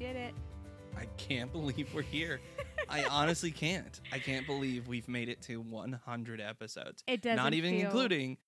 did 0.00 0.16
it. 0.16 0.34
I 0.96 1.04
can't 1.18 1.52
believe 1.52 1.92
we're 1.94 2.00
here. 2.02 2.40
I 2.88 3.04
honestly 3.10 3.50
can't. 3.50 4.00
I 4.12 4.18
can't 4.18 4.46
believe 4.46 4.88
we've 4.88 5.08
made 5.08 5.28
it 5.28 5.42
to 5.42 5.60
100 5.60 6.40
episodes. 6.40 7.04
It 7.06 7.20
doesn't 7.20 7.36
Not 7.36 7.52
even 7.52 7.74
feel- 7.76 7.84
including. 7.84 8.38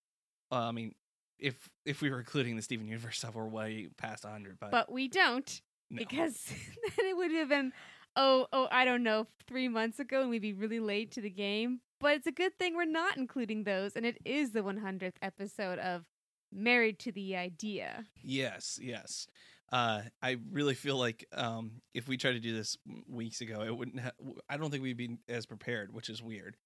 Uh, 0.50 0.68
I 0.68 0.72
mean, 0.72 0.94
if 1.38 1.68
if 1.84 2.00
we 2.00 2.10
were 2.10 2.18
including 2.18 2.56
the 2.56 2.62
Steven 2.62 2.86
Universe 2.86 3.18
stuff, 3.18 3.34
we're 3.34 3.46
way 3.46 3.88
past 3.98 4.24
100. 4.24 4.58
But, 4.58 4.70
But 4.70 4.90
we 4.90 5.08
don't 5.08 5.60
no. 5.90 5.98
because 5.98 6.42
then 6.96 7.06
it 7.06 7.16
would 7.16 7.32
have 7.32 7.48
been 7.50 7.72
oh 8.16 8.46
oh 8.52 8.66
I 8.70 8.84
don't 8.86 9.02
know 9.02 9.26
three 9.46 9.68
months 9.68 9.98
ago 9.98 10.22
and 10.22 10.30
we'd 10.30 10.42
be 10.42 10.54
really 10.54 10.80
late 10.80 11.12
to 11.12 11.20
the 11.20 11.30
game. 11.30 11.80
But 12.00 12.14
it's 12.14 12.26
a 12.26 12.32
good 12.32 12.58
thing 12.58 12.74
we're 12.74 12.84
not 12.86 13.16
including 13.18 13.64
those, 13.64 13.94
and 13.94 14.04
it 14.06 14.18
is 14.24 14.52
the 14.52 14.60
100th 14.60 15.14
episode 15.22 15.78
of 15.78 16.04
Married 16.50 16.98
to 17.00 17.12
the 17.12 17.36
Idea. 17.36 18.04
Yes, 18.24 18.78
yes. 18.82 19.28
Uh, 19.72 20.02
I 20.22 20.36
really 20.52 20.74
feel 20.74 20.98
like 20.98 21.26
um, 21.32 21.80
if 21.94 22.06
we 22.06 22.18
tried 22.18 22.32
to 22.34 22.40
do 22.40 22.54
this 22.54 22.76
weeks 23.08 23.40
ago, 23.40 23.62
it 23.62 23.74
wouldn't. 23.74 24.00
Ha- 24.00 24.12
I 24.48 24.58
don't 24.58 24.70
think 24.70 24.82
we'd 24.82 24.96
be 24.98 25.16
as 25.28 25.46
prepared, 25.46 25.92
which 25.94 26.10
is 26.10 26.22
weird. 26.22 26.56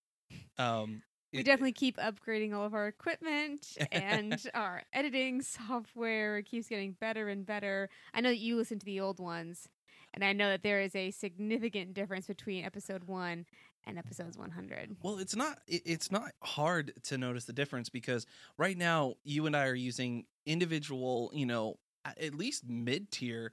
Um, 0.59 1.03
We 1.33 1.41
it- 1.41 1.45
definitely 1.47 1.73
keep 1.73 1.97
upgrading 1.99 2.53
all 2.55 2.65
of 2.65 2.75
our 2.75 2.89
equipment 2.89 3.77
and 3.93 4.41
our 4.55 4.83
editing 4.93 5.43
software 5.43 6.43
keeps 6.43 6.67
getting 6.69 6.93
better 7.01 7.29
and 7.29 7.47
better. 7.47 7.89
I 8.13 8.21
know 8.21 8.31
that 8.31 8.39
you 8.39 8.57
listen 8.57 8.79
to 8.81 8.85
the 8.87 8.99
old 9.01 9.21
ones, 9.21 9.69
and 10.15 10.25
I 10.25 10.33
know 10.33 10.49
that 10.49 10.63
there 10.65 10.81
is 10.81 10.97
a 10.97 11.11
significant 11.13 11.95
difference 11.95 12.27
between 12.27 12.65
episode 12.65 13.05
one 13.05 13.47
and 13.87 13.99
episodes 13.99 14.37
100. 14.37 14.97
Well, 15.03 15.19
it's 15.19 15.37
not. 15.37 15.59
It, 15.69 15.83
it's 15.87 16.11
not 16.11 16.33
hard 16.43 16.93
to 17.05 17.19
notice 17.19 17.45
the 17.45 17.53
difference 17.53 17.89
because 17.89 18.27
right 18.59 18.77
now 18.77 19.15
you 19.23 19.47
and 19.47 19.57
I 19.57 19.67
are 19.67 19.75
using 19.77 20.25
individual, 20.45 21.31
you 21.33 21.47
know, 21.47 21.77
at 22.21 22.35
least 22.35 22.69
mid 22.69 23.11
tier 23.11 23.53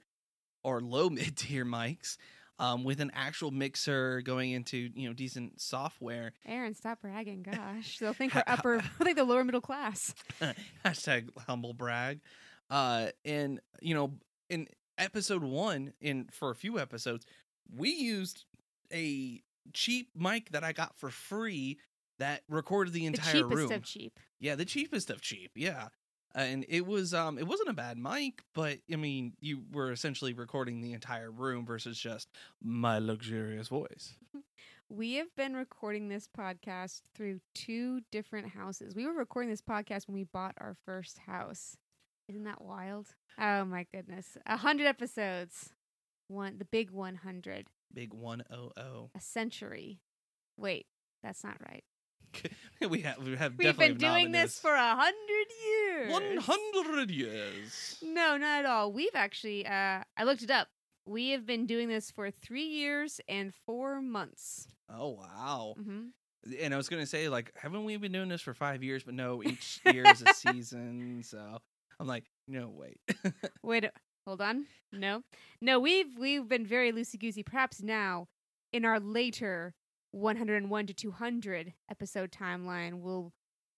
or 0.62 0.80
low 0.80 1.08
mid 1.10 1.36
tier 1.36 1.64
mics. 1.64 2.16
Um, 2.56 2.84
with 2.84 3.00
an 3.00 3.10
actual 3.14 3.50
mixer 3.50 4.20
going 4.20 4.52
into 4.52 4.88
you 4.94 5.08
know 5.08 5.12
decent 5.12 5.60
software 5.60 6.32
Aaron, 6.46 6.72
stop 6.74 7.00
bragging. 7.00 7.42
Gosh, 7.50 7.98
they'll 7.98 8.12
think 8.12 8.32
we're 8.32 8.44
upper, 8.46 8.76
they'll 8.98 9.04
think 9.06 9.16
the 9.16 9.24
lower 9.24 9.42
middle 9.42 9.60
class. 9.60 10.14
hashtag 10.84 11.30
humble 11.48 11.72
brag 11.74 12.20
uh 12.70 13.08
and 13.24 13.60
you 13.82 13.92
know 13.94 14.12
in 14.48 14.68
episode 14.98 15.42
one 15.42 15.92
in 16.00 16.26
for 16.30 16.50
a 16.50 16.54
few 16.54 16.78
episodes 16.78 17.26
we 17.76 17.90
used 17.92 18.44
a 18.92 19.42
cheap 19.72 20.08
mic 20.16 20.48
that 20.52 20.62
i 20.64 20.72
got 20.72 20.96
for 20.96 21.10
free 21.10 21.76
that 22.20 22.42
recorded 22.48 22.92
the 22.94 23.00
The 23.00 23.06
entire 23.06 23.32
cheapest 23.32 23.52
room 23.54 23.72
of 23.72 23.82
cheap. 23.82 24.18
yeah 24.40 24.54
the 24.54 24.64
cheapest 24.64 25.10
of 25.10 25.20
cheap 25.20 25.50
yeah 25.56 25.88
and 26.34 26.64
it 26.68 26.86
was 26.86 27.14
um 27.14 27.38
it 27.38 27.46
wasn't 27.46 27.68
a 27.68 27.72
bad 27.72 27.96
mic 27.96 28.42
but 28.54 28.78
i 28.92 28.96
mean 28.96 29.32
you 29.40 29.62
were 29.72 29.92
essentially 29.92 30.32
recording 30.32 30.80
the 30.80 30.92
entire 30.92 31.30
room 31.30 31.64
versus 31.64 31.98
just 31.98 32.28
my 32.62 32.98
luxurious 32.98 33.68
voice 33.68 34.14
We 34.90 35.14
have 35.14 35.34
been 35.34 35.54
recording 35.54 36.08
this 36.08 36.28
podcast 36.28 37.00
through 37.14 37.40
two 37.54 38.02
different 38.12 38.48
houses. 38.50 38.94
We 38.94 39.06
were 39.06 39.14
recording 39.14 39.50
this 39.50 39.62
podcast 39.62 40.06
when 40.06 40.14
we 40.14 40.24
bought 40.24 40.54
our 40.58 40.76
first 40.84 41.18
house. 41.18 41.76
Isn't 42.28 42.44
that 42.44 42.62
wild? 42.62 43.08
Oh 43.38 43.64
my 43.64 43.86
goodness. 43.92 44.36
A 44.46 44.58
hundred 44.58 44.86
episodes. 44.86 45.70
One 46.28 46.58
the 46.58 46.64
big 46.66 46.90
one 46.90 47.16
hundred. 47.16 47.66
big 47.92 48.12
100 48.12 48.72
A 48.78 49.20
century. 49.20 50.00
Wait, 50.56 50.86
that's 51.22 51.42
not 51.42 51.56
right. 51.68 51.84
we 52.88 53.00
have 53.00 53.18
we 53.18 53.36
have 53.36 53.54
We've 53.56 53.76
been 53.76 53.96
doing 53.96 54.32
this 54.32 54.58
for 54.58 54.74
a 54.74 54.94
hundred 54.94 55.46
years. 55.66 55.73
100 56.10 57.10
years 57.10 57.98
No, 58.02 58.36
not 58.36 58.60
at 58.60 58.66
all. 58.66 58.92
We've 58.92 59.14
actually 59.14 59.66
uh 59.66 60.02
I 60.16 60.24
looked 60.24 60.42
it 60.42 60.50
up. 60.50 60.68
We 61.06 61.30
have 61.30 61.44
been 61.46 61.66
doing 61.66 61.88
this 61.88 62.10
for 62.10 62.30
three 62.30 62.66
years 62.66 63.20
and 63.28 63.52
four 63.66 64.00
months. 64.00 64.68
Oh 64.88 65.10
wow! 65.10 65.74
hmm 65.82 66.06
And 66.60 66.74
I 66.74 66.76
was 66.76 66.88
gonna 66.88 67.06
say, 67.06 67.28
like, 67.28 67.52
haven't 67.56 67.84
we 67.84 67.96
been 67.96 68.12
doing 68.12 68.28
this 68.28 68.40
for 68.42 68.54
five 68.54 68.82
years? 68.82 69.02
But 69.02 69.14
no, 69.14 69.42
each 69.50 69.80
year 69.84 70.04
is 70.04 70.22
a 70.22 70.32
season. 70.34 71.22
So 71.24 71.58
I'm 72.00 72.06
like, 72.06 72.24
no, 72.48 72.68
wait. 72.68 72.98
Wait, 73.62 73.84
hold 74.26 74.40
on. 74.40 74.66
No, 74.92 75.22
no, 75.60 75.78
we've 75.80 76.18
we've 76.18 76.48
been 76.48 76.66
very 76.66 76.92
loosey 76.92 77.18
goosey. 77.18 77.42
Perhaps 77.42 77.82
now, 77.82 78.28
in 78.72 78.84
our 78.84 79.00
later 79.00 79.74
101 80.12 80.86
to 80.86 80.94
200 80.94 81.72
episode 81.90 82.30
timeline, 82.30 83.00
we'll 83.00 83.32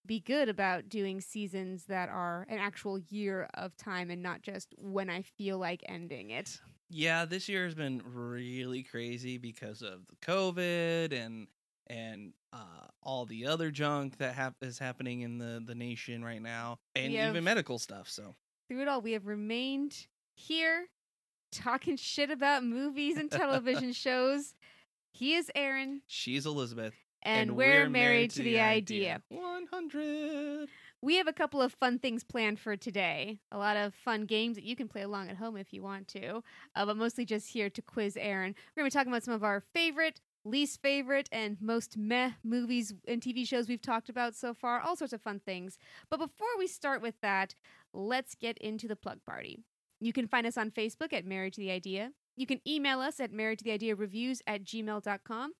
be 0.06 0.21
good 0.21 0.49
about 0.49 0.89
doing 0.89 1.21
seasons 1.21 1.84
that 1.87 2.09
are 2.09 2.47
an 2.49 2.59
actual 2.59 2.99
year 2.99 3.49
of 3.55 3.77
time 3.77 4.11
and 4.11 4.22
not 4.22 4.43
just 4.43 4.75
when 4.78 5.11
I 5.11 5.22
feel 5.22 5.59
like 5.59 5.83
ending 5.89 6.31
it. 6.31 6.61
yeah, 6.91 7.25
this 7.25 7.49
year 7.49 7.65
has 7.65 7.75
been 7.75 8.00
really 8.05 8.83
crazy 8.83 9.39
because 9.39 9.83
of 9.83 10.06
the 10.06 10.17
COVID 10.27 11.12
and 11.12 11.49
and 11.89 12.33
uh, 12.53 12.87
all 13.03 13.27
the 13.27 13.47
other 13.47 13.71
junk 13.71 14.19
that 14.19 14.34
hap- 14.34 14.56
is 14.62 14.78
happening 14.78 15.21
in 15.21 15.39
the 15.39 15.62
the 15.65 15.75
nation 15.75 16.25
right 16.25 16.43
now, 16.43 16.78
and 16.94 17.12
have- 17.15 17.31
even 17.31 17.44
medical 17.44 17.78
stuff. 17.78 18.09
So 18.09 18.34
Through 18.69 18.83
it 18.83 18.88
all, 18.88 19.00
we 19.00 19.12
have 19.12 19.27
remained 19.27 20.06
here 20.34 20.88
talking 21.53 21.97
shit 21.97 22.31
about 22.31 22.65
movies 22.65 23.17
and 23.17 23.31
television 23.31 23.93
shows. 24.05 24.55
He 25.12 25.34
is 25.34 25.50
Aaron, 25.55 26.03
she's 26.06 26.44
Elizabeth, 26.44 26.94
and, 27.26 27.56
we're, 27.56 27.88
married, 27.88 28.31
to 28.32 28.42
the 28.42 28.60
idea. 28.60 29.22
One 29.28 29.66
hundred. 29.70 30.69
We 31.03 31.16
have 31.16 31.28
a 31.28 31.32
couple 31.32 31.60
of 31.60 31.75
fun 31.75 31.98
things 31.98 32.25
planned 32.25 32.59
for 32.59 32.76
today. 32.76 33.41
A 33.53 33.59
lot 33.59 33.76
of 33.76 33.94
fun 33.94 34.25
games 34.25 34.56
that 34.56 34.64
you 34.64 34.75
can 34.75 34.88
play 34.88 35.03
along 35.03 35.28
at 35.28 35.37
home 35.37 35.56
if 35.56 35.72
you 35.72 35.82
want 35.82 36.09
to, 36.09 36.42
uh, 36.75 36.87
but 36.87 36.97
mostly 36.97 37.25
just 37.25 37.48
here 37.48 37.69
to 37.69 37.82
quiz 37.82 38.16
Aaron. 38.16 38.54
We're 38.75 38.82
going 38.82 38.91
to 38.91 38.94
be 38.94 38.98
talking 38.98 39.12
about 39.12 39.22
some 39.22 39.34
of 39.34 39.44
our 39.44 39.60
favorite, 39.75 40.20
least 40.44 40.81
favorite, 40.81 41.28
and 41.31 41.59
most 41.60 41.97
meh 41.98 42.32
movies 42.42 42.94
and 43.06 43.20
TV 43.20 43.47
shows 43.47 43.69
we've 43.69 43.82
talked 43.82 44.08
about 44.08 44.34
so 44.34 44.54
far. 44.54 44.81
All 44.81 44.97
sorts 44.97 45.12
of 45.12 45.20
fun 45.20 45.41
things. 45.44 45.78
But 46.10 46.19
before 46.19 46.48
we 46.58 46.66
start 46.66 47.03
with 47.03 47.20
that, 47.20 47.54
let's 47.93 48.34
get 48.34 48.56
into 48.58 48.88
the 48.88 48.97
plug 48.97 49.19
party. 49.25 49.64
You 50.00 50.12
can 50.12 50.26
find 50.26 50.47
us 50.47 50.56
on 50.56 50.70
Facebook 50.70 51.12
at 51.12 51.25
Married 51.25 51.54
to 51.54 51.60
the 51.60 51.70
Idea. 51.70 52.12
You 52.36 52.47
can 52.47 52.60
email 52.66 53.00
us 53.00 53.19
at 53.19 53.32
married 53.32 53.58
to 53.58 53.64
the 53.64 53.72
idea 53.72 53.94
reviews 53.94 54.42
at 54.47 54.64
gmail.com. 54.64 55.52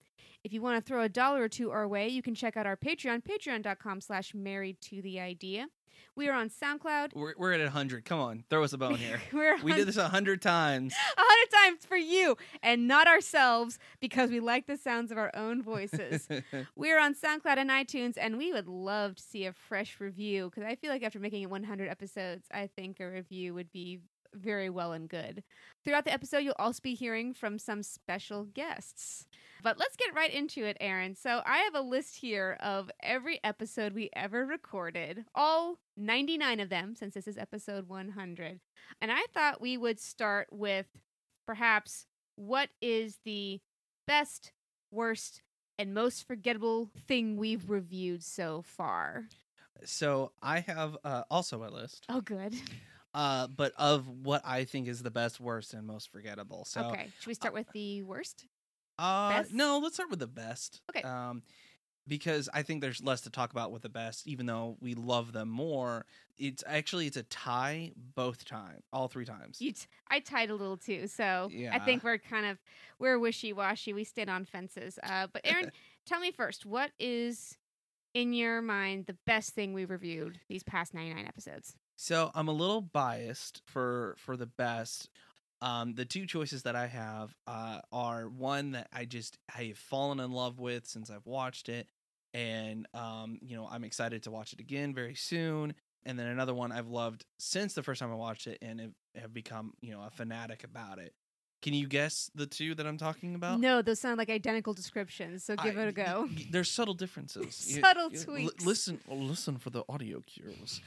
If 0.45 0.53
you 0.53 0.63
want 0.63 0.77
to 0.77 0.87
throw 0.87 1.03
a 1.03 1.09
dollar 1.09 1.43
or 1.43 1.49
two 1.49 1.71
our 1.71 1.89
way, 1.89 2.09
you 2.09 2.23
can 2.23 2.35
check 2.35 2.57
out 2.57 2.67
our 2.67 2.77
Patreon, 2.77 3.23
patreon.com 3.25 4.01
slash 4.01 4.35
married 4.35 4.81
to 4.83 5.03
the 5.03 5.19
idea. 5.19 5.67
We 6.15 6.29
are 6.29 6.35
on 6.35 6.51
SoundCloud. 6.51 7.15
We're 7.15 7.35
we're 7.37 7.53
at 7.53 7.69
hundred. 7.69 8.05
Come 8.05 8.21
on, 8.21 8.45
throw 8.49 8.65
us 8.65 8.73
a 8.73 8.79
bone 8.79 8.97
here. 8.97 9.21
We 9.63 9.73
did 9.73 9.87
this 9.89 9.97
a 9.97 10.09
hundred 10.09 10.41
times. 10.41 10.95
a 11.17 11.21
hundred 11.21 11.51
times 11.51 11.87
for 11.87 11.97
you 11.97 12.37
and 12.63 12.87
not 12.87 13.07
ourselves 13.07 13.79
because 14.01 14.31
we 14.31 14.41
like 14.41 14.67
the 14.67 14.77
sounds 14.77 15.11
of 15.11 15.19
our 15.19 15.31
own 15.35 15.63
voices. 15.63 16.29
We're 16.77 17.01
on 17.01 17.15
SoundCloud 17.15 17.59
and 17.59 17.71
iTunes, 17.71 18.15
and 18.19 18.39
we 18.39 18.53
would 18.53 18.67
love 18.69 19.17
to 19.17 19.23
see 19.23 19.47
a 19.47 19.53
fresh 19.53 20.01
review 20.01 20.51
because 20.51 20.65
I 20.65 20.75
feel 20.77 20.91
like 20.91 21.03
after 21.03 21.19
making 21.19 21.43
it 21.43 21.51
100 21.51 21.89
episodes, 21.89 22.47
I 22.53 22.69
think 22.69 23.01
a 23.01 23.09
review 23.09 23.55
would 23.55 23.73
be 23.73 24.01
very 24.37 24.71
well 24.71 24.93
and 24.93 25.09
good. 25.09 25.43
Throughout 25.85 26.05
the 26.05 26.13
episode, 26.13 26.39
you'll 26.39 26.55
also 26.59 26.81
be 26.83 26.95
hearing 26.95 27.33
from 27.35 27.59
some 27.59 27.83
special 27.83 28.45
guests. 28.45 29.27
But 29.63 29.79
let's 29.79 29.97
get 29.97 30.15
right 30.15 30.33
into 30.33 30.65
it, 30.65 30.77
Aaron. 30.81 31.15
So 31.15 31.43
I 31.45 31.59
have 31.59 31.75
a 31.75 31.81
list 31.81 32.17
here 32.17 32.57
of 32.61 32.91
every 33.03 33.41
episode 33.43 33.93
we 33.95 34.11
ever 34.15 34.45
recorded, 34.45 35.25
all 35.35 35.79
99 35.97 36.61
of 36.61 36.69
them, 36.69 36.95
since 36.95 37.15
this 37.15 37.27
is 37.27 37.39
episode 37.39 37.89
100. 37.89 38.61
And 39.01 39.11
I 39.11 39.25
thought 39.33 39.61
we 39.61 39.77
would 39.77 39.99
start 39.99 40.49
with 40.51 40.87
perhaps 41.47 42.07
what 42.37 42.69
is 42.81 43.19
the 43.25 43.61
best, 44.07 44.53
worst, 44.91 45.43
and 45.79 45.95
most 45.95 46.27
forgettable 46.27 46.91
thing 47.07 47.37
we've 47.37 47.69
reviewed 47.71 48.23
so 48.23 48.63
far. 48.63 49.25
so 49.85 50.33
I 50.43 50.61
have 50.61 50.97
uh, 51.05 51.23
also 51.31 51.65
a 51.65 51.71
list. 51.71 52.05
Oh, 52.09 52.21
good. 52.21 52.55
uh, 53.17 53.47
but 53.47 53.73
of 53.79 54.07
what 54.07 54.43
I 54.45 54.65
think 54.65 54.89
is 54.89 55.03
the 55.03 55.11
best, 55.11 55.41
worst, 55.41 55.73
and 55.73 55.87
most 55.87 56.13
forgettable. 56.13 56.67
So, 56.67 56.83
okay. 56.83 57.09
Should 57.19 57.27
we 57.27 57.35
start 57.35 57.55
with 57.55 57.67
the 57.73 58.03
worst? 58.03 58.47
uh, 58.99 59.31
best? 59.31 59.55
no, 59.55 59.81
let's 59.83 59.95
start 59.95 60.11
with 60.11 60.19
the 60.19 60.27
best. 60.27 60.83
Okay. 60.91 61.03
Um, 61.03 61.43
because 62.07 62.49
I 62.53 62.63
think 62.63 62.83
there's 62.83 63.03
less 63.03 63.23
to 63.23 63.31
talk 63.31 63.51
about 63.51 63.73
with 63.73 63.83
the 63.83 63.89
best, 63.89 64.29
even 64.29 64.45
though 64.47 64.77
we 64.81 64.95
love 64.95 65.33
them 65.33 65.49
more. 65.49 66.05
It's 66.37 66.63
actually 66.67 67.07
it's 67.07 67.17
a 67.17 67.23
tie 67.25 67.93
both 68.15 68.45
time, 68.45 68.83
all 68.93 69.09
three 69.09 69.25
times. 69.25 69.63
You 69.63 69.73
t- 69.73 69.87
I 70.09 70.21
tied 70.21 70.51
a 70.51 70.55
little 70.55 70.77
too, 70.77 71.09
so 71.09 71.51
I 71.73 71.79
think 71.79 72.05
we're 72.05 72.19
kind 72.19 72.47
of 72.47 72.59
we're 72.99 73.19
wishy 73.19 73.53
washy. 73.55 73.95
We 73.95 74.05
stand 74.05 74.29
on 74.29 74.45
fences. 74.45 74.99
Uh, 75.03 75.27
but 75.33 75.41
Aaron, 75.45 75.73
tell 76.05 76.21
me 76.21 76.31
first, 76.31 76.67
what 76.67 76.91
is 77.01 77.57
in 78.13 78.35
your 78.35 78.61
mind 78.61 79.07
the 79.07 79.17
best 79.25 79.55
thing 79.55 79.73
we've 79.73 79.91
reviewed 79.91 80.39
these 80.49 80.63
past 80.63 80.93
ninety 80.93 81.15
nine 81.15 81.27
episodes? 81.27 81.75
So 81.97 82.31
I'm 82.35 82.49
a 82.49 82.53
little 82.53 82.83
biased 82.83 83.63
for 83.67 84.15
for 84.19 84.37
the 84.37 84.47
best. 84.47 85.09
Um, 85.63 85.95
the 85.95 86.05
two 86.05 86.27
choices 86.27 86.63
that 86.65 86.77
I 86.77 86.87
have 86.87 87.35
uh, 87.47 87.81
are 87.91 88.29
one 88.29 88.73
that 88.73 88.89
I 88.93 89.07
just 89.07 89.39
I 89.57 89.65
have 89.65 89.79
fallen 89.79 90.21
in 90.21 90.31
love 90.31 90.61
with 90.61 90.87
since 90.87 91.11
I've 91.11 91.27
watched 91.27 91.69
it, 91.71 91.89
and 92.35 92.87
um, 92.93 93.39
you 93.43 93.57
know 93.57 93.67
I'm 93.71 93.83
excited 93.85 94.23
to 94.25 94.31
watch 94.31 94.53
it 94.53 94.61
again 94.61 94.95
very 94.95 95.15
soon. 95.15 95.75
And 96.05 96.17
then 96.17 96.29
another 96.29 96.55
one 96.55 96.71
I've 96.71 96.87
loved 96.87 97.25
since 97.41 97.75
the 97.75 97.83
first 97.83 97.99
time 98.01 98.13
I 98.13 98.15
watched 98.15 98.47
it, 98.47 98.59
and 98.63 98.81
have, 98.81 98.93
have 99.17 99.35
become 99.35 99.73
you 99.81 99.93
know 99.93 100.03
a 100.03 100.11
fanatic 100.11 100.63
about 100.63 100.99
it. 100.99 101.15
Can 101.63 101.73
you 101.75 101.89
guess 101.89 102.31
the 102.35 102.47
two 102.47 102.75
that 102.75 102.87
I'm 102.87 102.99
talking 102.99 103.35
about? 103.35 103.59
No, 103.59 103.83
those 103.83 103.99
sound 103.99 104.19
like 104.19 104.29
identical 104.29 104.73
descriptions. 104.75 105.43
So 105.45 105.57
give 105.57 105.77
I- 105.79 105.83
it 105.85 105.89
a 105.89 105.93
go. 105.93 106.29
There's 106.51 106.71
subtle 106.71 106.95
differences. 106.95 107.55
Subtle 107.83 108.13
you- 108.13 108.19
tweaks. 108.19 108.65
listen, 108.67 109.01
listen 109.09 109.57
for 109.57 109.71
the 109.71 109.83
audio 109.89 110.21
cues. 110.27 110.81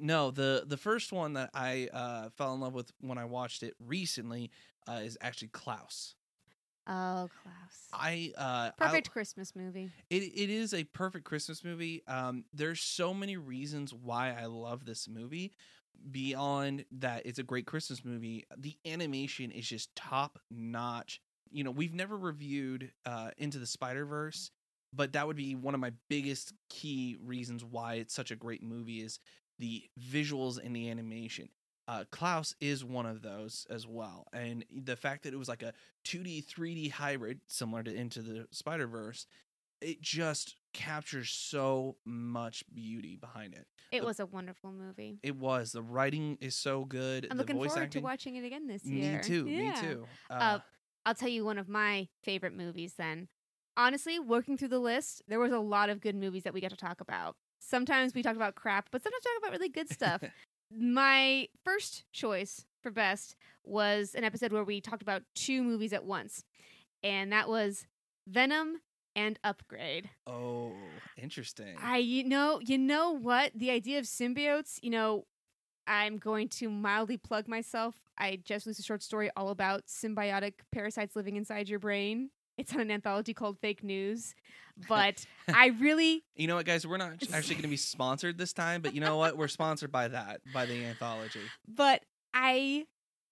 No, 0.00 0.30
the 0.30 0.64
the 0.66 0.76
first 0.76 1.12
one 1.12 1.34
that 1.34 1.50
I 1.54 1.88
uh, 1.92 2.28
fell 2.36 2.54
in 2.54 2.60
love 2.60 2.74
with 2.74 2.90
when 3.00 3.18
I 3.18 3.24
watched 3.24 3.62
it 3.62 3.74
recently 3.78 4.50
uh, 4.88 5.00
is 5.02 5.16
actually 5.20 5.48
Klaus. 5.48 6.14
Oh, 6.86 7.28
Klaus. 7.42 7.88
I 7.92 8.32
uh, 8.36 8.70
I- 8.80 8.86
Perfect 8.86 9.10
Christmas 9.10 9.54
movie. 9.56 9.90
it 10.10 10.22
it 10.22 10.50
is 10.50 10.74
a 10.74 10.84
perfect 10.84 11.24
Christmas 11.24 11.64
movie. 11.64 12.02
Um, 12.06 12.44
there's 12.52 12.80
so 12.80 13.14
many 13.14 13.36
reasons 13.36 13.92
why 13.94 14.34
I 14.38 14.46
love 14.46 14.84
this 14.84 15.08
movie. 15.08 15.52
Beyond 16.10 16.84
that, 16.98 17.24
it's 17.24 17.38
a 17.38 17.42
great 17.44 17.66
Christmas 17.66 18.04
movie. 18.04 18.44
The 18.58 18.76
animation 18.84 19.50
is 19.50 19.66
just 19.66 19.94
top 19.94 20.38
notch. 20.50 21.20
You 21.50 21.64
know, 21.64 21.70
we've 21.70 21.94
never 21.94 22.16
reviewed 22.16 22.92
uh, 23.06 23.30
Into 23.38 23.58
the 23.58 23.66
Spider 23.66 24.04
Verse, 24.04 24.50
but 24.92 25.12
that 25.12 25.26
would 25.26 25.36
be 25.36 25.54
one 25.54 25.74
of 25.74 25.80
my 25.80 25.92
biggest 26.10 26.52
key 26.68 27.16
reasons 27.22 27.64
why 27.64 27.94
it's 27.94 28.12
such 28.14 28.30
a 28.30 28.36
great 28.36 28.62
movie 28.62 29.00
is 29.00 29.18
the 29.58 29.84
visuals 30.00 30.58
and 30.64 30.74
the 30.74 30.90
animation. 30.90 31.48
Uh, 31.86 32.04
Klaus 32.10 32.54
is 32.60 32.82
one 32.84 33.04
of 33.06 33.20
those 33.20 33.66
as 33.68 33.86
well, 33.86 34.26
and 34.32 34.64
the 34.74 34.96
fact 34.96 35.24
that 35.24 35.34
it 35.34 35.36
was 35.36 35.48
like 35.48 35.62
a 35.62 35.74
2D 36.04 36.46
3D 36.46 36.90
hybrid, 36.90 37.40
similar 37.46 37.82
to 37.82 37.94
Into 37.94 38.22
the 38.22 38.46
Spider 38.52 38.86
Verse, 38.86 39.26
it 39.82 40.00
just 40.00 40.56
captures 40.72 41.28
so 41.30 41.96
much 42.06 42.64
beauty 42.74 43.16
behind 43.16 43.52
it. 43.52 43.66
It 43.92 44.00
The- 44.00 44.06
was 44.06 44.18
a 44.18 44.24
wonderful 44.24 44.72
movie. 44.72 45.18
It 45.22 45.36
was 45.36 45.72
the 45.72 45.82
writing 45.82 46.38
is 46.40 46.54
so 46.56 46.86
good. 46.86 47.26
I'm 47.30 47.36
the 47.36 47.42
looking 47.42 47.56
voice 47.56 47.72
forward 47.72 47.84
acting, 47.84 48.00
to 48.00 48.04
watching 48.04 48.36
it 48.36 48.44
again 48.46 48.66
this 48.66 48.84
year. 48.86 49.18
Me 49.18 49.22
too. 49.22 49.46
Yeah. 49.46 49.70
Me 49.74 49.80
too. 49.80 50.06
Uh, 50.30 50.32
Uh, 50.32 50.58
I'll 51.04 51.14
tell 51.14 51.28
you 51.28 51.44
one 51.44 51.58
of 51.58 51.68
my 51.68 52.08
favorite 52.22 52.54
movies 52.54 52.94
then. 52.94 53.28
Honestly, 53.76 54.18
working 54.18 54.56
through 54.56 54.68
the 54.68 54.78
list, 54.78 55.20
there 55.28 55.38
was 55.38 55.52
a 55.52 55.58
lot 55.58 55.90
of 55.90 56.00
good 56.00 56.14
movies 56.14 56.44
that 56.44 56.54
we 56.54 56.62
got 56.62 56.70
to 56.70 56.76
talk 56.76 57.00
about. 57.02 57.36
Sometimes 57.66 58.14
we 58.14 58.22
talk 58.22 58.36
about 58.36 58.54
crap, 58.54 58.88
but 58.90 59.02
sometimes 59.02 59.22
we 59.24 59.30
talk 59.30 59.38
about 59.42 59.52
really 59.58 59.68
good 59.68 59.90
stuff. 59.90 60.22
my 60.76 61.48
first 61.64 62.04
choice 62.12 62.66
for 62.82 62.90
best 62.90 63.36
was 63.64 64.14
an 64.14 64.24
episode 64.24 64.52
where 64.52 64.64
we 64.64 64.80
talked 64.80 65.02
about 65.02 65.22
two 65.34 65.62
movies 65.62 65.92
at 65.92 66.04
once, 66.04 66.44
and 67.02 67.32
that 67.32 67.48
was 67.48 67.86
Venom 68.26 68.80
and 69.16 69.38
Upgrade. 69.44 70.10
oh, 70.26 70.72
interesting. 71.16 71.76
I 71.82 71.98
you 71.98 72.24
know 72.24 72.60
you 72.60 72.78
know 72.78 73.12
what 73.12 73.52
the 73.54 73.70
idea 73.70 73.98
of 73.98 74.04
symbiotes. 74.04 74.78
You 74.82 74.90
know, 74.90 75.24
I'm 75.86 76.18
going 76.18 76.48
to 76.50 76.68
mildly 76.68 77.16
plug 77.16 77.48
myself. 77.48 77.94
I 78.18 78.40
just 78.44 78.66
released 78.66 78.80
a 78.80 78.84
short 78.84 79.02
story 79.02 79.30
all 79.36 79.48
about 79.48 79.86
symbiotic 79.86 80.54
parasites 80.72 81.16
living 81.16 81.36
inside 81.36 81.68
your 81.68 81.78
brain. 81.78 82.30
It's 82.56 82.72
on 82.72 82.80
an 82.80 82.90
anthology 82.90 83.34
called 83.34 83.58
Fake 83.58 83.82
News, 83.82 84.34
but 84.88 85.24
I 85.48 85.68
really 85.68 86.22
you 86.36 86.46
know 86.46 86.56
what, 86.56 86.66
guys? 86.66 86.86
We're 86.86 86.96
not 86.96 87.12
actually 87.32 87.54
going 87.56 87.62
to 87.62 87.68
be 87.68 87.76
sponsored 87.76 88.38
this 88.38 88.52
time, 88.52 88.80
but 88.80 88.94
you 88.94 89.00
know 89.00 89.16
what? 89.16 89.36
We're 89.36 89.48
sponsored 89.48 89.90
by 89.90 90.08
that, 90.08 90.40
by 90.52 90.66
the 90.66 90.84
anthology. 90.84 91.40
but 91.66 92.02
I 92.32 92.86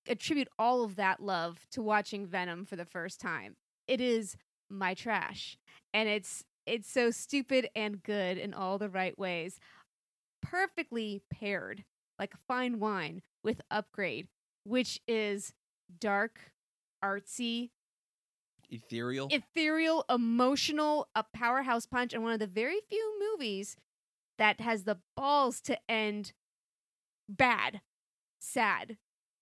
attribute 0.08 0.48
all 0.58 0.82
of 0.84 0.96
that 0.96 1.20
love 1.20 1.66
to 1.70 1.82
watching 1.82 2.26
Venom 2.26 2.64
for 2.64 2.76
the 2.76 2.84
first 2.84 3.20
time. 3.20 3.54
It 3.86 4.00
is 4.00 4.36
my 4.68 4.94
trash, 4.94 5.56
and 5.94 6.08
it's 6.08 6.44
it's 6.66 6.90
so 6.90 7.10
stupid 7.10 7.68
and 7.74 8.02
good 8.02 8.38
in 8.38 8.54
all 8.54 8.78
the 8.78 8.88
right 8.88 9.16
ways. 9.18 9.58
Perfectly 10.40 11.22
paired, 11.30 11.84
like 12.18 12.34
fine 12.48 12.80
wine, 12.80 13.22
with 13.44 13.60
Upgrade, 13.70 14.28
which 14.64 15.00
is 15.06 15.52
dark, 16.00 16.52
artsy, 17.04 17.70
Ethereal. 18.72 19.28
ethereal, 19.30 20.04
emotional, 20.08 21.08
a 21.14 21.22
powerhouse 21.22 21.86
punch, 21.86 22.14
and 22.14 22.22
one 22.22 22.32
of 22.32 22.40
the 22.40 22.46
very 22.46 22.80
few 22.88 23.18
movies 23.20 23.76
that 24.38 24.60
has 24.60 24.84
the 24.84 24.98
balls 25.14 25.60
to 25.60 25.78
end 25.90 26.32
bad, 27.28 27.82
sad. 28.40 28.96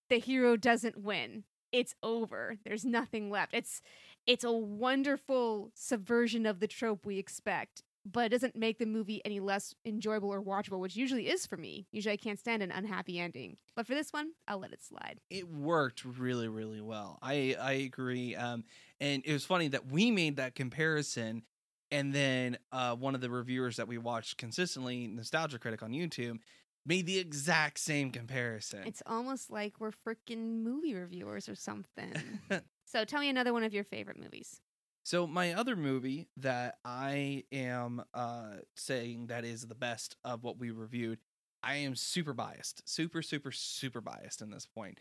The 0.09 0.19
hero 0.19 0.57
doesn't 0.57 1.01
win. 1.01 1.45
It's 1.73 1.95
over. 2.03 2.57
There's 2.65 2.85
nothing 2.85 3.31
left. 3.31 3.55
It's 3.55 3.81
it's 4.27 4.45
a 4.45 4.53
wonderful 4.53 5.71
subversion 5.75 6.45
of 6.45 6.59
the 6.61 6.67
trope 6.67 7.07
we 7.07 7.19
expect, 7.19 7.83
but 8.05 8.27
it 8.27 8.29
doesn't 8.31 8.57
make 8.57 8.79
the 8.79 8.87
movie 8.87 9.21
any 9.25 9.41
less 9.41 9.75
enjoyable 9.85 10.31
or 10.33 10.43
watchable, 10.43 10.79
which 10.81 10.97
usually 10.97 11.29
is 11.29 11.47
for 11.47 11.57
me. 11.57 11.87
Usually 11.93 12.13
I 12.13 12.17
can't 12.17 12.39
stand 12.39 12.63
an 12.63 12.71
unhappy 12.71 13.19
ending. 13.19 13.57
But 13.77 13.87
for 13.87 13.95
this 13.95 14.13
one, 14.13 14.31
I'll 14.49 14.59
let 14.59 14.73
it 14.73 14.83
slide. 14.83 15.21
it 15.31 15.49
worked 15.49 16.05
really 16.05 16.49
really 16.49 16.81
well 16.81 17.19
i 17.23 17.55
i 17.61 17.73
agree 17.73 18.35
um 18.35 18.65
and 19.01 19.23
it 19.25 19.33
was 19.33 19.45
funny 19.45 19.69
that 19.69 19.91
we 19.91 20.11
made 20.11 20.37
that 20.37 20.55
comparison 20.55 21.43
and 21.91 22.13
then 22.13 22.57
uh 22.73 22.95
one 22.95 23.15
of 23.15 23.21
the 23.21 23.31
reviewers 23.31 23.77
that 23.77 23.87
we 23.87 23.99
watched 23.99 24.39
consistently 24.39 25.07
nostalgia 25.07 25.59
critic 25.59 25.83
on 25.83 25.93
youtube 25.93 26.39
made 26.87 27.07
the 27.07 27.19
exact 27.19 27.79
same 27.79 28.11
comparison 28.11 28.81
It's 28.87 29.03
almost 29.07 29.51
like 29.51 29.75
we're 29.79 29.93
freaking 29.93 30.63
movie 30.63 30.95
reviewers 30.95 31.49
or 31.49 31.55
something. 31.55 32.15
so 32.87 33.05
tell 33.05 33.21
me 33.21 33.29
another 33.29 33.53
one 33.53 33.63
of 33.63 33.75
your 33.75 33.85
favorite 33.85 34.19
movies. 34.19 34.61
So 35.03 35.27
my 35.27 35.53
other 35.53 35.77
movie 35.77 36.29
that 36.37 36.79
i 36.85 37.45
am 37.53 38.03
uh 38.15 38.57
saying 38.77 39.27
that 39.27 39.45
is 39.45 39.67
the 39.67 39.75
best 39.75 40.17
of 40.25 40.43
what 40.43 40.59
we 40.59 40.71
reviewed 40.71 41.19
i 41.63 41.75
am 41.77 41.95
super 41.95 42.33
biased 42.33 42.89
super 42.89 43.23
super 43.23 43.51
super 43.53 44.01
biased 44.01 44.43
in 44.43 44.51
this 44.51 44.67
point 44.67 44.99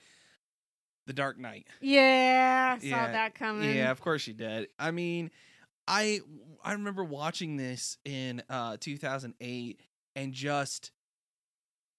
the 1.07 1.13
dark 1.13 1.39
knight 1.39 1.67
Yeah, 1.81 2.77
saw 2.77 2.85
Yeah, 2.85 3.11
that 3.13 3.35
coming. 3.35 3.75
Yeah, 3.75 3.91
of 3.91 4.01
course 4.01 4.27
you 4.27 4.33
did. 4.33 4.69
I 4.77 4.91
mean, 4.91 5.31
I 5.87 6.21
I 6.63 6.73
remember 6.73 7.03
watching 7.03 7.57
this 7.57 7.97
in 8.05 8.43
uh 8.49 8.77
2008 8.79 9.81
and 10.15 10.33
just 10.33 10.91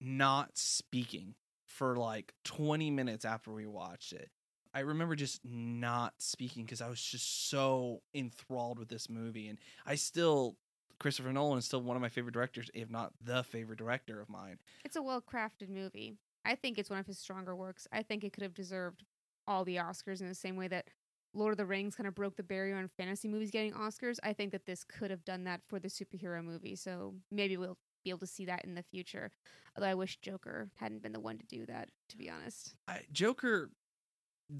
not 0.00 0.56
speaking 0.56 1.34
for 1.66 1.96
like 1.96 2.32
20 2.44 2.90
minutes 2.90 3.24
after 3.24 3.52
we 3.52 3.66
watched 3.66 4.12
it. 4.12 4.30
I 4.72 4.80
remember 4.80 5.16
just 5.16 5.40
not 5.44 6.14
speaking 6.18 6.64
because 6.64 6.80
I 6.80 6.88
was 6.88 7.02
just 7.02 7.50
so 7.50 8.02
enthralled 8.14 8.78
with 8.78 8.88
this 8.88 9.08
movie 9.08 9.48
and 9.48 9.58
I 9.84 9.96
still 9.96 10.56
Christopher 10.98 11.32
Nolan 11.32 11.58
is 11.58 11.64
still 11.64 11.80
one 11.80 11.96
of 11.96 12.02
my 12.02 12.10
favorite 12.10 12.34
directors, 12.34 12.70
if 12.74 12.90
not 12.90 13.12
the 13.24 13.42
favorite 13.42 13.78
director 13.78 14.20
of 14.20 14.28
mine. 14.28 14.58
It's 14.84 14.96
a 14.96 15.02
well 15.02 15.22
crafted 15.22 15.70
movie. 15.70 16.14
I 16.44 16.54
think 16.54 16.78
it's 16.78 16.90
one 16.90 16.98
of 16.98 17.06
his 17.06 17.18
stronger 17.18 17.56
works. 17.56 17.88
I 17.92 18.02
think 18.02 18.22
it 18.22 18.32
could 18.32 18.42
have 18.42 18.54
deserved 18.54 19.04
all 19.46 19.64
the 19.64 19.76
Oscars 19.76 20.20
in 20.20 20.28
the 20.28 20.34
same 20.34 20.56
way 20.56 20.68
that 20.68 20.88
Lord 21.32 21.52
of 21.52 21.58
the 21.58 21.66
Rings 21.66 21.94
kind 21.96 22.06
of 22.06 22.14
broke 22.14 22.36
the 22.36 22.42
barrier 22.42 22.76
on 22.76 22.88
fantasy 22.88 23.28
movies 23.28 23.50
getting 23.50 23.72
Oscars. 23.72 24.18
I 24.22 24.32
think 24.32 24.52
that 24.52 24.66
this 24.66 24.84
could 24.84 25.10
have 25.10 25.24
done 25.24 25.44
that 25.44 25.60
for 25.68 25.78
the 25.78 25.88
superhero 25.88 26.44
movie. 26.44 26.76
So 26.76 27.14
maybe 27.30 27.56
we'll 27.56 27.78
be 28.04 28.10
able 28.10 28.20
to 28.20 28.26
see 28.26 28.46
that 28.46 28.64
in 28.64 28.74
the 28.74 28.82
future. 28.82 29.30
Although 29.76 29.88
I 29.88 29.94
wish 29.94 30.18
Joker 30.20 30.70
hadn't 30.76 31.02
been 31.02 31.12
the 31.12 31.20
one 31.20 31.38
to 31.38 31.46
do 31.46 31.66
that, 31.66 31.90
to 32.08 32.16
be 32.16 32.28
honest. 32.30 32.74
I, 32.88 33.00
Joker, 33.12 33.70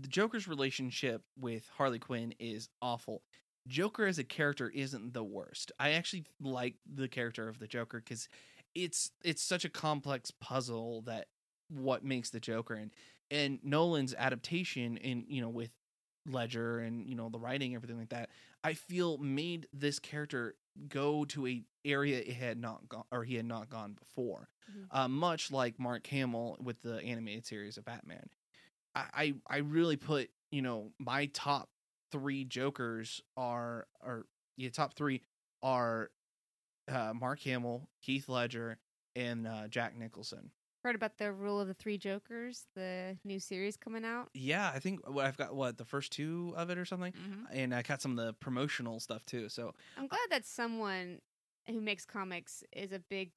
the 0.00 0.08
Joker's 0.08 0.46
relationship 0.46 1.22
with 1.38 1.68
Harley 1.76 1.98
Quinn 1.98 2.34
is 2.38 2.68
awful. 2.80 3.22
Joker 3.66 4.06
as 4.06 4.18
a 4.18 4.24
character 4.24 4.68
isn't 4.68 5.12
the 5.12 5.24
worst. 5.24 5.72
I 5.78 5.90
actually 5.92 6.24
like 6.40 6.76
the 6.86 7.08
character 7.08 7.48
of 7.48 7.58
the 7.58 7.66
Joker 7.66 7.98
because 8.00 8.28
it's 8.74 9.10
it's 9.24 9.42
such 9.42 9.64
a 9.64 9.68
complex 9.68 10.30
puzzle 10.30 11.02
that 11.02 11.26
what 11.68 12.04
makes 12.04 12.30
the 12.30 12.40
Joker 12.40 12.74
and 12.74 12.90
and 13.30 13.58
Nolan's 13.62 14.14
adaptation 14.16 14.96
in 14.96 15.24
you 15.28 15.40
know 15.40 15.48
with 15.48 15.70
Ledger 16.26 16.78
and 16.80 17.06
you 17.08 17.14
know 17.16 17.28
the 17.28 17.38
writing 17.38 17.74
everything 17.74 17.98
like 17.98 18.10
that 18.10 18.30
I 18.62 18.74
feel 18.74 19.18
made 19.18 19.66
this 19.72 19.98
character 19.98 20.54
go 20.88 21.24
to 21.26 21.46
a 21.46 21.62
area 21.84 22.18
it 22.18 22.32
had 22.34 22.58
not 22.58 22.88
gone 22.88 23.04
or 23.10 23.24
he 23.24 23.34
had 23.36 23.46
not 23.46 23.70
gone 23.70 23.94
before 23.94 24.48
Mhm. 24.70 24.86
uh, 24.90 25.08
much 25.08 25.50
like 25.50 25.78
Mark 25.80 26.06
Hamill 26.06 26.56
with 26.60 26.80
the 26.82 27.00
animated 27.02 27.46
series 27.46 27.76
of 27.76 27.84
Batman 27.84 28.28
I, 28.94 29.04
I 29.14 29.34
I 29.48 29.56
really 29.58 29.96
put 29.96 30.30
you 30.50 30.62
know 30.62 30.92
my 30.98 31.26
top 31.26 31.68
three 32.12 32.44
Jokers 32.44 33.20
are 33.36 33.86
are 34.02 34.26
yeah 34.56 34.70
top 34.70 34.94
three 34.94 35.22
are 35.62 36.10
uh, 36.88 37.12
Mark 37.14 37.40
Hamill, 37.40 37.88
Heath 38.00 38.28
Ledger, 38.28 38.78
and 39.14 39.46
uh, 39.46 39.68
Jack 39.68 39.96
Nicholson. 39.96 40.50
Heard 40.82 40.94
about 40.96 41.18
the 41.18 41.30
Rule 41.30 41.60
of 41.60 41.68
the 41.68 41.74
Three 41.74 41.98
Jokers, 41.98 42.64
the 42.74 43.18
new 43.22 43.38
series 43.38 43.76
coming 43.76 44.02
out? 44.04 44.30
Yeah, 44.32 44.70
I 44.74 44.78
think 44.78 45.06
what 45.08 45.26
I've 45.26 45.36
got 45.36 45.54
what 45.54 45.76
the 45.76 45.84
first 45.84 46.10
two 46.10 46.54
of 46.56 46.70
it 46.70 46.78
or 46.78 46.84
something, 46.86 47.12
Mm-hmm. 47.12 47.44
and 47.52 47.74
I 47.74 47.82
got 47.82 48.00
some 48.00 48.18
of 48.18 48.24
the 48.24 48.32
promotional 48.32 48.98
stuff 48.98 49.24
too. 49.26 49.48
So 49.50 49.74
I'm 49.98 50.06
glad 50.08 50.20
that 50.30 50.46
someone 50.46 51.18
who 51.68 51.80
makes 51.82 52.06
comics 52.06 52.64
is 52.72 52.92
a 52.92 52.98
big 52.98 53.30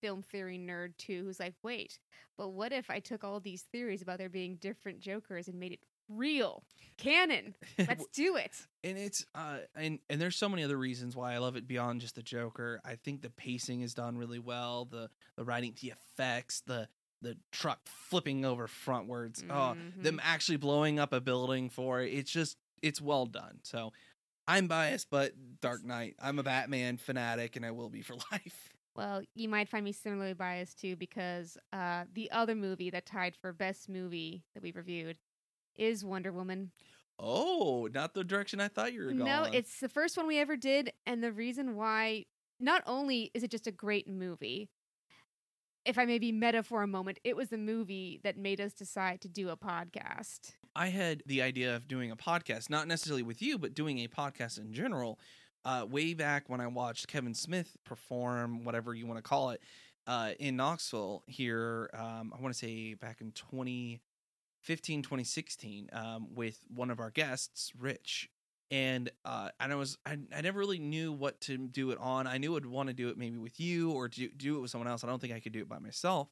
film 0.00 0.22
theory 0.22 0.58
nerd 0.58 0.96
too, 0.98 1.24
who's 1.24 1.40
like, 1.40 1.54
wait, 1.62 1.98
but 2.38 2.48
what 2.50 2.72
if 2.72 2.90
I 2.90 3.00
took 3.00 3.24
all 3.24 3.40
these 3.40 3.62
theories 3.72 4.02
about 4.02 4.18
there 4.18 4.28
being 4.28 4.56
different 4.56 5.00
Jokers 5.00 5.48
and 5.48 5.58
made 5.58 5.72
it 5.72 5.80
real 6.08 6.62
canon? 6.96 7.54
Let's 7.78 8.06
do 8.12 8.36
it. 8.36 8.52
and 8.84 8.96
it's 8.98 9.24
uh 9.34 9.58
and 9.74 9.98
and 10.08 10.20
there's 10.20 10.36
so 10.36 10.48
many 10.48 10.64
other 10.64 10.76
reasons 10.78 11.14
why 11.16 11.34
I 11.34 11.38
love 11.38 11.56
it 11.56 11.66
beyond 11.68 12.00
just 12.00 12.14
the 12.14 12.22
Joker. 12.22 12.80
I 12.84 12.96
think 12.96 13.22
the 13.22 13.30
pacing 13.30 13.82
is 13.82 13.94
done 13.94 14.16
really 14.18 14.38
well. 14.38 14.86
The 14.86 15.10
the 15.36 15.44
writing, 15.44 15.74
the 15.80 15.92
effects, 15.92 16.62
the 16.66 16.88
the 17.22 17.36
truck 17.52 17.80
flipping 17.84 18.44
over 18.46 18.66
frontwards. 18.66 19.44
Oh, 19.50 19.74
Mhm. 19.76 20.02
them 20.02 20.20
actually 20.22 20.56
blowing 20.56 20.98
up 20.98 21.12
a 21.12 21.20
building 21.20 21.68
for 21.68 22.00
it. 22.00 22.12
It's 22.14 22.30
just 22.30 22.56
it's 22.82 23.00
well 23.00 23.26
done. 23.26 23.58
So 23.62 23.92
I'm 24.48 24.66
biased, 24.66 25.10
but 25.10 25.32
Dark 25.60 25.84
Knight. 25.84 26.16
I'm 26.20 26.38
a 26.38 26.42
Batman 26.42 26.96
fanatic, 26.96 27.54
and 27.56 27.64
I 27.66 27.70
will 27.72 27.90
be 27.90 28.00
for 28.02 28.14
life. 28.32 28.69
Well, 29.00 29.22
you 29.34 29.48
might 29.48 29.70
find 29.70 29.82
me 29.82 29.92
similarly 29.92 30.34
biased 30.34 30.78
too 30.78 30.94
because 30.94 31.56
uh, 31.72 32.04
the 32.12 32.30
other 32.32 32.54
movie 32.54 32.90
that 32.90 33.06
tied 33.06 33.34
for 33.34 33.50
best 33.50 33.88
movie 33.88 34.44
that 34.52 34.62
we've 34.62 34.76
reviewed 34.76 35.16
is 35.74 36.04
Wonder 36.04 36.32
Woman. 36.32 36.70
Oh, 37.18 37.88
not 37.94 38.12
the 38.12 38.22
direction 38.22 38.60
I 38.60 38.68
thought 38.68 38.92
you 38.92 39.00
were 39.00 39.12
going. 39.12 39.24
No, 39.24 39.44
it's 39.44 39.80
the 39.80 39.88
first 39.88 40.18
one 40.18 40.26
we 40.26 40.38
ever 40.38 40.54
did, 40.54 40.92
and 41.06 41.24
the 41.24 41.32
reason 41.32 41.76
why 41.76 42.26
not 42.60 42.82
only 42.86 43.30
is 43.32 43.42
it 43.42 43.50
just 43.50 43.66
a 43.66 43.72
great 43.72 44.06
movie, 44.06 44.68
if 45.86 45.96
I 45.96 46.04
may 46.04 46.18
be 46.18 46.30
meta 46.30 46.62
for 46.62 46.82
a 46.82 46.86
moment, 46.86 47.20
it 47.24 47.36
was 47.36 47.48
the 47.48 47.56
movie 47.56 48.20
that 48.22 48.36
made 48.36 48.60
us 48.60 48.74
decide 48.74 49.22
to 49.22 49.28
do 49.28 49.48
a 49.48 49.56
podcast. 49.56 50.52
I 50.76 50.88
had 50.88 51.22
the 51.24 51.40
idea 51.40 51.74
of 51.74 51.88
doing 51.88 52.10
a 52.10 52.16
podcast, 52.16 52.68
not 52.68 52.86
necessarily 52.86 53.22
with 53.22 53.40
you, 53.40 53.58
but 53.58 53.74
doing 53.74 53.98
a 53.98 54.08
podcast 54.08 54.58
in 54.58 54.74
general. 54.74 55.18
Uh, 55.64 55.86
way 55.88 56.14
back 56.14 56.48
when 56.48 56.60
I 56.60 56.66
watched 56.66 57.08
Kevin 57.08 57.34
Smith 57.34 57.76
perform, 57.84 58.64
whatever 58.64 58.94
you 58.94 59.06
want 59.06 59.18
to 59.18 59.22
call 59.22 59.50
it, 59.50 59.60
uh, 60.06 60.30
in 60.38 60.56
Knoxville 60.56 61.22
here, 61.26 61.90
um, 61.92 62.32
I 62.36 62.40
want 62.40 62.54
to 62.54 62.58
say 62.58 62.94
back 62.94 63.20
in 63.20 63.32
2015, 63.32 65.02
2016, 65.02 65.90
um, 65.92 66.28
with 66.34 66.58
one 66.74 66.90
of 66.90 66.98
our 66.98 67.10
guests, 67.10 67.72
Rich. 67.78 68.30
And 68.72 69.10
uh, 69.24 69.50
and 69.58 69.72
I 69.72 69.74
was 69.74 69.98
I, 70.06 70.16
I 70.34 70.40
never 70.42 70.58
really 70.60 70.78
knew 70.78 71.12
what 71.12 71.40
to 71.42 71.58
do 71.58 71.90
it 71.90 71.98
on. 71.98 72.28
I 72.28 72.38
knew 72.38 72.56
I'd 72.56 72.64
want 72.64 72.88
to 72.88 72.92
do 72.92 73.08
it 73.08 73.18
maybe 73.18 73.36
with 73.36 73.58
you 73.58 73.90
or 73.90 74.06
do, 74.08 74.28
do 74.28 74.56
it 74.56 74.60
with 74.60 74.70
someone 74.70 74.88
else. 74.88 75.02
I 75.02 75.08
don't 75.08 75.20
think 75.20 75.32
I 75.32 75.40
could 75.40 75.52
do 75.52 75.60
it 75.60 75.68
by 75.68 75.80
myself. 75.80 76.28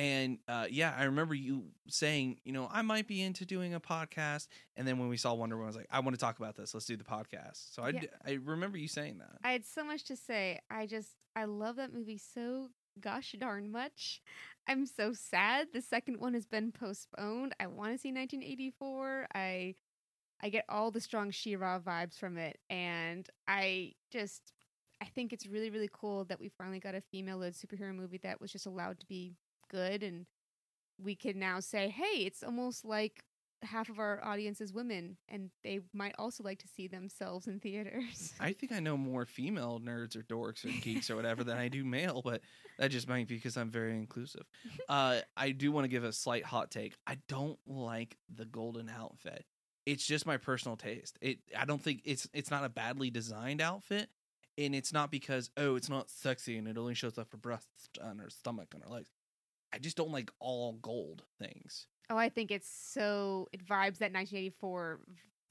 And 0.00 0.38
uh, 0.48 0.66
yeah, 0.70 0.94
I 0.96 1.04
remember 1.04 1.34
you 1.34 1.64
saying, 1.88 2.38
you 2.42 2.52
know, 2.52 2.70
I 2.72 2.80
might 2.80 3.06
be 3.06 3.20
into 3.20 3.44
doing 3.44 3.74
a 3.74 3.80
podcast. 3.80 4.48
And 4.74 4.88
then 4.88 4.98
when 4.98 5.10
we 5.10 5.18
saw 5.18 5.34
Wonder 5.34 5.56
Woman, 5.56 5.66
I 5.66 5.68
was 5.68 5.76
like, 5.76 5.88
I 5.90 6.00
want 6.00 6.14
to 6.16 6.20
talk 6.20 6.38
about 6.38 6.56
this. 6.56 6.72
Let's 6.72 6.86
do 6.86 6.96
the 6.96 7.04
podcast. 7.04 7.74
So 7.74 7.82
I, 7.82 7.90
Yeah. 7.90 8.04
I 8.26 8.38
remember 8.42 8.78
you 8.78 8.88
saying 8.88 9.18
that. 9.18 9.36
I 9.44 9.52
had 9.52 9.66
so 9.66 9.84
much 9.84 10.04
to 10.04 10.16
say. 10.16 10.58
I 10.70 10.86
just 10.86 11.10
I 11.36 11.44
love 11.44 11.76
that 11.76 11.92
movie 11.92 12.16
so 12.16 12.70
gosh 12.98 13.34
darn 13.38 13.70
much. 13.70 14.22
I'm 14.66 14.86
so 14.86 15.12
sad 15.12 15.68
the 15.74 15.82
second 15.82 16.18
one 16.18 16.32
has 16.32 16.46
been 16.46 16.72
postponed. 16.72 17.54
I 17.60 17.66
want 17.66 17.92
to 17.92 17.98
see 17.98 18.10
1984. 18.10 19.26
I 19.34 19.74
I 20.42 20.48
get 20.48 20.64
all 20.70 20.90
the 20.90 21.02
strong 21.02 21.30
She-Ra 21.30 21.78
vibes 21.78 22.18
from 22.18 22.38
it 22.38 22.58
and 22.70 23.28
I 23.46 23.92
just 24.10 24.54
I 25.02 25.04
think 25.04 25.34
it's 25.34 25.46
really 25.46 25.68
really 25.68 25.90
cool 25.92 26.24
that 26.24 26.40
we 26.40 26.48
finally 26.48 26.80
got 26.80 26.94
a 26.94 27.02
female-led 27.02 27.52
superhero 27.52 27.94
movie 27.94 28.20
that 28.22 28.40
was 28.40 28.50
just 28.50 28.64
allowed 28.64 28.98
to 29.00 29.06
be 29.06 29.36
good 29.70 30.02
and 30.02 30.26
we 31.02 31.14
can 31.14 31.38
now 31.38 31.60
say, 31.60 31.88
"Hey, 31.88 32.24
it's 32.24 32.42
almost 32.42 32.84
like 32.84 33.24
half 33.62 33.90
of 33.90 33.98
our 33.98 34.24
audience 34.24 34.60
is 34.60 34.72
women 34.72 35.18
and 35.28 35.50
they 35.62 35.80
might 35.92 36.14
also 36.18 36.42
like 36.42 36.58
to 36.58 36.68
see 36.68 36.88
themselves 36.88 37.46
in 37.46 37.60
theaters." 37.60 38.34
I 38.40 38.52
think 38.52 38.72
I 38.72 38.80
know 38.80 38.96
more 38.96 39.24
female 39.24 39.80
nerds 39.82 40.16
or 40.16 40.22
dorks 40.22 40.64
or 40.64 40.80
geeks 40.80 41.10
or 41.10 41.16
whatever 41.16 41.44
than 41.44 41.56
I 41.56 41.68
do 41.68 41.84
male, 41.84 42.20
but 42.22 42.42
that 42.78 42.90
just 42.90 43.08
might 43.08 43.28
be 43.28 43.36
because 43.36 43.56
I'm 43.56 43.70
very 43.70 43.96
inclusive. 43.96 44.44
Uh, 44.88 45.20
I 45.36 45.52
do 45.52 45.70
want 45.70 45.84
to 45.84 45.88
give 45.88 46.02
a 46.02 46.12
slight 46.12 46.44
hot 46.44 46.72
take. 46.72 46.96
I 47.06 47.18
don't 47.28 47.58
like 47.64 48.16
the 48.34 48.44
golden 48.44 48.88
outfit. 48.88 49.44
It's 49.86 50.04
just 50.04 50.26
my 50.26 50.36
personal 50.36 50.76
taste. 50.76 51.16
It 51.20 51.38
I 51.56 51.64
don't 51.64 51.80
think 51.80 52.02
it's 52.04 52.28
it's 52.34 52.50
not 52.50 52.64
a 52.64 52.68
badly 52.68 53.08
designed 53.08 53.60
outfit, 53.60 54.08
and 54.58 54.74
it's 54.74 54.92
not 54.92 55.12
because 55.12 55.50
oh 55.56 55.76
it's 55.76 55.88
not 55.88 56.10
sexy 56.10 56.58
and 56.58 56.66
it 56.66 56.76
only 56.76 56.94
shows 56.94 57.18
up 57.18 57.30
her 57.30 57.38
breasts 57.38 57.88
and 58.00 58.20
her 58.20 58.30
stomach 58.30 58.68
and 58.74 58.82
her 58.82 58.90
legs. 58.90 59.10
I 59.72 59.78
just 59.78 59.96
don't 59.96 60.10
like 60.12 60.30
all 60.40 60.72
gold 60.74 61.22
things. 61.38 61.86
Oh, 62.08 62.16
I 62.16 62.28
think 62.28 62.50
it's 62.50 62.68
so 62.68 63.48
it 63.52 63.60
vibes 63.64 63.98
that 63.98 64.12
1984 64.12 65.00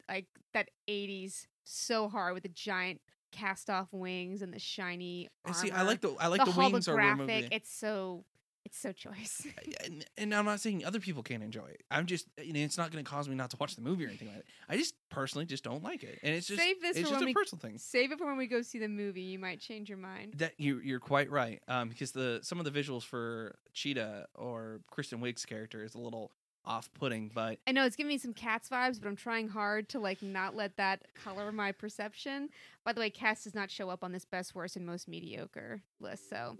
like 0.10 0.26
that 0.54 0.70
80s 0.90 1.46
so 1.64 2.10
hard 2.10 2.34
with 2.34 2.44
the 2.44 2.50
giant 2.50 3.00
cast 3.32 3.70
off 3.70 3.88
wings 3.92 4.42
and 4.42 4.52
the 4.54 4.60
shiny 4.60 5.30
And 5.46 5.56
armor. 5.56 5.68
see, 5.68 5.72
I 5.72 5.84
like 5.84 6.02
the 6.02 6.16
I 6.20 6.28
like 6.28 6.44
the, 6.44 6.52
the, 6.52 6.58
wings 6.58 6.88
are 6.88 6.96
holographic. 6.98 7.20
removed. 7.20 7.48
It's 7.52 7.72
so 7.72 8.26
it's 8.66 8.78
so 8.78 8.92
choice. 8.92 9.48
and, 9.84 10.06
and 10.18 10.34
I'm 10.34 10.46
not 10.46 10.60
saying 10.60 10.86
other 10.86 11.00
people 11.00 11.24
can't 11.24 11.44
enjoy 11.44 11.66
it. 11.68 11.84
I'm 11.90 12.06
just, 12.06 12.28
you 12.42 12.54
know, 12.54 12.60
it's 12.60 12.78
not 12.78 12.92
going 12.92 13.04
to 13.04 13.10
cause 13.10 13.28
me 13.28 13.36
not 13.36 13.50
to 13.52 13.58
watch 13.60 13.76
the 13.76 13.82
movie 13.82 14.06
or 14.06 14.10
anything 14.10 14.28
like 14.28 14.38
that. 14.38 14.46
I 14.68 14.78
just 14.78 14.96
personally 15.10 15.46
just 15.46 15.64
don't 15.64 15.84
like 15.84 16.04
it, 16.04 16.20
and 16.24 16.36
it's 16.36 16.48
just 16.48 16.60
Save 16.60 16.82
this 16.82 16.98
it's 16.98 17.08
for 17.08 17.14
just 17.16 17.24
a 17.24 17.26
we 17.26 17.34
personal 17.34 17.60
thing. 17.60 17.78
save 17.78 18.12
it 18.12 18.20
for 18.20 18.26
when 18.26 18.38
we 18.38 18.48
go 18.48 18.62
see 18.62 18.80
the 18.80 18.88
movie. 18.88 19.22
You 19.22 19.40
might 19.40 19.60
change 19.60 19.90
your 19.90 19.98
mind. 19.98 20.36
That 20.38 20.54
you 20.58 20.80
you're 20.84 21.00
quite 21.00 21.30
right, 21.32 21.62
um, 21.68 21.90
because 21.90 22.12
the 22.12 22.40
some 22.44 22.60
of 22.60 22.66
the 22.66 22.72
visuals 22.72 23.04
for 23.04 23.56
Cheetah 23.74 24.28
or 24.36 24.82
Kristen 24.90 25.20
Wiig's 25.20 25.46
character 25.46 25.84
is 25.84 25.96
a 25.96 26.00
little 26.00 26.32
off-putting, 26.66 27.32
but 27.34 27.58
I 27.66 27.72
know 27.72 27.86
it's 27.86 27.96
giving 27.96 28.10
me 28.10 28.18
some 28.18 28.34
Cats 28.34 28.70
vibes, 28.70 29.00
but 29.02 29.08
I'm 29.08 29.16
trying 29.16 29.48
hard 29.48 29.90
to 29.90 30.00
like 30.00 30.22
not 30.22 30.56
let 30.56 30.78
that 30.78 31.04
color 31.16 31.52
my 31.52 31.72
perception. 31.72 32.50
By 32.86 32.94
the 32.94 33.00
way, 33.00 33.10
Cats 33.10 33.46
does 33.46 33.56
not 33.56 33.72
show 33.72 33.90
up 33.90 34.04
on 34.04 34.12
this 34.12 34.26
best, 34.26 34.54
worst, 34.54 34.76
and 34.76 34.86
most 34.86 35.08
mediocre 35.08 35.82
list. 36.00 36.30
So, 36.30 36.58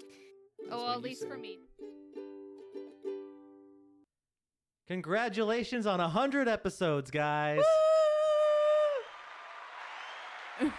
oh, 0.72 0.78
well, 0.86 0.92
at 0.92 1.02
least 1.02 1.28
for 1.28 1.38
me. 1.38 1.60
Congratulations 4.88 5.86
on 5.86 6.00
100 6.00 6.48
episodes, 6.48 7.12
guys. 7.12 7.62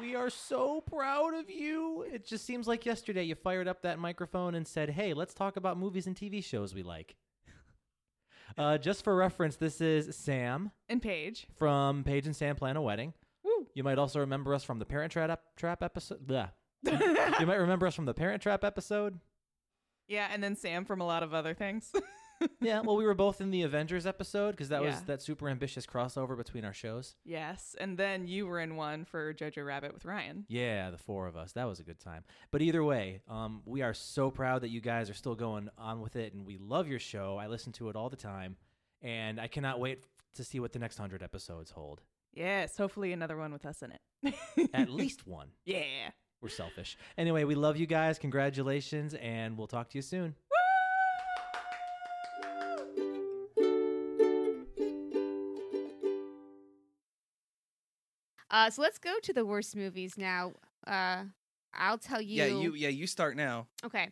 we 0.00 0.14
are 0.14 0.30
so 0.30 0.80
proud 0.80 1.34
of 1.34 1.50
you. 1.50 2.06
It 2.10 2.26
just 2.26 2.46
seems 2.46 2.66
like 2.66 2.86
yesterday 2.86 3.24
you 3.24 3.34
fired 3.34 3.68
up 3.68 3.82
that 3.82 3.98
microphone 3.98 4.54
and 4.54 4.66
said, 4.66 4.88
hey, 4.90 5.12
let's 5.12 5.34
talk 5.34 5.56
about 5.56 5.78
movies 5.78 6.06
and 6.06 6.16
TV 6.16 6.42
shows 6.42 6.74
we 6.74 6.82
like. 6.82 7.16
Uh, 8.58 8.76
just 8.76 9.02
for 9.02 9.16
reference, 9.16 9.56
this 9.56 9.80
is 9.80 10.14
Sam 10.14 10.72
and 10.86 11.00
Paige. 11.00 11.46
from 11.56 12.04
Paige 12.04 12.26
and 12.26 12.36
Sam 12.36 12.54
Plan 12.54 12.76
a 12.76 12.82
Wedding. 12.82 13.14
Woo. 13.42 13.66
You 13.74 13.82
might 13.82 13.96
also 13.96 14.20
remember 14.20 14.52
us 14.52 14.62
from 14.62 14.78
the 14.78 14.84
Parent 14.84 15.10
Trap, 15.10 15.40
trap 15.56 15.82
episode. 15.82 16.26
Blah. 16.26 16.48
You 16.84 17.46
might 17.46 17.54
remember 17.60 17.86
us 17.86 17.94
from 17.94 18.04
the 18.06 18.14
Parent 18.14 18.42
Trap 18.42 18.64
episode. 18.64 19.18
yeah, 20.08 20.28
and 20.32 20.42
then 20.42 20.56
Sam 20.56 20.84
from 20.84 21.00
a 21.00 21.06
lot 21.06 21.22
of 21.22 21.34
other 21.34 21.54
things. 21.54 21.92
Yeah, 22.60 22.80
well, 22.80 22.96
we 22.96 23.04
were 23.04 23.14
both 23.14 23.40
in 23.40 23.52
the 23.52 23.62
Avengers 23.62 24.04
episode 24.04 24.50
because 24.50 24.70
that 24.70 24.82
was 24.82 25.00
that 25.02 25.22
super 25.22 25.48
ambitious 25.48 25.86
crossover 25.86 26.36
between 26.36 26.64
our 26.64 26.72
shows. 26.72 27.14
yes, 27.24 27.76
and 27.80 27.96
then 27.96 28.26
you 28.26 28.48
were 28.48 28.58
in 28.58 28.74
one 28.74 29.04
for 29.04 29.32
Jojo 29.32 29.64
Rabbit 29.64 29.94
with 29.94 30.04
Ryan. 30.04 30.44
Yeah, 30.48 30.90
the 30.90 30.98
four 30.98 31.28
of 31.28 31.36
us. 31.36 31.52
That 31.52 31.68
was 31.68 31.78
a 31.78 31.84
good 31.84 32.00
time. 32.00 32.24
But 32.50 32.60
either 32.60 32.82
way, 32.82 33.20
um, 33.28 33.62
we 33.64 33.82
are 33.82 33.94
so 33.94 34.28
proud 34.32 34.62
that 34.62 34.70
you 34.70 34.80
guys 34.80 35.08
are 35.08 35.14
still 35.14 35.36
going 35.36 35.68
on 35.78 36.00
with 36.00 36.16
it, 36.16 36.34
and 36.34 36.44
we 36.44 36.58
love 36.58 36.88
your 36.88 36.98
show. 36.98 37.36
I 37.40 37.46
listen 37.46 37.72
to 37.74 37.90
it 37.90 37.94
all 37.94 38.10
the 38.10 38.16
time, 38.16 38.56
and 39.02 39.40
I 39.40 39.46
cannot 39.46 39.78
wait 39.78 40.02
to 40.34 40.42
see 40.42 40.58
what 40.58 40.72
the 40.72 40.80
next 40.80 40.98
hundred 40.98 41.22
episodes 41.22 41.70
hold. 41.70 42.00
Yes, 42.32 42.76
hopefully 42.76 43.12
another 43.12 43.36
one 43.36 43.52
with 43.52 43.64
us 43.66 43.82
in 43.84 43.92
it. 43.92 44.70
At 44.74 44.90
least 44.90 45.28
one. 45.28 45.50
yeah. 45.64 46.10
We're 46.42 46.48
selfish. 46.48 46.98
Anyway, 47.16 47.44
we 47.44 47.54
love 47.54 47.76
you 47.76 47.86
guys. 47.86 48.18
Congratulations, 48.18 49.14
and 49.14 49.56
we'll 49.56 49.68
talk 49.68 49.88
to 49.90 49.98
you 49.98 50.02
soon. 50.02 50.34
Uh, 58.50 58.68
so 58.68 58.82
let's 58.82 58.98
go 58.98 59.14
to 59.22 59.32
the 59.32 59.46
worst 59.46 59.74
movies 59.76 60.18
now. 60.18 60.52
Uh, 60.86 61.24
I'll 61.72 61.96
tell 61.96 62.20
you. 62.20 62.36
yeah, 62.36 62.46
you 62.46 62.74
yeah 62.74 62.88
you 62.88 63.06
start 63.06 63.36
now. 63.36 63.66
Okay. 63.84 64.10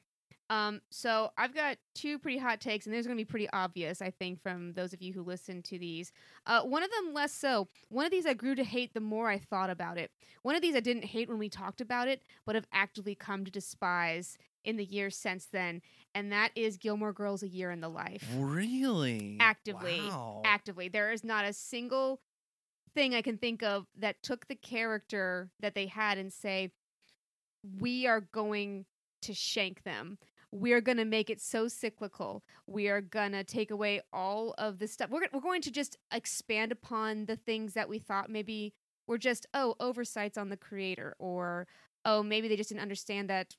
Um, 0.51 0.81
so 0.91 1.31
I've 1.39 1.55
got 1.55 1.77
two 1.95 2.19
pretty 2.19 2.37
hot 2.39 2.61
takes, 2.61 2.85
and 2.85 2.95
these 2.95 3.07
are 3.07 3.09
going 3.09 3.19
to 3.19 3.25
be 3.25 3.31
pretty 3.31 3.49
obvious, 3.53 4.03
I 4.03 4.11
think, 4.11 4.43
from 4.43 4.73
those 4.73 4.93
of 4.93 5.01
you 5.01 5.13
who 5.13 5.23
listen 5.23 5.63
to 5.63 5.79
these. 5.79 6.11
Uh, 6.45 6.63
one 6.63 6.83
of 6.83 6.91
them 6.91 7.15
less 7.15 7.33
so. 7.33 7.69
One 7.89 8.05
of 8.05 8.11
these 8.11 8.27
I 8.27 8.35
grew 8.35 8.57
to 8.57 8.65
hate 8.65 8.93
the 8.93 9.01
more 9.01 9.31
I 9.31 9.39
thought 9.39 9.71
about 9.71 9.97
it. 9.97 10.11
One 10.43 10.57
of 10.57 10.61
these 10.61 10.75
I 10.75 10.81
didn't 10.81 11.05
hate 11.05 11.29
when 11.29 11.39
we 11.39 11.49
talked 11.49 11.81
about 11.81 12.09
it, 12.09 12.23
but 12.45 12.57
have 12.57 12.67
actively 12.73 13.15
come 13.15 13.45
to 13.45 13.51
despise 13.51 14.37
in 14.65 14.77
the 14.77 14.85
years 14.85 15.17
since 15.17 15.47
then, 15.47 15.81
and 16.15 16.33
that 16.33 16.51
is 16.55 16.77
Gilmore 16.77 17.13
Girls: 17.13 17.43
A 17.43 17.49
Year 17.49 17.71
in 17.71 17.81
the 17.81 17.89
Life. 17.89 18.29
Really, 18.37 19.37
Actively, 19.41 20.01
Wow. 20.01 20.43
actively. 20.45 20.89
There 20.89 21.13
is 21.13 21.25
not 21.25 21.45
a 21.45 21.53
single 21.53 22.21
thing 22.93 23.15
I 23.15 23.23
can 23.23 23.39
think 23.39 23.63
of 23.63 23.87
that 23.97 24.23
took 24.23 24.49
the 24.49 24.57
character 24.57 25.49
that 25.61 25.75
they 25.75 25.87
had 25.87 26.19
and 26.19 26.33
say, 26.33 26.73
we 27.79 28.07
are 28.07 28.21
going 28.21 28.85
to 29.23 29.35
shank 29.35 29.83
them. 29.85 30.19
We 30.53 30.73
are 30.73 30.81
going 30.81 30.99
to 30.99 31.05
make 31.05 31.31
it 31.31 31.41
so 31.41 31.69
cyclical. 31.69 32.43
We 32.67 32.89
are 32.89 33.01
going 33.01 33.33
to 33.33 33.45
take 33.45 33.71
away 33.71 34.01
all 34.13 34.55
of 34.59 34.79
the 34.79 34.89
stuff. 34.89 35.11
We're, 35.11 35.29
we're 35.33 35.41
going 35.41 35.63
to 35.63 35.71
just 35.71 35.97
expand 36.13 36.73
upon 36.73 37.27
the 37.27 37.37
things 37.37 37.75
that 37.75 37.89
we 37.89 37.99
thought 37.99 38.31
maybe 38.31 38.73
were 39.07 39.19
just, 39.19 39.47
oh, 39.55 39.75
oversights 39.81 40.37
on 40.39 40.49
the 40.49 40.57
creator, 40.57 41.15
or, 41.19 41.67
oh, 42.05 42.23
maybe 42.23 42.49
they 42.49 42.57
just 42.57 42.69
didn't 42.71 42.83
understand 42.83 43.31
that 43.31 43.57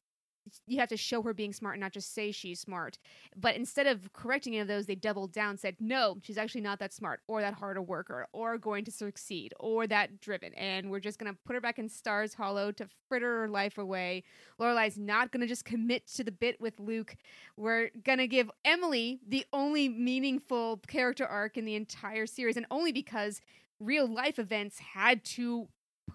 you 0.65 0.79
have 0.79 0.89
to 0.89 0.97
show 0.97 1.21
her 1.21 1.33
being 1.33 1.53
smart 1.53 1.75
and 1.75 1.81
not 1.81 1.91
just 1.91 2.13
say 2.13 2.31
she's 2.31 2.59
smart. 2.59 2.97
But 3.35 3.55
instead 3.55 3.87
of 3.87 4.11
correcting 4.13 4.53
any 4.53 4.61
of 4.61 4.67
those, 4.67 4.85
they 4.85 4.95
doubled 4.95 5.31
down, 5.31 5.57
said, 5.57 5.75
no, 5.79 6.17
she's 6.23 6.37
actually 6.37 6.61
not 6.61 6.79
that 6.79 6.93
smart 6.93 7.21
or 7.27 7.41
that 7.41 7.53
hard 7.53 7.77
a 7.77 7.81
worker 7.81 8.27
or 8.33 8.57
going 8.57 8.85
to 8.85 8.91
succeed 8.91 9.53
or 9.59 9.87
that 9.87 10.19
driven. 10.19 10.53
And 10.55 10.89
we're 10.89 10.99
just 10.99 11.19
going 11.19 11.31
to 11.31 11.37
put 11.45 11.53
her 11.53 11.61
back 11.61 11.79
in 11.79 11.89
Stars 11.89 12.33
Hollow 12.33 12.71
to 12.73 12.87
fritter 13.07 13.41
her 13.41 13.47
life 13.47 13.77
away. 13.77 14.23
Lorelai's 14.59 14.97
not 14.97 15.31
going 15.31 15.41
to 15.41 15.47
just 15.47 15.65
commit 15.65 16.07
to 16.15 16.23
the 16.23 16.31
bit 16.31 16.59
with 16.59 16.79
Luke. 16.79 17.15
We're 17.55 17.89
going 18.03 18.19
to 18.19 18.27
give 18.27 18.49
Emily 18.65 19.19
the 19.27 19.45
only 19.53 19.89
meaningful 19.89 20.81
character 20.87 21.25
arc 21.25 21.57
in 21.57 21.65
the 21.65 21.75
entire 21.75 22.25
series, 22.25 22.57
and 22.57 22.65
only 22.71 22.91
because 22.91 23.41
real 23.79 24.07
life 24.07 24.39
events 24.39 24.79
had 24.79 25.23
to 25.23 25.67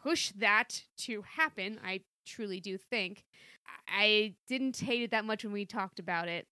push 0.03 0.31
that 0.37 0.83
to 0.99 1.23
happen. 1.23 1.79
I 1.85 2.01
truly 2.27 2.61
do 2.61 2.77
think. 2.77 3.25
I 3.89 4.35
didn't 4.49 4.77
hate 4.77 5.03
it 5.03 5.11
that 5.13 5.25
much 5.25 5.45
when 5.45 5.53
we 5.53 5.65
talked 5.65 5.99
about 5.99 6.29
it, 6.29 6.47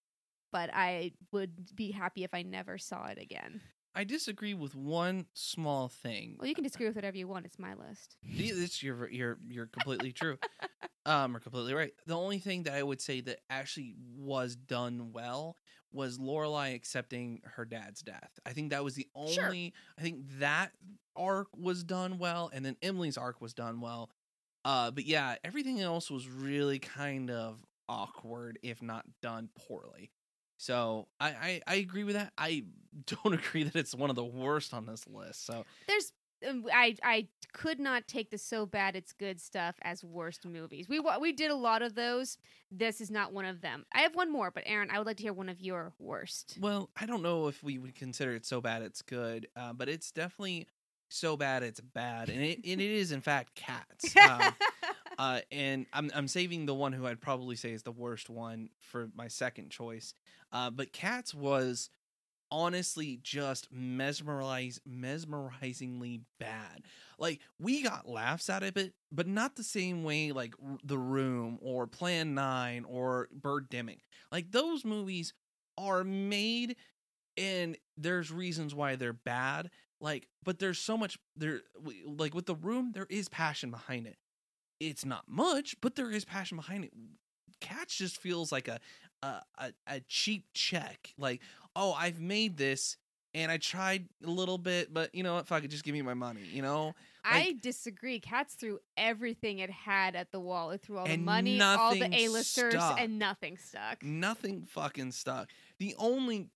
but 0.52 0.70
I 0.72 1.12
would 1.32 1.74
be 1.74 1.90
happy 1.90 2.24
if 2.24 2.32
I 2.32 2.42
never 2.42 2.78
saw 2.78 3.06
it 3.06 3.18
again. 3.18 3.60
I 3.96 4.04
disagree 4.04 4.54
with 4.54 4.74
one 4.74 5.26
small 5.34 5.88
thing. 5.88 6.36
Well, 6.38 6.48
you 6.48 6.54
can 6.54 6.64
disagree 6.64 6.86
with 6.86 6.96
whatever 6.96 7.16
you 7.16 7.28
want. 7.28 7.46
It's 7.46 7.58
my 7.58 7.74
list. 7.74 8.16
This 8.24 8.82
you're 8.82 9.08
you're 9.08 9.38
you're 9.48 9.66
completely 9.66 10.12
true. 10.12 10.38
Um, 11.06 11.36
or 11.36 11.40
completely 11.40 11.74
right. 11.74 11.92
The 12.06 12.16
only 12.16 12.38
thing 12.38 12.62
that 12.62 12.72
I 12.72 12.82
would 12.82 12.98
say 12.98 13.20
that 13.20 13.40
actually 13.50 13.94
was 14.16 14.56
done 14.56 15.10
well 15.12 15.58
was 15.92 16.18
Lorelai 16.18 16.74
accepting 16.74 17.42
her 17.44 17.66
dad's 17.66 18.00
death. 18.00 18.30
I 18.46 18.54
think 18.54 18.70
that 18.70 18.82
was 18.82 18.94
the 18.94 19.06
only. 19.14 19.34
Sure. 19.34 19.50
I 19.98 20.02
think 20.02 20.20
that 20.38 20.72
arc 21.14 21.48
was 21.54 21.84
done 21.84 22.18
well, 22.18 22.50
and 22.54 22.64
then 22.64 22.76
Emily's 22.82 23.18
arc 23.18 23.42
was 23.42 23.52
done 23.52 23.82
well. 23.82 24.08
Uh, 24.64 24.90
but 24.90 25.04
yeah, 25.04 25.36
everything 25.44 25.80
else 25.80 26.10
was 26.10 26.28
really 26.28 26.78
kind 26.78 27.30
of 27.30 27.62
awkward, 27.88 28.58
if 28.62 28.82
not 28.82 29.04
done 29.20 29.50
poorly. 29.54 30.10
So 30.56 31.08
I, 31.20 31.28
I 31.28 31.60
I 31.66 31.74
agree 31.76 32.04
with 32.04 32.14
that. 32.14 32.32
I 32.38 32.64
don't 33.06 33.34
agree 33.34 33.64
that 33.64 33.76
it's 33.76 33.94
one 33.94 34.10
of 34.10 34.16
the 34.16 34.24
worst 34.24 34.72
on 34.74 34.86
this 34.86 35.06
list. 35.06 35.46
So 35.46 35.64
There's. 35.86 36.12
um, 36.48 36.64
I 36.72 36.96
I 37.02 37.28
could 37.52 37.78
not 37.78 38.08
take 38.08 38.30
the 38.30 38.38
so 38.38 38.66
bad 38.66 38.96
it's 38.96 39.12
good 39.12 39.40
stuff 39.40 39.76
as 39.82 40.02
worst 40.02 40.46
movies. 40.46 40.88
We 40.88 41.00
we 41.20 41.32
did 41.32 41.50
a 41.50 41.56
lot 41.56 41.82
of 41.82 41.94
those. 41.94 42.38
This 42.70 43.00
is 43.00 43.10
not 43.10 43.32
one 43.32 43.44
of 43.44 43.60
them. 43.60 43.84
I 43.92 44.00
have 44.00 44.14
one 44.14 44.32
more, 44.32 44.50
but 44.50 44.64
Aaron, 44.66 44.90
I 44.90 44.98
would 44.98 45.06
like 45.06 45.18
to 45.18 45.22
hear 45.22 45.32
one 45.32 45.48
of 45.48 45.60
your 45.60 45.92
worst. 45.98 46.56
Well, 46.60 46.90
I 46.96 47.06
don't 47.06 47.22
know 47.22 47.48
if 47.48 47.62
we 47.62 47.78
would 47.78 47.94
consider 47.94 48.34
it 48.34 48.44
so 48.44 48.60
bad 48.60 48.82
it's 48.82 49.02
good, 49.02 49.48
uh, 49.56 49.72
but 49.72 49.88
it's 49.88 50.10
definitely 50.10 50.66
so 51.14 51.36
bad 51.36 51.62
it's 51.62 51.80
bad, 51.80 52.28
and 52.28 52.42
it, 52.42 52.58
and 52.64 52.80
it 52.80 52.90
is 52.90 53.12
in 53.12 53.20
fact 53.20 53.54
cats. 53.54 54.14
Um, 54.24 54.54
uh, 55.18 55.40
and 55.52 55.86
I'm 55.92 56.10
I'm 56.14 56.28
saving 56.28 56.66
the 56.66 56.74
one 56.74 56.92
who 56.92 57.06
I'd 57.06 57.20
probably 57.20 57.56
say 57.56 57.72
is 57.72 57.82
the 57.82 57.92
worst 57.92 58.28
one 58.28 58.70
for 58.80 59.08
my 59.14 59.28
second 59.28 59.70
choice. 59.70 60.14
Uh, 60.50 60.70
but 60.70 60.92
cats 60.92 61.34
was 61.34 61.90
honestly 62.50 63.18
just 63.22 63.68
mesmerize 63.72 64.80
mesmerizingly 64.88 66.20
bad. 66.40 66.84
Like 67.18 67.40
we 67.60 67.82
got 67.82 68.08
laughs 68.08 68.48
out 68.50 68.62
of 68.62 68.76
it, 68.76 68.94
but 69.12 69.26
not 69.26 69.56
the 69.56 69.64
same 69.64 70.04
way 70.04 70.32
like 70.32 70.54
The 70.84 70.98
Room 70.98 71.58
or 71.60 71.86
Plan 71.86 72.34
9 72.34 72.84
or 72.88 73.28
Birdemic. 73.38 73.98
Like 74.32 74.50
those 74.50 74.84
movies 74.84 75.32
are 75.76 76.04
made 76.04 76.76
and 77.36 77.76
there's 77.96 78.30
reasons 78.30 78.74
why 78.74 78.96
they're 78.96 79.12
bad. 79.12 79.70
Like 80.00 80.28
but 80.42 80.58
there's 80.58 80.78
so 80.78 80.96
much 80.96 81.18
there 81.36 81.60
like 82.04 82.34
with 82.34 82.46
The 82.46 82.54
Room 82.54 82.92
there 82.92 83.06
is 83.08 83.28
passion 83.28 83.70
behind 83.70 84.06
it. 84.06 84.16
It's 84.80 85.04
not 85.04 85.24
much, 85.28 85.76
but 85.80 85.94
there 85.94 86.10
is 86.10 86.24
passion 86.24 86.56
behind 86.56 86.84
it. 86.84 86.92
Cats 87.60 87.96
just 87.96 88.20
feels 88.20 88.52
like 88.52 88.68
a 88.68 88.80
a, 89.22 89.42
a, 89.58 89.72
a 89.86 90.00
cheap 90.08 90.46
check. 90.52 91.14
Like, 91.16 91.40
oh, 91.74 91.92
I've 91.92 92.20
made 92.20 92.56
this 92.56 92.96
and 93.34 93.50
I 93.50 93.56
tried 93.56 94.08
a 94.24 94.30
little 94.30 94.58
bit, 94.58 94.94
but 94.94 95.14
you 95.14 95.22
know 95.22 95.34
what? 95.34 95.46
Fuck 95.46 95.64
it, 95.64 95.68
just 95.68 95.82
give 95.84 95.92
me 95.92 96.02
my 96.02 96.14
money. 96.14 96.42
You 96.52 96.62
know, 96.62 96.94
I 97.24 97.56
disagree. 97.60 98.20
Cats 98.20 98.54
threw 98.54 98.78
everything 98.96 99.58
it 99.58 99.70
had 99.70 100.14
at 100.14 100.30
the 100.30 100.38
wall. 100.38 100.70
It 100.70 100.82
threw 100.82 100.98
all 100.98 101.06
the 101.06 101.16
money, 101.16 101.60
all 101.60 101.94
the 101.94 102.14
A-listers, 102.14 102.74
stuck. 102.74 103.00
and 103.00 103.18
nothing 103.18 103.56
stuck. 103.56 104.02
nothing 104.02 104.66
fucking 104.68 105.12
stuck. 105.12 105.48
The 105.78 105.94
only 105.98 106.50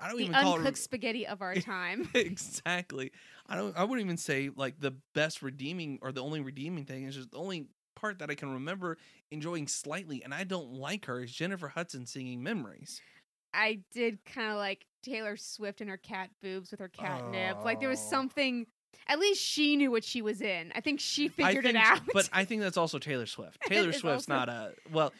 I 0.00 0.08
don't 0.08 0.16
The 0.18 0.22
even 0.24 0.34
call 0.34 0.54
uncooked 0.56 0.78
it 0.78 0.80
spaghetti 0.80 1.26
of 1.26 1.42
our 1.42 1.54
time. 1.60 2.08
exactly. 2.14 3.12
I 3.48 3.56
don't. 3.56 3.76
I 3.76 3.84
wouldn't 3.84 4.04
even 4.04 4.16
say 4.16 4.50
like 4.54 4.80
the 4.80 4.94
best 5.14 5.42
redeeming 5.42 5.98
or 6.02 6.12
the 6.12 6.22
only 6.22 6.40
redeeming 6.40 6.84
thing 6.84 7.04
is 7.04 7.14
just 7.16 7.30
the 7.32 7.38
only 7.38 7.66
part 7.96 8.18
that 8.20 8.30
I 8.30 8.34
can 8.34 8.52
remember 8.54 8.96
enjoying 9.30 9.66
slightly, 9.68 10.22
and 10.24 10.32
I 10.32 10.44
don't 10.44 10.72
like 10.74 11.04
her 11.06 11.20
is 11.22 11.32
Jennifer 11.32 11.68
Hudson 11.68 12.06
singing 12.06 12.42
"Memories." 12.42 13.00
I 13.52 13.80
did 13.92 14.24
kind 14.24 14.50
of 14.52 14.56
like 14.58 14.86
Taylor 15.02 15.36
Swift 15.36 15.80
and 15.80 15.90
her 15.90 15.96
cat 15.96 16.30
boobs 16.40 16.70
with 16.70 16.78
her 16.80 16.88
catnip. 16.88 17.64
Like 17.64 17.80
there 17.80 17.88
was 17.88 18.00
Oh. 18.06 18.10
something. 18.10 18.66
At 19.06 19.18
least 19.18 19.40
she 19.42 19.76
knew 19.76 19.90
what 19.90 20.04
she 20.04 20.22
was 20.22 20.40
in. 20.40 20.72
I 20.74 20.80
think 20.80 21.00
she 21.00 21.28
figured 21.28 21.66
I 21.66 21.70
it 21.70 21.76
out. 21.76 22.00
But 22.12 22.28
I 22.32 22.44
think 22.44 22.62
that's 22.62 22.76
also 22.76 22.98
Taylor 22.98 23.26
Swift. 23.26 23.60
Taylor 23.62 23.92
Swift's 23.92 24.28
also- 24.28 24.32
not 24.32 24.48
a 24.48 24.74
well. 24.92 25.12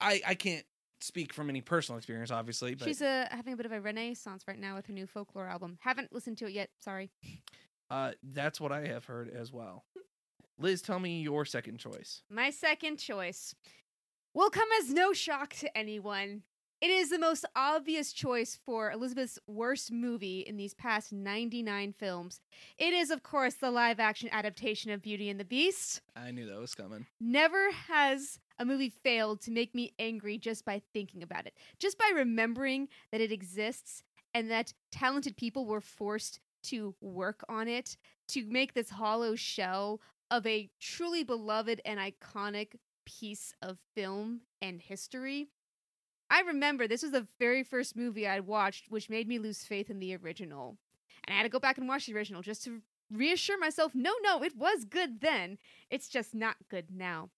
I 0.00 0.20
I 0.26 0.34
can't 0.34 0.64
speak 1.02 1.32
from 1.32 1.48
any 1.50 1.60
personal 1.60 1.98
experience, 1.98 2.30
obviously, 2.30 2.74
but 2.74 2.86
She's 2.86 3.02
uh, 3.02 3.26
having 3.30 3.52
a 3.52 3.56
bit 3.56 3.66
of 3.66 3.72
a 3.72 3.80
renaissance 3.80 4.44
right 4.46 4.58
now 4.58 4.76
with 4.76 4.86
her 4.86 4.92
new 4.92 5.06
folklore 5.06 5.48
album. 5.48 5.78
Haven't 5.80 6.12
listened 6.12 6.38
to 6.38 6.46
it 6.46 6.52
yet. 6.52 6.70
Sorry. 6.80 7.10
uh, 7.90 8.12
that's 8.22 8.60
what 8.60 8.72
I 8.72 8.86
have 8.86 9.04
heard 9.04 9.28
as 9.28 9.52
well. 9.52 9.84
Liz, 10.58 10.82
tell 10.82 10.98
me 10.98 11.20
your 11.22 11.44
second 11.44 11.78
choice. 11.78 12.22
My 12.30 12.50
second 12.50 12.98
choice 12.98 13.54
will 14.34 14.50
come 14.50 14.68
as 14.80 14.90
no 14.90 15.12
shock 15.12 15.54
to 15.54 15.76
anyone. 15.76 16.42
It 16.80 16.90
is 16.90 17.10
the 17.10 17.18
most 17.18 17.44
obvious 17.54 18.12
choice 18.12 18.58
for 18.66 18.90
Elizabeth's 18.90 19.38
worst 19.46 19.92
movie 19.92 20.40
in 20.40 20.56
these 20.56 20.74
past 20.74 21.12
99 21.12 21.94
films. 21.96 22.40
It 22.76 22.92
is, 22.92 23.10
of 23.12 23.22
course, 23.22 23.54
the 23.54 23.70
live 23.70 24.00
action 24.00 24.28
adaptation 24.32 24.90
of 24.90 25.00
Beauty 25.00 25.30
and 25.30 25.38
the 25.38 25.44
Beast. 25.44 26.00
I 26.16 26.32
knew 26.32 26.44
that 26.46 26.58
was 26.58 26.74
coming. 26.74 27.06
Never 27.20 27.70
has 27.88 28.40
a 28.58 28.64
movie 28.64 28.88
failed 28.90 29.40
to 29.42 29.50
make 29.50 29.74
me 29.74 29.92
angry 29.98 30.38
just 30.38 30.64
by 30.64 30.82
thinking 30.92 31.22
about 31.22 31.46
it, 31.46 31.54
just 31.78 31.98
by 31.98 32.10
remembering 32.14 32.88
that 33.10 33.20
it 33.20 33.32
exists 33.32 34.02
and 34.34 34.50
that 34.50 34.72
talented 34.90 35.36
people 35.36 35.66
were 35.66 35.80
forced 35.80 36.40
to 36.64 36.94
work 37.00 37.44
on 37.48 37.68
it 37.68 37.96
to 38.28 38.44
make 38.46 38.74
this 38.74 38.90
hollow 38.90 39.34
shell 39.34 40.00
of 40.30 40.46
a 40.46 40.70
truly 40.80 41.24
beloved 41.24 41.80
and 41.84 42.00
iconic 42.00 42.74
piece 43.04 43.52
of 43.60 43.78
film 43.94 44.40
and 44.60 44.80
history. 44.80 45.48
I 46.30 46.40
remember 46.40 46.88
this 46.88 47.02
was 47.02 47.12
the 47.12 47.26
very 47.38 47.62
first 47.62 47.96
movie 47.96 48.26
I 48.26 48.40
watched, 48.40 48.90
which 48.90 49.10
made 49.10 49.28
me 49.28 49.38
lose 49.38 49.64
faith 49.64 49.90
in 49.90 49.98
the 49.98 50.16
original. 50.16 50.78
And 51.24 51.34
I 51.34 51.36
had 51.36 51.42
to 51.42 51.50
go 51.50 51.58
back 51.58 51.76
and 51.76 51.86
watch 51.86 52.06
the 52.06 52.14
original 52.14 52.40
just 52.40 52.64
to 52.64 52.80
reassure 53.12 53.58
myself 53.58 53.94
no, 53.94 54.12
no, 54.22 54.42
it 54.42 54.56
was 54.56 54.84
good 54.84 55.20
then. 55.20 55.58
It's 55.90 56.08
just 56.08 56.34
not 56.34 56.56
good 56.70 56.86
now. 56.90 57.28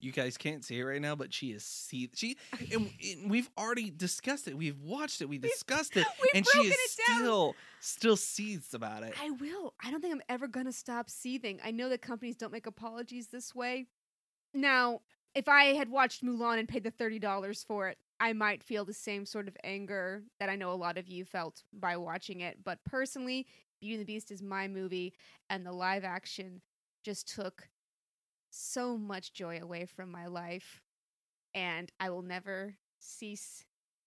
You 0.00 0.12
guys 0.12 0.36
can't 0.36 0.64
see 0.64 0.78
it 0.78 0.84
right 0.84 1.00
now, 1.00 1.14
but 1.14 1.32
she 1.32 1.52
is 1.52 1.64
see 1.64 2.10
she 2.14 2.36
and, 2.72 2.90
and 3.22 3.30
we've 3.30 3.50
already 3.58 3.90
discussed 3.90 4.48
it. 4.48 4.56
We've 4.56 4.80
watched 4.80 5.20
it. 5.20 5.28
We 5.28 5.38
discussed 5.38 5.96
it, 5.96 6.06
We've 6.22 6.30
and 6.34 6.46
she 6.46 6.58
is 6.60 6.72
it 6.72 7.00
down. 7.06 7.18
still 7.18 7.56
still 7.80 8.16
seethes 8.16 8.74
about 8.74 9.02
it. 9.02 9.14
I 9.22 9.30
will. 9.30 9.74
I 9.84 9.90
don't 9.90 10.00
think 10.00 10.14
I'm 10.14 10.22
ever 10.28 10.48
going 10.48 10.66
to 10.66 10.72
stop 10.72 11.10
seething. 11.10 11.60
I 11.64 11.70
know 11.70 11.88
that 11.88 12.00
companies 12.02 12.36
don't 12.36 12.52
make 12.52 12.66
apologies 12.66 13.28
this 13.28 13.54
way. 13.54 13.86
Now, 14.54 15.00
if 15.34 15.48
I 15.48 15.74
had 15.74 15.88
watched 15.88 16.24
Mulan 16.24 16.58
and 16.58 16.68
paid 16.68 16.82
the 16.82 16.90
$30 16.90 17.64
for 17.64 17.88
it, 17.88 17.98
I 18.18 18.32
might 18.32 18.62
feel 18.62 18.84
the 18.84 18.92
same 18.92 19.24
sort 19.24 19.48
of 19.48 19.56
anger 19.64 20.24
that 20.40 20.48
I 20.48 20.56
know 20.56 20.72
a 20.72 20.74
lot 20.74 20.98
of 20.98 21.08
you 21.08 21.24
felt 21.24 21.62
by 21.72 21.96
watching 21.96 22.40
it. 22.40 22.58
But 22.64 22.78
personally, 22.84 23.46
Beauty 23.80 23.94
and 23.94 24.00
the 24.02 24.12
Beast 24.12 24.30
is 24.30 24.42
my 24.42 24.68
movie, 24.68 25.14
and 25.48 25.64
the 25.64 25.72
live 25.72 26.04
action 26.04 26.60
just 27.02 27.32
took 27.32 27.68
so 28.50 28.96
much 28.98 29.32
joy 29.32 29.60
away 29.60 29.86
from 29.86 30.10
my 30.10 30.26
life. 30.26 30.82
And 31.54 31.90
I 31.98 32.10
will 32.10 32.22
never 32.22 32.74
cease 32.98 33.64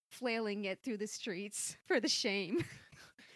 flailing 0.09 0.65
it 0.65 0.79
through 0.83 0.97
the 0.97 1.07
streets 1.07 1.75
for 1.87 1.99
the 1.99 2.07
shame. 2.09 2.63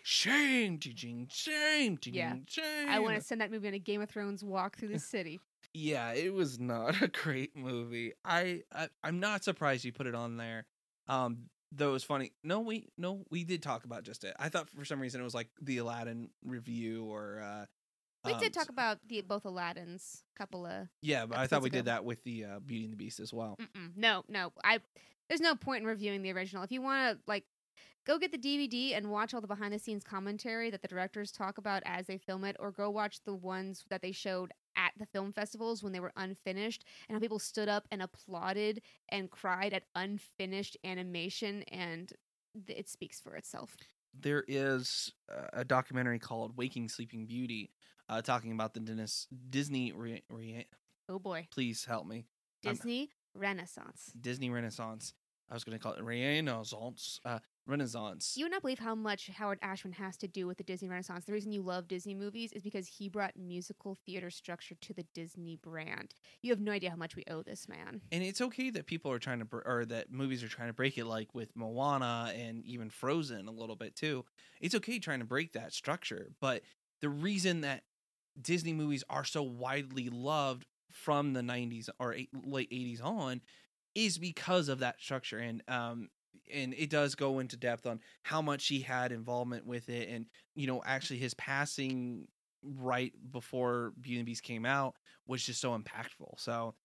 Shame, 0.03 0.79
ching, 0.79 1.27
shame, 1.29 1.97
ching, 1.97 2.13
Yeah. 2.13 2.35
shame. 2.47 2.87
I 2.87 2.99
want 2.99 3.15
to 3.15 3.21
send 3.21 3.41
that 3.41 3.51
movie 3.51 3.67
on 3.67 3.73
a 3.73 3.79
Game 3.79 4.01
of 4.01 4.09
Thrones 4.09 4.41
walk 4.41 4.77
through 4.77 4.87
the 4.93 4.99
city. 5.13 5.41
Yeah, 5.73 6.13
it 6.13 6.33
was 6.33 6.57
not 6.61 7.01
a 7.01 7.09
great 7.09 7.57
movie. 7.57 8.13
I, 8.23 8.61
I 8.73 8.87
I'm 9.03 9.19
not 9.19 9.43
surprised 9.43 9.83
you 9.83 9.91
put 9.91 10.07
it 10.07 10.15
on 10.15 10.37
there. 10.37 10.65
Um, 11.09 11.49
though 11.73 11.89
it 11.89 11.91
was 11.93 12.05
funny. 12.05 12.31
No, 12.41 12.61
we 12.61 12.87
no, 12.97 13.25
we 13.29 13.43
did 13.43 13.61
talk 13.61 13.83
about 13.83 14.03
just 14.03 14.23
it. 14.23 14.33
I 14.39 14.47
thought 14.47 14.69
for 14.69 14.85
some 14.85 15.01
reason 15.01 15.19
it 15.19 15.25
was 15.25 15.35
like 15.35 15.49
the 15.61 15.79
Aladdin 15.79 16.29
review 16.41 17.03
or 17.03 17.41
uh 17.41 17.65
We 18.27 18.33
um, 18.33 18.39
did 18.39 18.53
talk 18.53 18.69
about 18.69 18.99
the 19.07 19.21
both 19.21 19.43
Aladdins, 19.43 20.23
couple 20.37 20.65
of 20.65 20.87
Yeah, 21.01 21.25
but 21.25 21.37
I 21.37 21.47
thought 21.47 21.61
we 21.61 21.69
did 21.69 21.85
that 21.85 22.05
with 22.05 22.23
the 22.23 22.45
uh, 22.45 22.59
Beauty 22.59 22.83
and 22.83 22.93
the 22.93 22.97
Beast 22.97 23.19
as 23.19 23.33
well. 23.33 23.57
Mm-mm, 23.59 23.91
no, 23.95 24.23
no. 24.27 24.51
I 24.63 24.79
there's 25.29 25.41
no 25.41 25.55
point 25.55 25.81
in 25.81 25.87
reviewing 25.87 26.21
the 26.21 26.31
original. 26.31 26.63
If 26.63 26.71
you 26.71 26.81
want 26.81 27.17
to 27.17 27.23
like 27.27 27.45
go 28.05 28.17
get 28.17 28.31
the 28.31 28.37
DVD 28.37 28.93
and 28.93 29.09
watch 29.09 29.33
all 29.33 29.41
the 29.41 29.47
behind 29.47 29.73
the 29.73 29.79
scenes 29.79 30.03
commentary 30.03 30.69
that 30.69 30.81
the 30.81 30.87
directors 30.87 31.31
talk 31.31 31.57
about 31.57 31.83
as 31.85 32.07
they 32.07 32.17
film 32.17 32.43
it 32.43 32.55
or 32.59 32.71
go 32.71 32.89
watch 32.89 33.19
the 33.25 33.35
ones 33.35 33.83
that 33.89 34.01
they 34.01 34.11
showed 34.11 34.51
at 34.77 34.91
the 34.97 35.05
film 35.05 35.33
festivals 35.33 35.83
when 35.83 35.91
they 35.91 35.99
were 35.99 36.13
unfinished 36.15 36.85
and 37.07 37.15
how 37.15 37.19
people 37.19 37.39
stood 37.39 37.67
up 37.67 37.87
and 37.91 38.01
applauded 38.01 38.81
and 39.09 39.29
cried 39.29 39.73
at 39.73 39.83
unfinished 39.95 40.77
animation 40.83 41.63
and 41.63 42.13
th- 42.65 42.79
it 42.79 42.89
speaks 42.89 43.19
for 43.19 43.35
itself. 43.35 43.75
There 44.21 44.43
is 44.47 45.13
a 45.53 45.63
documentary 45.65 46.19
called 46.19 46.57
Waking 46.57 46.89
Sleeping 46.89 47.25
Beauty, 47.25 47.71
uh, 48.09 48.21
talking 48.21 48.51
about 48.51 48.73
the 48.73 48.79
Dennis, 48.79 49.27
Disney. 49.49 49.91
Re, 49.91 50.23
re, 50.29 50.65
Oh 51.09 51.19
boy. 51.19 51.47
please 51.51 51.85
help 51.85 52.07
me. 52.07 52.25
Disney 52.61 53.11
Renaissance. 53.33 54.11
Disney 54.19 54.49
Renaissance. 54.49 55.13
I 55.49 55.53
was 55.53 55.63
going 55.63 55.77
to 55.77 55.81
call 55.81 55.93
it 55.93 56.03
Renaissance. 56.03 57.19
Uh, 57.23 57.39
Renaissance. 57.67 58.33
You 58.35 58.45
would 58.45 58.51
not 58.51 58.61
believe 58.61 58.79
how 58.79 58.95
much 58.95 59.27
Howard 59.27 59.59
Ashman 59.61 59.93
has 59.93 60.17
to 60.17 60.27
do 60.27 60.47
with 60.47 60.57
the 60.57 60.63
Disney 60.63 60.87
Renaissance. 60.89 61.25
The 61.25 61.33
reason 61.33 61.51
you 61.51 61.61
love 61.61 61.87
Disney 61.87 62.15
movies 62.15 62.51
is 62.53 62.63
because 62.63 62.87
he 62.87 63.09
brought 63.09 63.35
musical 63.37 63.97
theater 64.05 64.29
structure 64.29 64.75
to 64.81 64.93
the 64.93 65.05
Disney 65.13 65.57
brand. 65.61 66.13
You 66.41 66.51
have 66.51 66.59
no 66.59 66.71
idea 66.71 66.89
how 66.89 66.95
much 66.95 67.15
we 67.15 67.23
owe 67.29 67.43
this 67.43 67.67
man. 67.67 68.01
and 68.11 68.23
it's 68.23 68.41
okay 68.41 68.69
that 68.71 68.85
people 68.87 69.11
are 69.11 69.19
trying 69.19 69.39
to, 69.39 69.45
br- 69.45 69.61
or 69.65 69.85
that 69.85 70.11
movies 70.11 70.43
are 70.43 70.47
trying 70.47 70.69
to 70.69 70.73
break 70.73 70.97
it, 70.97 71.05
like 71.05 71.33
with 71.35 71.55
Moana 71.55 72.31
and 72.35 72.63
even 72.65 72.89
Frozen 72.89 73.47
a 73.47 73.51
little 73.51 73.75
bit 73.75 73.95
too. 73.95 74.25
It's 74.61 74.75
okay 74.75 74.99
trying 74.99 75.19
to 75.19 75.25
break 75.25 75.53
that 75.53 75.73
structure, 75.73 76.31
but 76.39 76.61
the 77.01 77.09
reason 77.09 77.61
that 77.61 77.83
Disney 78.39 78.73
movies 78.73 79.03
are 79.09 79.25
so 79.25 79.43
widely 79.43 80.09
loved 80.09 80.65
from 80.91 81.33
the 81.33 81.41
90s 81.41 81.89
or 81.99 82.13
eight, 82.13 82.29
late 82.45 82.71
80s 82.71 83.03
on 83.03 83.41
is 83.93 84.17
because 84.17 84.69
of 84.69 84.79
that 84.79 84.99
structure 84.99 85.37
and 85.39 85.63
um 85.67 86.09
and 86.53 86.73
it 86.73 86.89
does 86.89 87.15
go 87.15 87.39
into 87.39 87.57
depth 87.57 87.85
on 87.85 87.99
how 88.23 88.41
much 88.41 88.67
he 88.67 88.81
had 88.81 89.11
involvement 89.11 89.65
with 89.65 89.89
it 89.89 90.09
and 90.09 90.25
you 90.55 90.67
know 90.67 90.81
actually 90.85 91.19
his 91.19 91.33
passing 91.33 92.27
right 92.63 93.13
before 93.31 93.93
Beauty 93.99 94.19
and 94.19 94.25
Beast 94.25 94.43
came 94.43 94.65
out 94.65 94.95
was 95.27 95.43
just 95.43 95.61
so 95.61 95.77
impactful. 95.77 96.39
So 96.39 96.75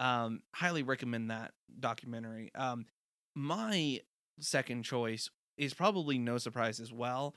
um 0.00 0.40
highly 0.54 0.82
recommend 0.82 1.30
that 1.30 1.52
documentary. 1.80 2.50
Um 2.54 2.86
my 3.34 4.00
second 4.40 4.84
choice 4.84 5.30
is 5.56 5.74
probably 5.74 6.18
no 6.18 6.38
surprise 6.38 6.80
as 6.80 6.92
well 6.92 7.34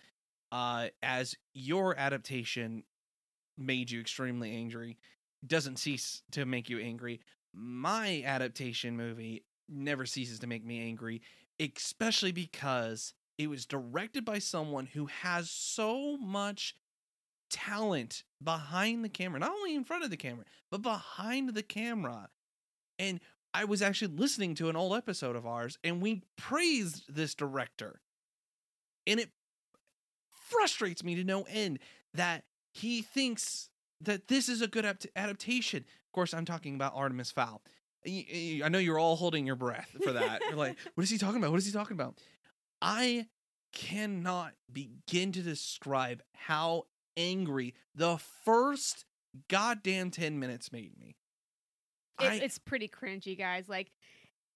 uh 0.52 0.88
as 1.02 1.36
your 1.54 1.98
adaptation 1.98 2.84
made 3.58 3.92
you 3.92 4.00
extremely 4.00 4.52
angry 4.56 4.98
doesn't 5.46 5.78
cease 5.78 6.22
to 6.32 6.46
make 6.46 6.70
you 6.70 6.80
angry. 6.80 7.20
My 7.54 8.24
adaptation 8.26 8.96
movie 8.96 9.44
never 9.68 10.06
ceases 10.06 10.40
to 10.40 10.48
make 10.48 10.66
me 10.66 10.82
angry 10.82 11.22
especially 11.62 12.32
because 12.32 13.14
it 13.38 13.50
was 13.50 13.66
directed 13.66 14.26
by 14.26 14.40
someone 14.40 14.88
who 14.88 15.06
has 15.06 15.50
so 15.50 16.18
much 16.18 16.76
talent 17.50 18.24
behind 18.42 19.04
the 19.04 19.10
camera 19.10 19.40
not 19.40 19.52
only 19.52 19.76
in 19.76 19.84
front 19.84 20.04
of 20.04 20.10
the 20.10 20.18
camera 20.18 20.46
but 20.70 20.82
behind 20.82 21.54
the 21.54 21.64
camera 21.64 22.30
and 22.98 23.20
I 23.54 23.66
was 23.66 23.82
actually 23.82 24.16
listening 24.16 24.56
to 24.56 24.70
an 24.70 24.76
old 24.76 24.94
episode 24.94 25.36
of 25.36 25.46
ours 25.46 25.78
and 25.84 26.02
we 26.02 26.24
praised 26.38 27.14
this 27.14 27.36
director. 27.36 28.00
And 29.06 29.20
it 29.20 29.32
frustrates 30.50 31.04
me 31.04 31.16
to 31.16 31.24
no 31.24 31.44
end 31.50 31.80
that 32.14 32.44
he 32.74 33.02
thinks 33.02 33.70
that 34.00 34.28
this 34.28 34.48
is 34.48 34.62
a 34.62 34.68
good 34.68 34.86
adaptation. 35.16 35.80
Of 35.80 36.12
course, 36.14 36.34
I'm 36.34 36.46
talking 36.46 36.76
about 36.76 36.94
Artemis 36.96 37.32
Fowl. 37.32 37.62
I 38.06 38.68
know 38.70 38.78
you're 38.80 39.00
all 39.00 39.16
holding 39.16 39.46
your 39.46 39.56
breath 39.56 39.96
for 40.04 40.12
that. 40.14 40.42
You're 40.48 40.58
like, 40.58 40.78
what 40.96 41.04
is 41.04 41.10
he 41.10 41.18
talking 41.18 41.38
about? 41.38 41.52
What 41.52 41.58
is 41.60 41.66
he 41.66 41.72
talking 41.72 41.94
about? 41.96 42.18
I 42.82 43.28
cannot 43.74 44.54
begin 44.72 45.32
to 45.34 45.42
describe 45.42 46.22
how 46.34 46.84
angry 47.16 47.74
the 47.96 48.18
first 48.44 49.06
goddamn 49.50 50.12
10 50.12 50.40
minutes 50.40 50.72
made 50.72 50.98
me. 51.00 51.16
It, 52.20 52.26
I- 52.26 52.36
it's 52.36 52.58
pretty 52.58 52.88
cringy, 52.88 53.38
guys. 53.38 53.70
Like, 53.70 53.92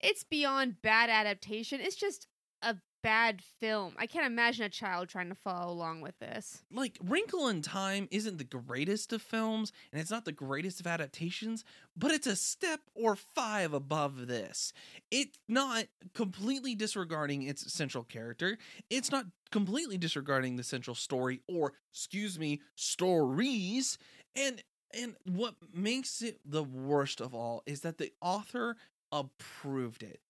it's 0.02 0.24
beyond 0.24 0.82
bad 0.82 1.10
adaptation. 1.10 1.80
It's 1.82 1.96
just 1.96 2.28
a 2.62 2.76
bad 3.06 3.42
film. 3.60 3.94
I 4.00 4.08
can't 4.08 4.26
imagine 4.26 4.66
a 4.66 4.70
child 4.70 5.10
trying 5.10 5.30
to 5.30 5.36
follow 5.36 5.72
along 5.72 6.02
with 6.02 6.18
this. 6.18 6.64
like 6.72 6.98
Wrinkle 7.04 7.48
in 7.48 7.62
Time 7.62 8.08
isn't 8.10 8.40
the 8.40 8.44
greatest 8.44 9.14
of 9.14 9.22
films 9.22 9.72
and 9.92 10.02
it's 10.02 10.10
not 10.10 10.26
the 10.26 10.32
greatest 10.32 10.80
of 10.80 10.88
adaptations, 10.88 11.64
but 11.96 12.12
it's 12.12 12.26
a 12.26 12.36
step 12.36 12.82
or 12.96 13.16
five 13.16 13.74
above 13.74 14.26
this. 14.26 14.74
It's 15.12 15.38
not 15.48 15.86
completely 16.16 16.74
disregarding 16.74 17.44
its 17.44 17.72
central 17.72 18.04
character. 18.04 18.58
It's 18.90 19.12
not 19.12 19.28
completely 19.52 20.00
disregarding 20.00 20.56
the 20.56 20.64
central 20.64 20.96
story 20.96 21.42
or 21.48 21.74
excuse 21.92 22.40
me, 22.40 22.62
stories. 22.74 24.00
And 24.36 24.64
and 25.00 25.16
what 25.26 25.56
makes 25.74 26.22
it 26.24 26.40
the 26.44 26.64
worst 26.64 27.22
of 27.22 27.36
all 27.36 27.62
is 27.68 27.82
that 27.82 28.00
the 28.00 28.12
author 28.22 28.78
approved 29.12 30.02
it 30.02 30.22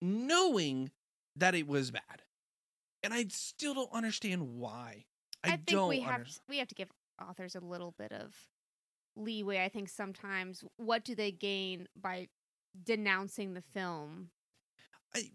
knowing 0.00 0.90
that 1.38 1.54
it 1.54 1.66
was 1.66 1.90
bad. 1.90 2.22
And 3.02 3.14
I 3.14 3.26
still 3.28 3.74
don't 3.74 3.92
understand 3.92 4.42
why. 4.56 5.04
I, 5.44 5.50
think 5.50 5.66
don't 5.66 5.88
we 5.88 6.00
have 6.00 6.14
understand. 6.14 6.44
we 6.48 6.58
have 6.58 6.68
to 6.68 6.74
give 6.74 6.88
authors 7.22 7.54
a 7.54 7.60
little 7.60 7.94
bit 7.96 8.12
of 8.12 8.34
leeway. 9.16 9.62
I 9.64 9.68
think 9.68 9.88
sometimes 9.88 10.64
what 10.76 11.04
do 11.04 11.14
they 11.14 11.30
gain 11.30 11.86
by 12.00 12.28
denouncing 12.84 13.54
the 13.54 13.62
film? 13.62 14.30
I, 15.14 15.30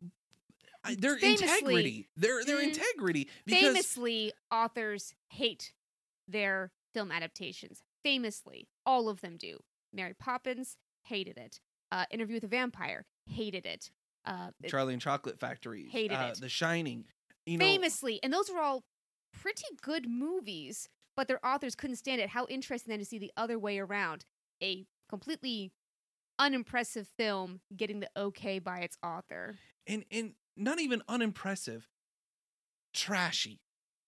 I, 0.83 0.95
their 0.95 1.17
Famously- 1.17 1.45
integrity, 1.47 2.09
their 2.17 2.43
their 2.43 2.59
Mm, 2.59 2.63
integrity, 2.75 3.29
because 3.45 3.61
Famously, 3.63 4.33
authors 4.51 5.13
hate 5.29 5.71
their 6.27 6.71
film 6.93 7.11
adaptations. 7.11 7.81
Famously, 8.03 8.67
all 8.85 9.07
of 9.07 9.21
them 9.21 9.37
do. 9.37 9.59
Mary 9.93 10.13
Poppins 10.13 10.75
hated 11.03 11.37
it. 11.37 11.59
Uh, 11.91 12.05
Interview 12.11 12.35
with 12.35 12.43
a 12.43 12.47
Vampire 12.47 13.05
hated 13.25 13.65
it. 13.65 13.89
Uh, 14.25 14.49
Charlie 14.67 14.93
and 14.93 15.01
Chocolate 15.01 15.39
Factory, 15.39 15.87
Hated 15.89 16.15
uh, 16.15 16.31
it. 16.31 16.41
The 16.41 16.49
Shining, 16.49 17.05
you 17.45 17.57
know, 17.57 17.65
famously, 17.65 18.19
and 18.23 18.31
those 18.31 18.49
were 18.49 18.61
all 18.61 18.83
pretty 19.33 19.65
good 19.81 20.07
movies, 20.07 20.87
but 21.17 21.27
their 21.27 21.45
authors 21.45 21.75
couldn't 21.75 21.97
stand 21.97 22.21
it. 22.21 22.29
How 22.29 22.45
interesting 22.47 22.91
then 22.91 22.99
to 22.99 23.05
see 23.05 23.17
the 23.17 23.31
other 23.35 23.59
way 23.59 23.79
around. 23.79 24.25
A 24.61 24.85
completely 25.09 25.71
unimpressive 26.39 27.07
film 27.17 27.59
getting 27.75 27.99
the 27.99 28.09
okay 28.15 28.59
by 28.59 28.79
its 28.79 28.97
author. 29.03 29.55
and 29.85 30.05
and 30.09 30.33
not 30.55 30.79
even 30.79 31.01
unimpressive, 31.09 31.89
trashy, 32.93 33.59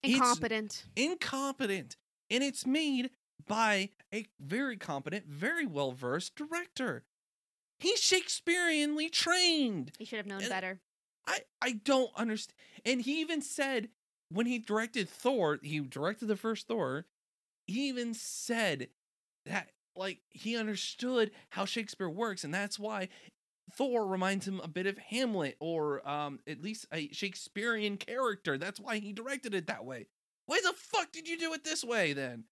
It's- 0.04 0.17
Incompetent. 0.17 0.86
incompetent, 0.95 1.97
and 2.30 2.43
it's 2.43 2.65
made 2.65 3.10
by 3.47 3.89
a 4.13 4.28
very 4.39 4.78
competent, 4.78 5.25
very 5.25 5.65
well 5.65 5.91
versed 5.91 6.36
director. 6.36 7.04
He's 7.80 8.00
Shakespeareanly 8.02 9.12
trained. 9.12 9.92
He 9.98 10.06
should 10.06 10.18
have 10.18 10.26
known 10.26 10.42
and- 10.42 10.50
better. 10.50 10.80
I 11.28 11.40
I 11.62 11.72
don't 11.74 12.12
understand. 12.16 12.56
And 12.86 13.02
he 13.02 13.20
even 13.22 13.42
said 13.42 13.90
when 14.30 14.46
he 14.46 14.60
directed 14.60 15.10
Thor, 15.10 15.60
he 15.62 15.80
directed 15.80 16.28
the 16.28 16.36
first 16.36 16.68
Thor. 16.68 17.06
He 17.68 17.88
even 17.88 18.14
said 18.14 18.90
that 19.46 19.72
like 19.96 20.20
he 20.30 20.56
understood 20.56 21.32
how 21.50 21.66
Shakespeare 21.66 22.10
works, 22.10 22.44
and 22.44 22.54
that's 22.54 22.78
why 22.78 23.10
Thor 23.74 24.06
reminds 24.06 24.48
him 24.48 24.60
a 24.64 24.68
bit 24.68 24.86
of 24.86 24.98
Hamlet 25.00 25.58
or 25.60 26.08
um 26.08 26.40
at 26.48 26.62
least 26.62 26.86
a 26.94 27.10
Shakespearean 27.12 27.98
character. 27.98 28.58
That's 28.60 28.80
why 28.80 29.00
he 29.00 29.12
directed 29.12 29.56
it 29.56 29.66
that 29.68 29.84
way. 29.84 30.08
Why 30.46 30.60
the 30.64 30.74
fuck 30.78 31.12
did 31.12 31.28
you 31.28 31.40
do 31.40 31.54
it 31.54 31.64
this 31.64 31.84
way 31.84 32.14
then? 32.14 32.44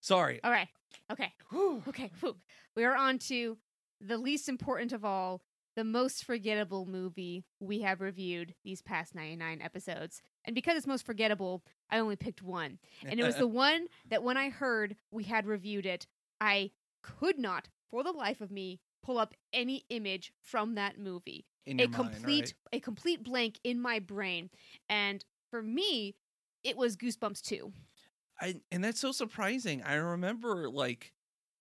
Sorry. 0.00 0.40
All 0.42 0.50
right. 0.50 0.68
Okay. 1.12 1.34
Whew. 1.50 1.82
Okay. 1.88 2.10
Whew. 2.20 2.36
We 2.74 2.84
are 2.84 2.96
on 2.96 3.18
to 3.18 3.58
the 4.00 4.18
least 4.18 4.48
important 4.48 4.92
of 4.92 5.04
all, 5.04 5.42
the 5.76 5.84
most 5.84 6.24
forgettable 6.24 6.86
movie 6.86 7.44
we 7.60 7.82
have 7.82 8.00
reviewed 8.00 8.54
these 8.64 8.82
past 8.82 9.14
99 9.14 9.60
episodes. 9.62 10.20
And 10.44 10.54
because 10.54 10.76
it's 10.76 10.86
most 10.86 11.06
forgettable, 11.06 11.62
I 11.90 11.98
only 11.98 12.16
picked 12.16 12.42
one. 12.42 12.78
And 13.06 13.20
it 13.20 13.24
was 13.24 13.36
the 13.36 13.46
one 13.46 13.86
that 14.08 14.22
when 14.22 14.36
I 14.36 14.50
heard 14.50 14.96
we 15.12 15.24
had 15.24 15.46
reviewed 15.46 15.86
it, 15.86 16.06
I 16.40 16.72
could 17.02 17.38
not, 17.38 17.68
for 17.90 18.02
the 18.02 18.12
life 18.12 18.40
of 18.40 18.50
me, 18.50 18.80
pull 19.04 19.18
up 19.18 19.34
any 19.52 19.84
image 19.88 20.32
from 20.42 20.74
that 20.74 20.98
movie. 20.98 21.46
In 21.66 21.80
a 21.80 21.84
mind, 21.84 21.94
complete 21.94 22.40
right? 22.72 22.78
a 22.78 22.80
complete 22.80 23.22
blank 23.22 23.60
in 23.62 23.80
my 23.80 23.98
brain. 23.98 24.50
And 24.88 25.24
for 25.50 25.62
me, 25.62 26.16
it 26.64 26.76
was 26.76 26.96
Goosebumps 26.96 27.42
2. 27.42 27.72
I 28.40 28.56
and 28.72 28.82
that's 28.82 29.00
so 29.00 29.12
surprising. 29.12 29.82
I 29.82 29.94
remember 29.94 30.68
like 30.68 31.12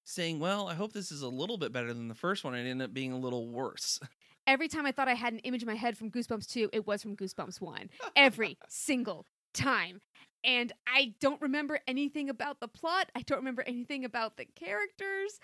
saying, 0.07 0.39
"Well, 0.39 0.67
I 0.67 0.73
hope 0.73 0.93
this 0.93 1.11
is 1.11 1.21
a 1.21 1.29
little 1.29 1.57
bit 1.57 1.71
better 1.71 1.93
than 1.93 2.07
the 2.07 2.15
first 2.15 2.43
one." 2.43 2.55
It 2.55 2.69
ended 2.69 2.85
up 2.85 2.93
being 2.93 3.11
a 3.11 3.17
little 3.17 3.47
worse. 3.47 3.99
Every 4.47 4.69
time 4.69 4.85
I 4.85 4.93
thought 4.93 5.09
I 5.09 5.13
had 5.13 5.33
an 5.33 5.39
image 5.39 5.61
in 5.61 5.67
my 5.67 5.75
head 5.75 5.97
from 5.97 6.09
Goosebumps 6.09 6.49
2, 6.49 6.69
it 6.71 6.87
was 6.87 7.01
from 7.01 7.17
Goosebumps 7.17 7.59
1. 7.59 7.89
Every 8.15 8.57
single 8.69 9.25
time. 9.53 9.99
And 10.43 10.71
I 10.87 11.13
don't 11.19 11.41
remember 11.41 11.79
anything 11.85 12.29
about 12.29 12.61
the 12.61 12.69
plot. 12.69 13.11
I 13.13 13.23
don't 13.23 13.39
remember 13.39 13.63
anything 13.67 14.05
about 14.05 14.37
the 14.37 14.45
characters. 14.45 15.39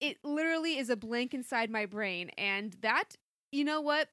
It 0.00 0.16
literally 0.24 0.78
is 0.78 0.90
a 0.90 0.96
blank 0.96 1.32
inside 1.32 1.70
my 1.70 1.86
brain. 1.86 2.30
And 2.36 2.74
that, 2.80 3.14
you 3.52 3.64
know 3.64 3.80
what? 3.80 4.08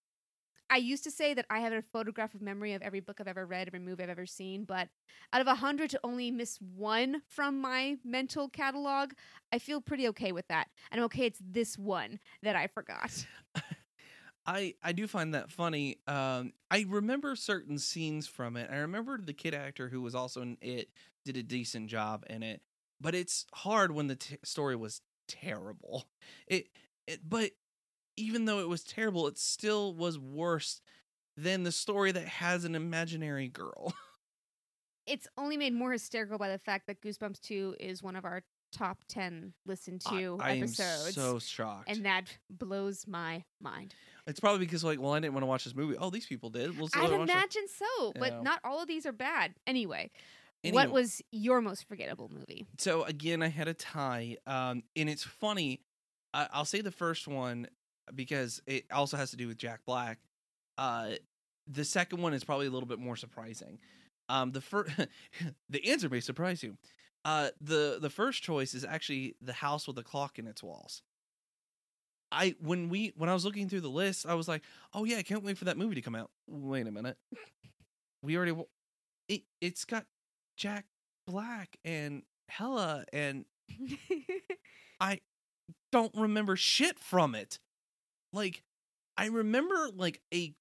I 0.70 0.78
used 0.78 1.04
to 1.04 1.12
say 1.12 1.34
that 1.34 1.46
I 1.50 1.60
have 1.60 1.74
a 1.74 1.82
photographic 1.82 2.42
memory 2.42 2.74
of 2.74 2.82
every 2.82 3.00
book 3.00 3.18
I've 3.20 3.28
ever 3.28 3.46
read, 3.46 3.68
every 3.68 3.80
movie 3.80 4.04
I've 4.04 4.10
ever 4.10 4.26
seen, 4.26 4.64
but 4.64 4.90
out 5.32 5.42
of 5.42 5.48
a 5.48 5.56
hundred 5.56 5.92
to 5.92 6.00
only 6.04 6.32
miss 6.32 6.58
one 6.58 7.22
from 7.28 7.62
my 7.62 7.98
mental 8.04 8.50
catalog, 8.50 9.12
I 9.52 9.60
feel 9.60 9.82
pretty 9.82 10.08
okay 10.10 10.32
with 10.32 10.48
that. 10.48 10.68
And 10.92 11.00
I'm 11.00 11.06
okay 11.06 11.26
it's 11.26 11.40
this 11.42 11.78
one 11.78 12.20
that 12.44 12.56
I 12.56 12.68
forgot. 12.68 13.26
I 14.46 14.76
I 14.84 14.92
do 14.92 15.08
find 15.08 15.34
that 15.34 15.52
funny. 15.52 15.98
Um, 16.08 16.54
I 16.70 16.86
remember 16.88 17.36
certain 17.36 17.80
scenes 17.80 18.28
from 18.28 18.58
it. 18.58 18.70
I 18.72 18.78
remember 18.78 19.20
the 19.20 19.34
kid 19.34 19.54
actor 19.54 19.90
who 19.90 20.02
was 20.02 20.14
also 20.14 20.42
in 20.42 20.58
it 20.62 20.90
did 21.24 21.38
a 21.38 21.44
decent 21.44 21.90
job 21.90 22.24
in 22.30 22.44
it, 22.44 22.62
but 23.02 23.16
it's 23.16 23.46
hard 23.54 23.92
when 23.92 24.08
the 24.08 24.16
t- 24.16 24.38
story 24.44 24.76
was 24.76 25.02
terrible. 25.28 26.06
It, 26.48 26.68
it, 27.08 27.28
but 27.28 27.52
even 28.18 28.46
though 28.46 28.60
it 28.60 28.70
was 28.70 28.84
terrible, 28.84 29.28
it 29.28 29.38
still 29.38 29.94
was 29.94 30.18
worse 30.20 30.82
than 31.38 31.64
the 31.64 31.72
story 31.72 32.12
that 32.12 32.28
has 32.28 32.64
an 32.66 32.76
imaginary 32.76 33.48
girl. 33.48 33.94
It's 35.08 35.28
only 35.38 35.56
made 35.56 35.74
more 35.74 35.92
hysterical 35.92 36.40
by 36.40 36.50
the 36.50 36.58
fact 36.58 36.88
that 36.88 37.00
Goosebumps 37.00 37.40
2 37.42 37.76
is 37.80 38.02
one 38.02 38.16
of 38.16 38.26
our 38.26 38.42
top 38.72 38.98
10 39.08 39.54
listened 39.68 40.02
to 40.02 40.38
I, 40.42 40.50
I 40.50 40.52
am 40.56 40.64
episodes. 40.64 41.14
so 41.14 41.38
shocked. 41.38 41.90
and 41.90 42.06
that 42.06 42.36
blows 42.50 43.06
my 43.08 43.44
mind. 43.62 43.94
it's 44.26 44.40
probably 44.40 44.66
because 44.66 44.84
like, 44.84 45.00
well, 45.00 45.14
I 45.14 45.20
didn't 45.20 45.34
want 45.36 45.44
to 45.44 45.48
watch 45.48 45.64
this 45.66 45.76
movie. 45.76 45.96
Oh, 45.96 46.10
these 46.10 46.26
people 46.26 46.50
did. 46.50 46.76
Well, 46.76 46.88
so 46.88 47.00
I'd 47.00 47.12
I 47.12 47.18
watched 47.20 47.30
it. 47.30 47.34
imagine 47.34 47.68
so, 47.68 48.14
but 48.20 48.34
Yeah. 48.34 48.42
not 48.42 48.60
all 48.64 48.82
of 48.82 48.88
these 48.88 49.06
are 49.06 49.12
bad. 49.12 49.54
Anyway, 49.68 50.10
Anyway. 50.64 50.84
what 50.86 50.92
was 50.92 51.22
your 51.32 51.62
most 51.62 51.88
forgettable 51.88 52.30
movie? 52.34 52.66
so 52.80 53.04
again 53.04 53.44
i 53.44 53.48
had 53.48 53.68
a 53.68 53.76
tie 53.76 54.36
um 54.48 54.82
and 54.96 55.08
it's 55.08 55.24
funny 55.24 55.82
I, 56.34 56.48
i'll 56.52 56.66
say 56.66 56.82
the 56.82 56.90
first 56.92 57.28
one 57.28 57.68
because 58.14 58.62
it 58.68 58.86
also 58.92 59.18
has 59.18 59.32
to 59.32 59.38
do 59.38 59.48
with 59.48 59.58
jack 59.58 59.82
black 59.86 60.20
uh 60.78 61.12
the 61.68 61.86
second 61.86 62.22
one 62.22 62.34
is 62.34 62.44
probably 62.44 62.68
a 62.68 62.70
little 62.70 62.88
bit 62.88 63.00
more 63.00 63.16
surprising. 63.16 63.80
Um 64.30 64.52
the 64.52 64.62
first 64.62 64.92
the 65.70 65.90
answer 65.90 66.10
may 66.10 66.20
surprise 66.20 66.64
you. 66.64 66.78
Uh 67.24 67.50
the 67.62 67.98
the 68.00 68.10
first 68.10 68.44
choice 68.44 68.74
is 68.74 68.86
actually 68.86 69.36
the 69.42 69.54
house 69.54 69.88
with 69.88 69.96
the 69.96 70.04
clock 70.04 70.38
in 70.38 70.48
its 70.48 70.62
walls. 70.62 71.02
I 72.32 72.56
when 72.60 72.90
we 72.90 73.14
when 73.16 73.30
i 73.30 73.34
was 73.34 73.46
looking 73.46 73.70
through 73.70 73.82
the 73.82 73.88
list 73.88 74.26
i 74.26 74.34
was 74.34 74.48
like 74.48 74.64
oh 74.94 75.06
yeah 75.06 75.18
i 75.18 75.24
can't 75.24 75.44
wait 75.44 75.58
for 75.58 75.66
that 75.66 75.78
movie 75.78 75.96
to 75.96 76.02
come 76.02 76.16
out. 76.16 76.32
Wait 76.48 76.88
a 76.88 76.92
minute. 76.92 77.18
We 78.22 78.36
already 78.36 78.56
it, 79.30 79.44
it's 79.62 79.86
got 79.86 80.06
jack 80.58 80.86
black 81.28 81.78
and 81.84 82.24
hella 82.50 83.06
and 83.14 83.46
I 85.00 85.22
don't 85.92 86.14
remember 86.16 86.56
shit 86.56 87.00
from 87.00 87.36
it. 87.36 87.60
Like 88.36 88.62
I 89.18 89.28
remember 89.28 89.90
like 89.96 90.22
a 90.34 90.54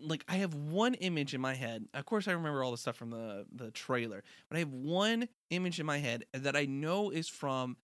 like 0.00 0.24
I 0.28 0.36
have 0.36 0.54
one 0.54 0.94
image 0.94 1.34
in 1.34 1.40
my 1.40 1.54
head. 1.54 1.86
Of 1.92 2.06
course 2.06 2.28
I 2.28 2.32
remember 2.32 2.62
all 2.62 2.70
the 2.70 2.78
stuff 2.78 2.96
from 2.96 3.10
the 3.10 3.46
the 3.52 3.70
trailer, 3.70 4.22
but 4.48 4.56
I 4.56 4.60
have 4.60 4.72
one 4.72 5.28
image 5.50 5.80
in 5.80 5.86
my 5.86 5.98
head 5.98 6.24
that 6.32 6.56
I 6.56 6.66
know 6.66 7.10
is 7.10 7.28
from 7.28 7.76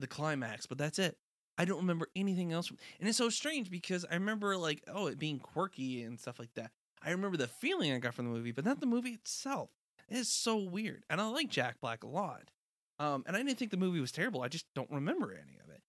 the 0.00 0.06
climax, 0.06 0.66
but 0.66 0.78
that's 0.78 0.98
it. 0.98 1.16
I 1.58 1.64
don't 1.64 1.78
remember 1.78 2.08
anything 2.14 2.52
else. 2.52 2.70
And 3.00 3.08
it's 3.08 3.18
so 3.18 3.28
strange 3.28 3.70
because 3.70 4.06
I 4.10 4.14
remember 4.14 4.56
like 4.56 4.82
oh 4.92 5.06
it 5.08 5.18
being 5.18 5.38
quirky 5.38 6.02
and 6.02 6.18
stuff 6.18 6.38
like 6.38 6.54
that. 6.54 6.70
I 7.02 7.10
remember 7.10 7.36
the 7.36 7.46
feeling 7.46 7.92
I 7.92 7.98
got 7.98 8.14
from 8.14 8.26
the 8.26 8.36
movie, 8.36 8.52
but 8.52 8.64
not 8.64 8.80
the 8.80 8.86
movie 8.86 9.10
itself. 9.10 9.70
It 10.08 10.16
is 10.16 10.28
so 10.28 10.56
weird. 10.56 11.04
And 11.10 11.20
I 11.20 11.28
like 11.28 11.48
Jack 11.48 11.80
Black 11.80 12.02
a 12.02 12.08
lot. 12.08 12.50
Um, 12.98 13.22
and 13.26 13.36
I 13.36 13.42
didn't 13.42 13.58
think 13.58 13.70
the 13.70 13.76
movie 13.76 14.00
was 14.00 14.10
terrible. 14.10 14.42
I 14.42 14.48
just 14.48 14.66
don't 14.74 14.90
remember 14.90 15.32
any 15.32 15.58
of 15.62 15.70
it. 15.70 15.82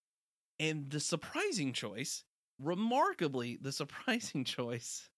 And 0.59 0.89
the 0.89 0.99
surprising 0.99 1.73
choice, 1.73 2.23
remarkably, 2.59 3.57
the 3.61 3.71
surprising 3.71 4.43
choice, 4.45 5.09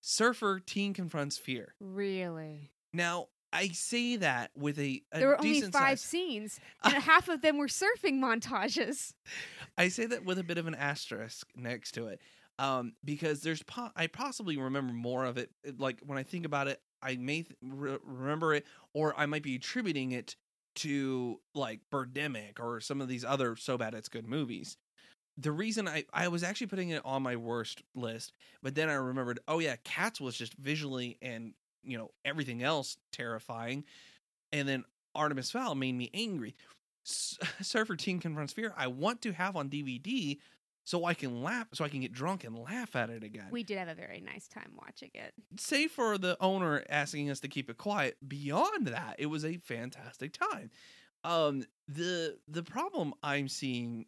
Surfer 0.00 0.60
Teen 0.60 0.94
Confronts 0.94 1.36
Fear. 1.38 1.74
really? 1.80 2.70
Now, 2.92 3.26
I 3.52 3.68
say 3.68 4.16
that 4.16 4.50
with 4.56 4.78
a, 4.78 5.02
a 5.12 5.18
There 5.18 5.28
were 5.28 5.38
only 5.40 5.60
five 5.62 5.72
size- 5.72 6.00
scenes, 6.00 6.60
and 6.84 6.94
half 6.94 7.28
of 7.28 7.42
them 7.42 7.58
were 7.58 7.66
surfing 7.68 8.18
montages. 8.20 9.12
I 9.78 9.88
say 9.88 10.06
that 10.06 10.24
with 10.24 10.38
a 10.38 10.44
bit 10.44 10.58
of 10.58 10.66
an 10.66 10.74
asterisk 10.74 11.48
next 11.54 11.92
to 11.92 12.06
it, 12.06 12.20
um, 12.58 12.94
because 13.04 13.42
there's 13.42 13.62
po- 13.62 13.90
I 13.96 14.06
possibly 14.06 14.56
remember 14.56 14.92
more 14.92 15.24
of 15.24 15.36
it. 15.38 15.50
Like 15.78 16.00
when 16.06 16.18
I 16.18 16.22
think 16.22 16.46
about 16.46 16.68
it, 16.68 16.80
I 17.02 17.16
may 17.16 17.42
th- 17.42 17.56
re- 17.62 17.98
remember 18.02 18.54
it, 18.54 18.64
or 18.94 19.14
I 19.18 19.26
might 19.26 19.42
be 19.42 19.56
attributing 19.56 20.12
it 20.12 20.36
to 20.76 21.40
like 21.54 21.80
Birdemic 21.92 22.60
or 22.60 22.80
some 22.80 23.00
of 23.00 23.08
these 23.08 23.24
other 23.24 23.56
so 23.56 23.76
bad 23.78 23.94
it's 23.94 24.08
good 24.08 24.26
movies. 24.26 24.76
The 25.38 25.52
reason 25.52 25.86
I 25.86 26.04
I 26.12 26.28
was 26.28 26.42
actually 26.42 26.68
putting 26.68 26.90
it 26.90 27.02
on 27.04 27.22
my 27.22 27.36
worst 27.36 27.82
list, 27.94 28.32
but 28.62 28.74
then 28.74 28.88
I 28.88 28.94
remembered, 28.94 29.40
oh 29.48 29.58
yeah, 29.58 29.76
Cats 29.84 30.20
was 30.20 30.36
just 30.36 30.54
visually 30.54 31.18
and 31.20 31.52
you 31.82 31.98
know 31.98 32.10
everything 32.24 32.62
else 32.62 32.96
terrifying, 33.12 33.84
and 34.52 34.68
then 34.68 34.84
Artemis 35.14 35.50
Fowl 35.50 35.74
made 35.74 35.94
me 35.94 36.10
angry. 36.14 36.54
Surfer 37.04 37.96
Teen 37.96 38.18
Confronts 38.18 38.52
Fear, 38.52 38.74
I 38.76 38.88
want 38.88 39.22
to 39.22 39.32
have 39.32 39.56
on 39.56 39.68
DVD 39.68 40.38
so 40.86 41.04
I 41.04 41.14
can 41.14 41.42
laugh, 41.42 41.66
so 41.74 41.84
I 41.84 41.88
can 41.88 42.00
get 42.00 42.12
drunk 42.12 42.44
and 42.44 42.56
laugh 42.56 42.94
at 42.94 43.10
it 43.10 43.24
again. 43.24 43.48
We 43.50 43.64
did 43.64 43.76
have 43.76 43.88
a 43.88 43.94
very 43.94 44.20
nice 44.20 44.46
time 44.46 44.70
watching 44.76 45.10
it. 45.14 45.34
Save 45.58 45.90
for 45.90 46.16
the 46.16 46.36
owner 46.40 46.84
asking 46.88 47.28
us 47.28 47.40
to 47.40 47.48
keep 47.48 47.68
it 47.68 47.76
quiet. 47.76 48.16
Beyond 48.26 48.86
that, 48.86 49.16
it 49.18 49.26
was 49.26 49.44
a 49.44 49.56
fantastic 49.56 50.32
time. 50.32 50.70
Um, 51.24 51.64
the 51.88 52.38
the 52.46 52.62
problem 52.62 53.14
I'm 53.22 53.48
seeing 53.48 54.06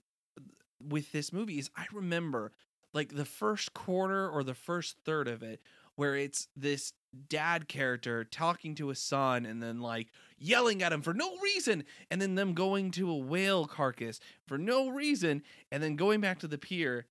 with 0.83 1.13
this 1.13 1.33
movie 1.33 1.59
is 1.59 1.71
I 1.77 1.87
remember 1.93 2.53
like 2.95 3.15
the 3.15 3.25
first 3.25 3.75
quarter 3.75 4.29
or 4.29 4.43
the 4.43 4.55
first 4.55 4.97
third 5.05 5.29
of 5.29 5.43
it 5.43 5.61
where 5.97 6.17
it's 6.17 6.49
this 6.57 6.93
dad 7.29 7.69
character 7.69 8.23
talking 8.23 8.75
to 8.77 8.89
his 8.89 9.01
son 9.01 9.45
and 9.45 9.63
then 9.63 9.81
like 9.81 10.09
yelling 10.39 10.83
at 10.83 10.93
him 10.93 11.03
for 11.03 11.15
no 11.15 11.37
reason 11.39 11.85
and 12.11 12.21
then 12.21 12.35
them 12.35 12.55
going 12.55 12.91
to 12.93 13.11
a 13.11 13.17
whale 13.17 13.67
carcass 13.67 14.21
for 14.47 14.59
no 14.59 14.89
reason 14.89 15.43
and 15.73 15.83
then 15.83 15.97
going 15.97 16.21
back 16.21 16.39
to 16.39 16.49
the 16.49 16.59
pier. 16.59 17.07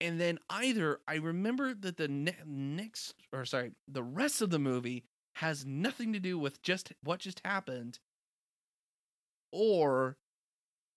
And 0.00 0.20
then 0.20 0.38
either 0.50 1.00
I 1.06 1.16
remember 1.16 1.72
that 1.72 1.96
the 1.96 2.08
ne- 2.08 2.36
next 2.44 3.14
or 3.32 3.44
sorry 3.44 3.72
the 3.86 4.02
rest 4.02 4.42
of 4.42 4.50
the 4.50 4.58
movie 4.58 5.04
has 5.34 5.64
nothing 5.64 6.12
to 6.12 6.20
do 6.20 6.38
with 6.38 6.62
just 6.62 6.92
what 7.02 7.20
just 7.20 7.40
happened 7.44 7.98
or 9.52 10.16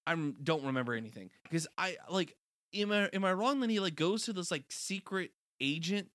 I 0.08 0.16
don't 0.16 0.64
remember 0.66 0.94
anything 0.94 1.30
because 1.44 1.68
I 1.78 1.98
like 2.10 2.36
am 2.74 2.92
I 2.92 3.10
am 3.14 3.24
I 3.26 3.34
wrong 3.34 3.60
that 3.60 3.70
he 3.70 3.80
like 3.80 3.96
goes 3.96 4.24
to 4.24 4.34
this 4.34 4.50
like 4.50 4.64
secret 4.70 5.32
agent 5.62 6.10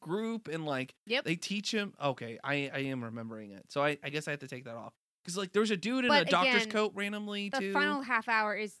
group 0.00 0.48
and 0.48 0.64
like 0.66 0.94
Yep. 1.06 1.24
they 1.24 1.36
teach 1.36 1.72
him 1.72 1.92
okay 2.02 2.38
I 2.44 2.70
I 2.72 2.78
am 2.80 3.02
remembering 3.02 3.52
it 3.52 3.64
so 3.68 3.82
I 3.82 3.98
I 4.04 4.10
guess 4.10 4.28
I 4.28 4.32
have 4.32 4.40
to 4.40 4.48
take 4.48 4.64
that 4.64 4.76
off 4.76 4.92
because 5.24 5.36
like 5.36 5.52
there's 5.52 5.70
a 5.70 5.76
dude 5.76 6.04
in 6.04 6.10
a 6.10 6.24
But 6.24 6.30
doctor's 6.30 6.62
again, 6.64 6.70
coat 6.72 6.92
randomly 6.94 7.48
The 7.50 7.58
too 7.58 7.72
final 7.72 8.02
half 8.02 8.28
hour 8.28 8.54
is 8.54 8.76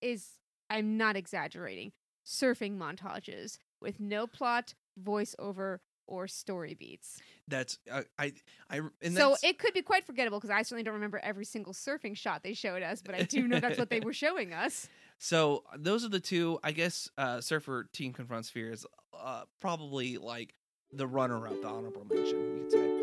is 0.00 0.28
I'm 0.70 0.96
not 0.96 1.16
exaggerating. 1.16 1.92
Surfing 2.24 2.78
montages 2.78 3.58
with 3.80 3.98
no 4.00 4.26
plot, 4.26 4.74
voiceover, 5.02 5.78
or 6.06 6.26
story 6.26 6.74
beats. 6.74 7.20
that's 7.48 7.78
uh, 7.90 8.02
I 8.18 8.32
I 8.70 8.80
and 9.02 9.14
so 9.14 9.36
it 9.42 9.58
could 9.58 9.72
be 9.74 9.82
quite 9.82 10.04
forgettable 10.04 10.38
because 10.38 10.50
I 10.50 10.62
certainly 10.62 10.82
don't 10.82 10.94
remember 10.94 11.20
every 11.22 11.44
single 11.44 11.72
surfing 11.72 12.16
shot 12.16 12.42
they 12.42 12.54
showed 12.54 12.82
us, 12.82 13.02
but 13.02 13.14
I 13.14 13.22
do 13.22 13.46
know 13.46 13.60
that's 13.60 13.78
what 13.78 13.90
they 13.90 14.00
were 14.00 14.12
showing 14.12 14.52
us. 14.52 14.88
So 15.24 15.62
those 15.78 16.04
are 16.04 16.08
the 16.08 16.18
two. 16.18 16.58
I 16.64 16.72
guess 16.72 17.08
uh, 17.16 17.40
Surfer 17.40 17.88
Teen 17.92 18.12
Confronts 18.12 18.50
Fear 18.50 18.72
is 18.72 18.84
uh, 19.16 19.42
probably 19.60 20.18
like 20.18 20.54
the 20.92 21.06
runner 21.06 21.46
up, 21.46 21.62
the 21.62 21.68
honorable 21.68 22.04
mention, 22.10 22.38
you 22.38 22.62
could 22.62 22.72
say. 22.72 23.02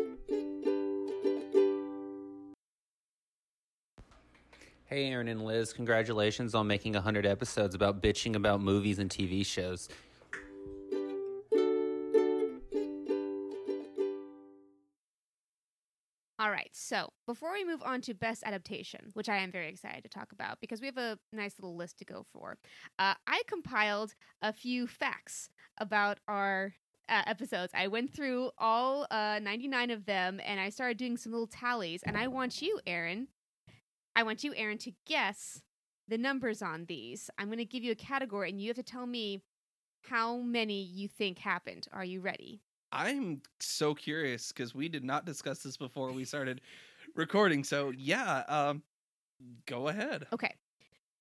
Hey, 4.84 5.06
Aaron 5.06 5.28
and 5.28 5.44
Liz, 5.44 5.72
congratulations 5.72 6.54
on 6.54 6.66
making 6.66 6.94
100 6.94 7.24
episodes 7.24 7.74
about 7.74 8.02
bitching 8.02 8.34
about 8.34 8.60
movies 8.60 8.98
and 8.98 9.08
TV 9.08 9.46
shows. 9.46 9.88
All 16.40 16.50
right, 16.50 16.70
so 16.72 17.12
before 17.26 17.52
we 17.52 17.66
move 17.66 17.82
on 17.84 18.00
to 18.00 18.14
best 18.14 18.44
adaptation, 18.46 19.10
which 19.12 19.28
I 19.28 19.36
am 19.36 19.52
very 19.52 19.68
excited 19.68 20.02
to 20.04 20.08
talk 20.08 20.32
about 20.32 20.58
because 20.58 20.80
we 20.80 20.86
have 20.86 20.96
a 20.96 21.18
nice 21.34 21.56
little 21.58 21.76
list 21.76 21.98
to 21.98 22.06
go 22.06 22.24
for, 22.32 22.56
uh, 22.98 23.12
I 23.26 23.42
compiled 23.46 24.14
a 24.40 24.50
few 24.50 24.86
facts 24.86 25.50
about 25.76 26.16
our 26.26 26.72
uh, 27.10 27.20
episodes. 27.26 27.74
I 27.76 27.88
went 27.88 28.14
through 28.14 28.52
all 28.56 29.06
uh, 29.10 29.38
99 29.42 29.90
of 29.90 30.06
them 30.06 30.40
and 30.42 30.58
I 30.58 30.70
started 30.70 30.96
doing 30.96 31.18
some 31.18 31.30
little 31.30 31.46
tallies. 31.46 32.02
And 32.04 32.16
I 32.16 32.26
want 32.28 32.62
you, 32.62 32.80
Aaron, 32.86 33.28
I 34.16 34.22
want 34.22 34.42
you, 34.42 34.54
Aaron, 34.56 34.78
to 34.78 34.92
guess 35.06 35.60
the 36.08 36.16
numbers 36.16 36.62
on 36.62 36.86
these. 36.86 37.28
I'm 37.36 37.48
going 37.48 37.58
to 37.58 37.66
give 37.66 37.84
you 37.84 37.92
a 37.92 37.96
category 37.96 38.48
and 38.48 38.58
you 38.58 38.68
have 38.68 38.76
to 38.76 38.82
tell 38.82 39.04
me 39.04 39.42
how 40.04 40.38
many 40.38 40.82
you 40.82 41.06
think 41.06 41.40
happened. 41.40 41.86
Are 41.92 42.04
you 42.04 42.22
ready? 42.22 42.62
I'm 42.92 43.42
so 43.60 43.94
curious 43.94 44.52
because 44.52 44.74
we 44.74 44.88
did 44.88 45.04
not 45.04 45.24
discuss 45.24 45.62
this 45.62 45.76
before 45.76 46.12
we 46.12 46.24
started 46.24 46.60
recording. 47.14 47.64
So 47.64 47.92
yeah, 47.96 48.42
um, 48.48 48.82
go 49.66 49.88
ahead. 49.88 50.26
Okay. 50.32 50.54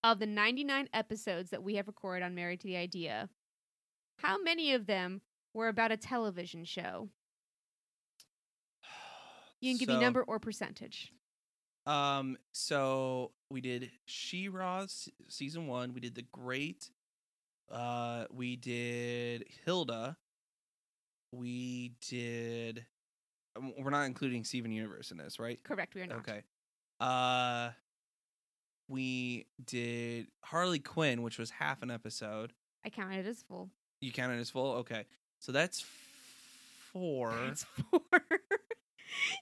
Of 0.03 0.19
the 0.19 0.25
99 0.25 0.89
episodes 0.93 1.49
that 1.49 1.62
we 1.62 1.75
have 1.75 1.88
recorded 1.88 2.23
on 2.25 2.34
Married 2.34 2.62
to 2.62 2.67
the 2.67 2.77
Idea, 2.77 3.29
How 4.17 4.41
many 4.41 4.73
of 4.73 4.86
them 4.86 5.21
were 5.53 5.67
about 5.67 5.91
a 5.91 5.97
television 5.97 6.65
show? 6.65 7.10
You 9.62 9.71
can 9.71 9.77
give 9.77 9.89
me 9.89 9.99
number 9.99 10.23
or 10.23 10.39
percentage. 10.39 11.12
Um, 11.86 12.38
so 12.53 13.32
we 13.49 13.60
did 13.60 13.91
She-Ra 14.05 14.86
season 15.27 15.67
one. 15.67 15.93
We 15.93 15.99
did 15.99 16.15
The 16.15 16.25
Great. 16.32 16.89
Uh, 17.69 18.23
we 18.32 18.55
did 18.55 19.43
Hilda. 19.65 20.15
We 21.31 21.93
did. 22.07 22.85
um, 23.55 23.73
We're 23.77 23.91
not 23.91 24.05
including 24.05 24.43
Steven 24.43 24.71
Universe 24.71 25.11
in 25.11 25.17
this, 25.17 25.39
right? 25.39 25.61
Correct, 25.63 25.95
we 25.95 26.01
are 26.01 26.07
not. 26.07 26.19
Okay. 26.19 26.41
Uh, 26.99 27.69
we 28.87 29.45
did 29.63 30.27
Harley 30.43 30.79
Quinn, 30.79 31.21
which 31.21 31.37
was 31.37 31.51
half 31.51 31.81
an 31.83 31.91
episode. 31.91 32.53
I 32.85 32.89
counted 32.89 33.27
as 33.27 33.43
full. 33.43 33.69
You 34.01 34.11
counted 34.11 34.39
as 34.39 34.49
full. 34.49 34.73
Okay, 34.77 35.05
so 35.39 35.51
that's 35.51 35.85
four. 36.91 37.31
That's 37.45 37.63
four. 37.63 38.01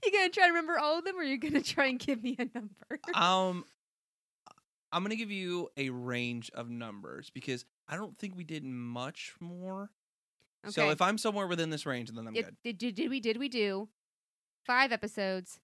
you 0.04 0.12
gonna 0.12 0.30
try 0.30 0.43
to 0.47 0.50
remember 0.50 0.78
all 0.78 1.00
of 1.00 1.06
them, 1.06 1.17
or 1.17 1.23
you 1.23 1.38
gonna 1.38 1.62
try 1.62 1.86
and 1.88 2.00
give 2.00 2.21
me 2.21 2.36
a 2.38 2.45
number? 2.54 3.00
um, 3.13 3.63
I'm 4.91 5.04
gonna 5.04 5.15
give 5.15 5.32
you 5.32 5.69
a 5.78 5.89
range 5.89 6.52
of 6.54 6.69
numbers 6.69 7.30
because 7.30 7.65
I 7.88 7.95
don't 7.95 8.17
think 8.17 8.36
we 8.36 8.43
did 8.43 8.63
much 8.63 9.34
more. 9.39 9.89
So 10.70 10.89
if 10.89 11.02
I'm 11.02 11.17
somewhere 11.17 11.48
within 11.48 11.70
this 11.70 11.86
range, 11.86 12.12
then 12.12 12.28
I'm 12.28 12.36
It- 12.36 12.46
good. 12.63 12.78
did, 12.78 12.96
did, 12.96 13.10
we 13.10 13.20
did 13.20 13.38
we 13.38 13.48
do 13.50 13.89
five 14.65 14.91
episodes, 14.91 15.60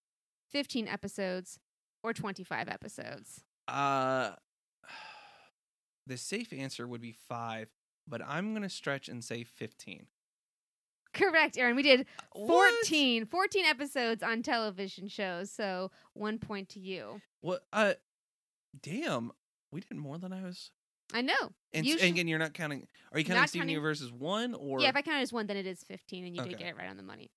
fifteen 0.49 0.87
episodes, 0.87 1.59
or 2.03 2.13
twenty 2.13 2.43
five 2.43 2.69
episodes? 2.69 3.43
Uh, 3.67 4.35
the 6.07 6.17
safe 6.17 6.53
answer 6.53 6.87
would 6.87 7.01
be 7.01 7.11
five, 7.11 7.69
but 8.07 8.21
I'm 8.25 8.53
gonna 8.53 8.69
stretch 8.69 9.07
and 9.09 9.23
say 9.23 9.43
15. 9.43 10.07
Correct, 11.13 11.57
Aaron. 11.57 11.75
We 11.75 11.83
did 11.83 12.07
What? 12.31 12.73
14, 12.81 13.27
14 13.27 13.65
episodes 13.65 14.23
on 14.23 14.41
television 14.41 15.07
shows. 15.07 15.51
So 15.51 15.91
one 16.13 16.39
point 16.39 16.69
to 16.69 16.79
you. 16.79 17.21
What? 17.41 17.63
Uh, 17.71 17.93
damn, 18.81 19.31
we 19.71 19.81
did 19.81 19.95
more 19.95 20.17
than 20.17 20.33
I 20.33 20.41
was. 20.41 20.71
I 21.13 21.21
know. 21.21 21.33
And, 21.73 21.85
and 21.85 22.01
again, 22.01 22.27
you're 22.27 22.39
not 22.39 22.53
counting. 22.53 22.87
Are 23.11 23.19
you 23.19 23.25
counting 23.25 23.41
Not 23.41 23.49
Steven 23.49 23.63
counting- 23.63 23.73
Universe 23.75 24.01
as 24.01 24.11
one 24.11 24.53
or? 24.53 24.79
yeah, 24.79 24.89
if 24.89 24.95
I 24.95 25.01
count 25.01 25.19
it 25.19 25.21
as 25.21 25.31
one, 25.33 25.47
then 25.47 25.57
it 25.57 25.65
is 25.67 25.83
15, 25.83 26.25
and 26.25 26.35
you 26.35 26.43
did 26.43 26.57
get 26.57 26.67
it 26.67 26.75
right 26.77 26.89
on 26.89 26.97
the 26.97 27.03
money. 27.03 27.29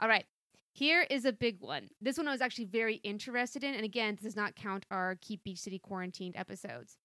All 0.00 0.08
right. 0.08 0.24
Here 0.72 1.06
is 1.08 1.24
a 1.24 1.32
big 1.32 1.60
one. 1.60 1.88
This 2.00 2.18
one 2.18 2.26
I 2.26 2.32
was 2.32 2.40
actually 2.40 2.64
very 2.64 2.96
interested 2.96 3.62
in. 3.62 3.74
And 3.74 3.84
again, 3.84 4.14
this 4.16 4.24
does 4.24 4.36
not 4.36 4.56
count 4.56 4.86
our 4.90 5.16
Keep 5.20 5.44
Beach 5.44 5.58
City 5.60 5.78
quarantined 5.78 6.34
episodes. 6.36 6.96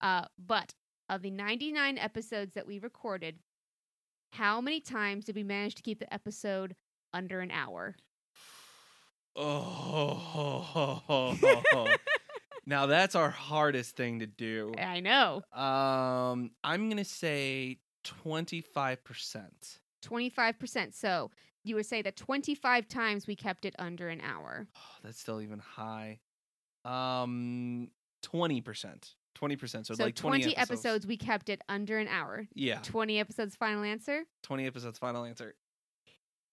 Uh, 0.00 0.24
but 0.38 0.74
of 1.10 1.20
the 1.22 1.30
99 1.30 1.98
episodes 1.98 2.54
that 2.54 2.66
we 2.66 2.78
recorded, 2.78 3.38
how 4.32 4.60
many 4.62 4.80
times 4.80 5.24
did 5.26 5.34
we 5.36 5.42
manage 5.42 5.74
to 5.74 5.82
keep 5.82 5.98
the 5.98 6.12
episode 6.12 6.74
under 7.12 7.40
an 7.40 7.50
hour? 7.50 7.96
Oh, 9.40 11.34
now 12.68 12.86
that's 12.86 13.14
our 13.16 13.30
hardest 13.30 13.96
thing 13.96 14.20
to 14.20 14.26
do. 14.26 14.72
I 14.78 15.00
know. 15.00 15.42
Um, 15.52 16.50
I'm 16.62 16.88
gonna 16.88 17.04
say 17.04 17.78
twenty 18.04 18.60
five 18.60 19.02
percent. 19.02 19.78
25%. 20.04 20.94
So 20.94 21.32
you 21.64 21.74
would 21.74 21.84
say 21.86 22.02
that 22.02 22.14
25 22.16 22.86
times 22.86 23.26
we 23.26 23.34
kept 23.34 23.64
it 23.64 23.74
under 23.80 24.08
an 24.08 24.20
hour. 24.20 24.68
That's 25.02 25.18
still 25.20 25.40
even 25.42 25.58
high. 25.58 26.20
Um, 26.84 27.88
twenty 28.22 28.60
percent. 28.60 29.14
Twenty 29.34 29.56
percent. 29.56 29.86
So, 29.86 29.94
So, 29.94 30.04
like 30.04 30.14
20, 30.14 30.42
20, 30.42 30.56
episodes. 30.56 31.06
we 31.06 31.16
kept 31.16 31.48
it 31.48 31.60
under 31.68 31.98
an 31.98 32.08
hour. 32.08 32.46
Yeah, 32.54 32.78
20 32.82 33.18
episodes 33.20 33.56
final 33.56 33.82
answer? 33.82 34.24
twenty 34.42 34.66
episodes. 34.66 34.98
Final 34.98 35.24
answer. 35.24 35.54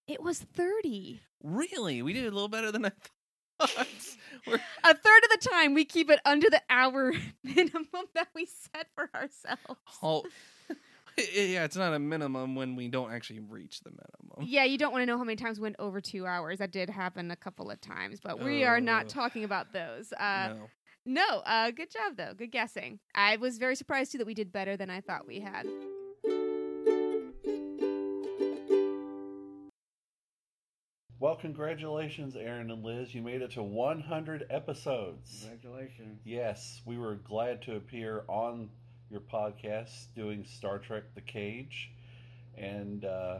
It 0.08 0.22
was 0.22 0.40
30. 0.40 1.20
Really, 1.44 2.02
we 2.04 2.14
did 2.14 2.24
a 2.26 2.32
little 2.32 2.48
better 2.48 2.72
than 2.72 2.86
I 2.86 2.92
thought. 3.60 3.88
We're- 4.46 4.60
A 4.84 4.94
third 4.94 5.24
of 5.24 5.30
the 5.32 5.35
time 5.50 5.74
we 5.74 5.86
keep 5.86 6.10
it 6.10 6.20
under 6.26 6.50
the 6.50 6.62
hour 6.70 7.14
minimum 7.44 7.86
that 8.14 8.28
we 8.34 8.46
set 8.46 8.88
for 8.96 9.10
ourselves. 9.14 9.80
oh, 10.02 10.24
yeah, 11.34 11.64
it's 11.64 11.78
not 11.78 11.94
a 11.94 12.00
minimum 12.00 12.56
when 12.56 12.76
we 12.76 12.90
don't 12.90 13.12
actually 13.12 13.40
reach 13.40 13.82
the 13.82 13.92
minimum. 13.92 14.50
Yeah, 14.52 14.66
you 14.66 14.78
don't 14.78 14.92
want 14.92 15.04
to 15.04 15.06
know 15.06 15.18
how 15.18 15.24
many 15.24 15.38
times 15.38 15.60
we 15.60 15.64
went 15.64 15.78
over 15.80 16.02
two 16.02 16.26
hours. 16.26 16.60
That 16.60 16.72
did 16.72 16.90
happen 16.90 17.32
a 17.32 17.38
couple 17.38 17.72
of 17.72 17.80
times, 17.80 18.20
but 18.20 18.44
we 18.44 18.66
are 18.66 18.82
not 18.82 19.08
talking 19.08 19.46
about 19.46 19.72
those. 19.72 20.12
Uh, 20.12 20.56
no. 21.06 21.24
no, 21.30 21.40
uh, 21.46 21.72
good 21.72 21.90
job 21.90 22.18
though. 22.18 22.34
Good 22.34 22.52
guessing. 22.52 23.00
I 23.14 23.38
was 23.38 23.58
very 23.58 23.76
surprised 23.76 24.12
too 24.12 24.18
that 24.18 24.28
we 24.28 24.34
did 24.34 24.52
better 24.52 24.76
than 24.76 24.90
I 24.90 25.00
thought 25.00 25.26
we 25.26 25.40
had. 25.40 25.66
Well, 31.20 31.36
congratulations, 31.36 32.36
Aaron 32.36 32.70
and 32.72 32.84
Liz. 32.84 33.16
You 33.16 33.22
made 33.22 33.42
it 33.42 33.52
to 33.52 33.64
100 33.64 34.48
episodes. 34.50 35.40
Congratulations. 35.48 36.20
Yes, 36.26 36.82
we 36.86 36.98
were 36.98 37.16
glad 37.16 37.62
to 37.64 37.76
appear 37.78 38.24
on 38.28 38.70
your 39.10 39.22
podcast 39.22 40.08
doing 40.16 40.44
Star 40.46 40.78
Trek 40.78 41.04
The 41.16 41.22
Cage. 41.22 41.90
And 42.58 43.06
uh, 43.06 43.40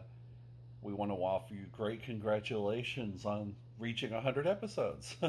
we 0.82 0.94
want 0.94 1.12
to 1.12 1.16
offer 1.16 1.54
you 1.54 1.66
great 1.72 2.04
congratulations 2.04 3.26
on 3.26 3.56
reaching 3.78 4.12
100 4.12 4.48
episodes. 4.48 5.16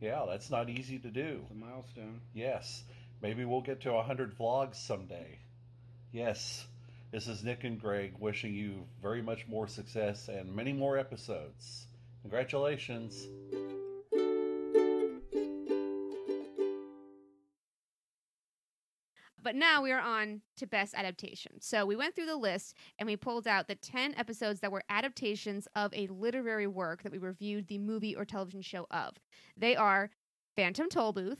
Yeah, 0.00 0.10
yeah, 0.10 0.26
that's 0.28 0.48
not 0.48 0.70
easy 0.70 0.96
to 1.00 1.08
do. 1.08 1.40
it's 1.42 1.50
a 1.50 1.54
milestone. 1.54 2.20
Yes, 2.32 2.84
maybe 3.20 3.44
we'll 3.44 3.62
get 3.62 3.80
to 3.80 3.92
100 3.92 4.38
vlogs 4.38 4.76
someday. 4.76 5.40
Yes, 6.12 6.64
this 7.10 7.26
is 7.26 7.42
Nick 7.42 7.64
and 7.64 7.80
Greg 7.80 8.14
wishing 8.18 8.54
you 8.54 8.84
very 9.00 9.22
much 9.22 9.46
more 9.48 9.66
success 9.66 10.28
and 10.28 10.54
many 10.54 10.72
more 10.72 10.98
episodes. 10.98 11.86
Congratulations. 12.22 13.26
But 19.40 19.54
now 19.54 19.82
we 19.82 19.92
are 19.92 20.00
on 20.00 20.42
to 20.58 20.66
best 20.66 20.94
adaptation. 20.94 21.52
So 21.60 21.86
we 21.86 21.96
went 21.96 22.14
through 22.14 22.26
the 22.26 22.36
list 22.36 22.74
and 22.98 23.06
we 23.06 23.16
pulled 23.16 23.48
out 23.48 23.66
the 23.66 23.76
10 23.76 24.14
episodes 24.18 24.60
that 24.60 24.70
were 24.70 24.82
adaptations 24.90 25.66
of 25.74 25.94
a 25.94 26.08
literary 26.08 26.66
work 26.66 27.02
that 27.02 27.12
we 27.12 27.18
reviewed 27.18 27.68
the 27.68 27.78
movie 27.78 28.14
or 28.14 28.26
television 28.26 28.60
show 28.60 28.86
of. 28.90 29.14
They 29.56 29.74
are 29.74 30.10
Phantom 30.56 30.88
Tollbooth, 30.90 31.38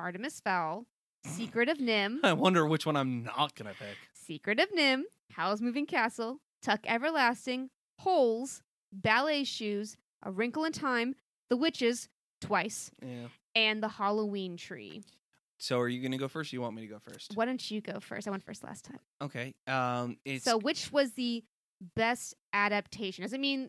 Artemis 0.00 0.40
Fowl, 0.40 0.86
Secret 1.26 1.68
of 1.68 1.78
NIMH, 1.78 2.20
I 2.24 2.32
wonder 2.32 2.66
which 2.66 2.86
one 2.86 2.96
I'm 2.96 3.24
not 3.24 3.54
gonna 3.54 3.72
pick. 3.78 3.96
Secret 4.26 4.58
of 4.60 4.70
NIMH, 4.72 5.02
Howl's 5.32 5.60
Moving 5.60 5.86
Castle, 5.86 6.38
Tuck 6.62 6.80
Everlasting, 6.86 7.70
Holes, 8.00 8.62
Ballet 8.92 9.44
Shoes, 9.44 9.96
A 10.22 10.30
Wrinkle 10.30 10.64
in 10.64 10.72
Time, 10.72 11.14
The 11.50 11.56
Witches, 11.56 12.08
twice, 12.40 12.90
Yeah. 13.02 13.28
and 13.54 13.82
The 13.82 13.88
Halloween 13.88 14.56
Tree. 14.56 15.02
So, 15.58 15.78
are 15.78 15.88
you 15.88 16.02
gonna 16.02 16.18
go 16.18 16.28
first? 16.28 16.52
Or 16.52 16.56
you 16.56 16.60
want 16.62 16.74
me 16.76 16.82
to 16.82 16.88
go 16.88 16.98
first? 16.98 17.32
Why 17.34 17.44
don't 17.44 17.70
you 17.70 17.80
go 17.80 18.00
first? 18.00 18.26
I 18.26 18.30
went 18.30 18.42
first 18.44 18.64
last 18.64 18.84
time. 18.84 18.98
Okay. 19.22 19.54
Um, 19.66 20.18
it's 20.24 20.44
so 20.44 20.58
which 20.58 20.90
was 20.92 21.12
the 21.12 21.44
best 21.96 22.34
adaptation 22.52 23.22
does 23.24 23.32
it 23.32 23.40
mean 23.40 23.68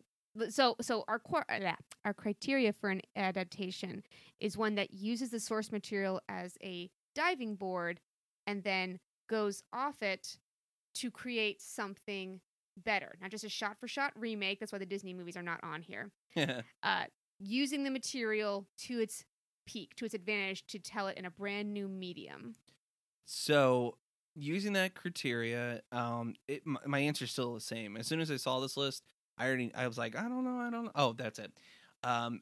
so 0.49 0.75
so 0.79 1.03
our 1.07 1.19
qu- 1.19 1.37
uh, 1.49 1.73
our 2.05 2.13
criteria 2.13 2.71
for 2.71 2.89
an 2.89 3.01
adaptation 3.15 4.03
is 4.39 4.55
one 4.55 4.75
that 4.75 4.93
uses 4.93 5.31
the 5.31 5.39
source 5.39 5.71
material 5.71 6.21
as 6.29 6.55
a 6.63 6.89
diving 7.13 7.55
board 7.55 7.99
and 8.47 8.63
then 8.63 8.99
goes 9.27 9.63
off 9.73 10.01
it 10.03 10.37
to 10.95 11.11
create 11.11 11.61
something 11.61 12.39
better 12.83 13.15
not 13.21 13.31
just 13.31 13.43
a 13.43 13.49
shot 13.49 13.77
for 13.79 13.87
shot 13.87 14.11
remake 14.17 14.59
that's 14.59 14.71
why 14.71 14.77
the 14.79 14.85
disney 14.85 15.13
movies 15.13 15.37
are 15.37 15.43
not 15.43 15.59
on 15.63 15.81
here 15.81 16.11
uh, 16.83 17.03
using 17.39 17.83
the 17.83 17.91
material 17.91 18.65
to 18.77 18.99
its 18.99 19.23
peak 19.65 19.95
to 19.95 20.05
its 20.05 20.13
advantage 20.13 20.65
to 20.67 20.79
tell 20.79 21.07
it 21.07 21.17
in 21.17 21.25
a 21.25 21.31
brand 21.31 21.73
new 21.73 21.87
medium 21.87 22.55
So, 23.25 23.97
using 24.35 24.73
that 24.73 24.93
criteria, 24.95 25.81
um, 25.91 26.35
it, 26.47 26.65
my, 26.65 26.79
my 26.85 26.99
answer's 26.99 27.31
still 27.31 27.53
the 27.55 27.61
same. 27.61 27.97
As 27.97 28.05
soon 28.07 28.19
as 28.19 28.29
I 28.29 28.37
saw 28.37 28.59
this 28.59 28.77
list, 28.77 29.03
I 29.37 29.47
already 29.47 29.73
I 29.73 29.87
was 29.87 29.97
like, 29.97 30.15
I 30.15 30.23
don't 30.23 30.43
know, 30.43 30.59
I 30.59 30.69
don't 30.69 30.85
know. 30.85 30.91
Oh, 30.95 31.13
that's 31.13 31.39
it. 31.39 31.51
Um, 32.03 32.41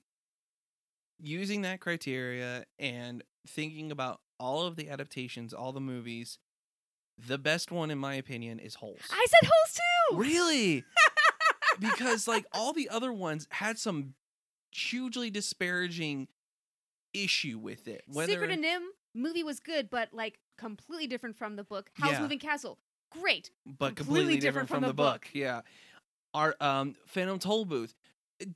using 1.19 1.61
that 1.61 1.79
criteria 1.79 2.65
and 2.79 3.23
thinking 3.47 3.91
about 3.91 4.21
all 4.39 4.63
of 4.63 4.75
the 4.75 4.89
adaptations, 4.89 5.53
all 5.53 5.71
the 5.71 5.79
movies, 5.79 6.37
the 7.27 7.37
best 7.37 7.71
one 7.71 7.89
in 7.91 7.97
my 7.97 8.15
opinion 8.15 8.59
is 8.59 8.75
Holes. 8.75 8.99
i 9.11 9.25
said 9.29 9.47
holes 9.49 9.73
too 9.75 10.17
really? 10.17 10.83
because 11.79 12.27
like 12.27 12.45
all 12.51 12.73
the 12.73 12.89
other 12.89 13.11
ones 13.11 13.47
had 13.51 13.77
some 13.79 14.13
hugely 14.71 15.29
disparaging 15.29 16.27
issue 17.13 17.59
with 17.59 17.87
it. 17.87 18.03
Whether 18.07 18.33
Secret 18.33 18.51
of 18.51 18.57
NIMH 18.59 18.81
movie 19.15 19.43
was 19.43 19.59
good, 19.59 19.89
but 19.89 20.09
like 20.13 20.39
completely 20.57 21.07
different 21.07 21.37
from 21.37 21.55
the 21.55 21.63
book. 21.63 21.89
House 21.95 22.11
Yeah. 22.13 22.21
Moving 22.21 22.39
Castle, 22.39 22.79
great. 23.11 23.51
but 23.65 23.95
completely 23.95 23.95
completely, 23.95 24.35
different 24.39 24.41
different, 24.41 24.69
from 24.69 24.75
from, 24.75 24.81
the 24.83 24.87
the 24.87 24.93
book. 24.93 25.21
book. 25.21 25.29
Yeah. 25.33 25.61
Our 26.33 26.55
um 26.59 26.95
Phantom 27.05 27.39
Toll 27.39 27.65
Booth, 27.65 27.93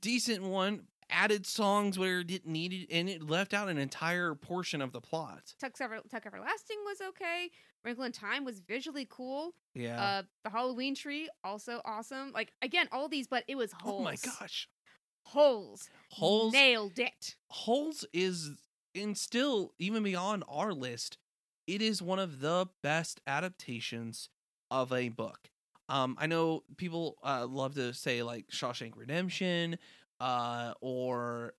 decent 0.00 0.42
one, 0.42 0.82
added 1.10 1.46
songs 1.46 1.98
where 1.98 2.20
it 2.20 2.26
didn't 2.26 2.50
need 2.52 2.72
it, 2.72 2.88
and 2.92 3.08
it 3.08 3.22
left 3.28 3.54
out 3.54 3.68
an 3.68 3.78
entire 3.78 4.34
portion 4.34 4.82
of 4.82 4.92
the 4.92 5.00
plot. 5.00 5.54
Tuck, 5.60 5.72
Ever- 5.80 6.00
Tuck 6.10 6.26
Everlasting 6.26 6.78
was 6.84 7.00
okay. 7.10 7.50
Wrinkle 7.84 8.04
in 8.04 8.12
Time 8.12 8.44
was 8.44 8.60
visually 8.60 9.06
cool. 9.08 9.54
Yeah. 9.74 10.02
Uh, 10.02 10.22
the 10.44 10.50
Halloween 10.50 10.94
tree 10.94 11.28
also 11.44 11.80
awesome. 11.84 12.32
Like 12.32 12.52
again, 12.62 12.88
all 12.92 13.08
these, 13.08 13.26
but 13.26 13.44
it 13.48 13.56
was 13.56 13.72
holes. 13.72 14.00
oh 14.00 14.04
my 14.04 14.16
gosh. 14.16 14.68
holes. 15.24 15.88
Holes 16.10 16.52
nailed 16.52 16.98
it. 16.98 17.36
Holes 17.50 18.04
is 18.12 18.50
and 18.94 19.16
still 19.16 19.72
even 19.78 20.02
beyond 20.02 20.44
our 20.48 20.72
list, 20.72 21.18
it 21.66 21.82
is 21.82 22.02
one 22.02 22.18
of 22.18 22.40
the 22.40 22.66
best 22.82 23.20
adaptations 23.26 24.28
of 24.70 24.92
a 24.92 25.08
book. 25.08 25.50
Um, 25.88 26.16
I 26.18 26.26
know 26.26 26.64
people 26.76 27.16
uh, 27.22 27.46
love 27.46 27.74
to 27.74 27.94
say 27.94 28.22
like 28.22 28.48
Shawshank 28.48 28.92
Redemption, 28.96 29.78
uh, 30.20 30.74
or 30.80 31.54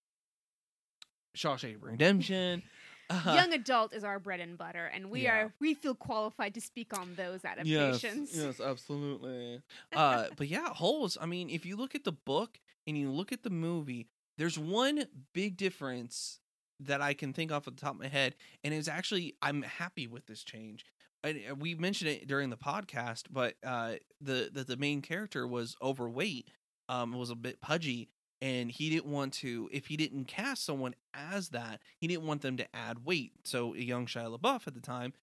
Shawshank 1.36 1.78
Redemption. 1.82 2.64
Uh, 3.10 3.34
Young 3.34 3.54
adult 3.54 3.94
is 3.94 4.04
our 4.04 4.20
bread 4.20 4.40
and 4.40 4.58
butter, 4.58 4.86
and 4.86 5.10
we 5.10 5.24
Yeah. 5.24 5.36
are 5.46 5.54
we 5.60 5.74
feel 5.74 5.96
qualified 5.96 6.54
to 6.54 6.62
speak 6.62 6.94
on 6.94 7.16
those 7.16 7.44
adaptations. 7.44 8.30
Yes, 8.34 8.46
yes, 8.46 8.60
absolutely. 8.62 9.62
uh, 9.94 10.28
but 10.38 10.48
yeah, 10.48 10.70
Holes. 10.74 11.18
I 11.20 11.26
mean, 11.26 11.50
if 11.50 11.66
you 11.66 11.76
look 11.76 11.96
at 11.96 12.04
the 12.04 12.12
book 12.12 12.60
and 12.86 12.98
you 12.98 13.12
look 13.12 13.32
at 13.32 13.44
the 13.44 13.50
movie, 13.50 14.08
there's 14.38 14.60
one 14.60 15.06
big 15.34 15.58
difference 15.58 16.40
that 16.82 17.02
I 17.02 17.14
can 17.14 17.34
think 17.34 17.52
off 17.52 17.68
of 17.68 17.76
the 17.76 17.82
top 17.82 17.96
of 17.96 18.00
my 18.00 18.08
head, 18.08 18.36
and 18.64 18.74
it's 18.74 18.88
actually 18.88 19.36
I'm 19.42 19.64
happy 19.64 20.08
with 20.08 20.28
this 20.28 20.44
change. 20.44 20.86
And 21.24 21.40
uh, 21.52 21.56
we 21.56 21.76
mentioned 21.76 22.12
it 22.12 22.28
during 22.28 22.50
the 22.50 22.58
podcast, 22.58 23.24
but 23.32 23.56
uh, 23.66 23.94
the 24.22 24.50
the, 24.54 24.64
the 24.64 24.78
main 24.78 25.02
character 25.02 25.48
was 25.48 25.76
overweight, 25.82 26.50
um, 26.88 27.14
was 27.14 27.30
a 27.32 27.36
bit 27.36 27.60
pudgy, 27.60 28.10
and 28.42 28.72
he 28.72 28.90
didn't 28.90 29.06
want 29.12 29.34
to. 29.36 29.70
If 29.72 29.88
he 29.88 29.98
didn't 29.98 30.26
cast 30.26 30.66
someone 30.66 30.96
as 31.14 31.50
that, 31.50 31.80
he 31.98 32.08
didn't 32.08 32.24
want 32.26 32.42
them 32.42 32.58
to 32.58 32.76
add 32.76 33.06
weight. 33.06 33.34
So 33.44 33.74
a 33.76 33.80
young 33.80 34.06
Shia 34.06 34.38
LaBeouf 34.38 34.68
at 34.68 34.74
the 34.74 34.82
time, 34.82 35.14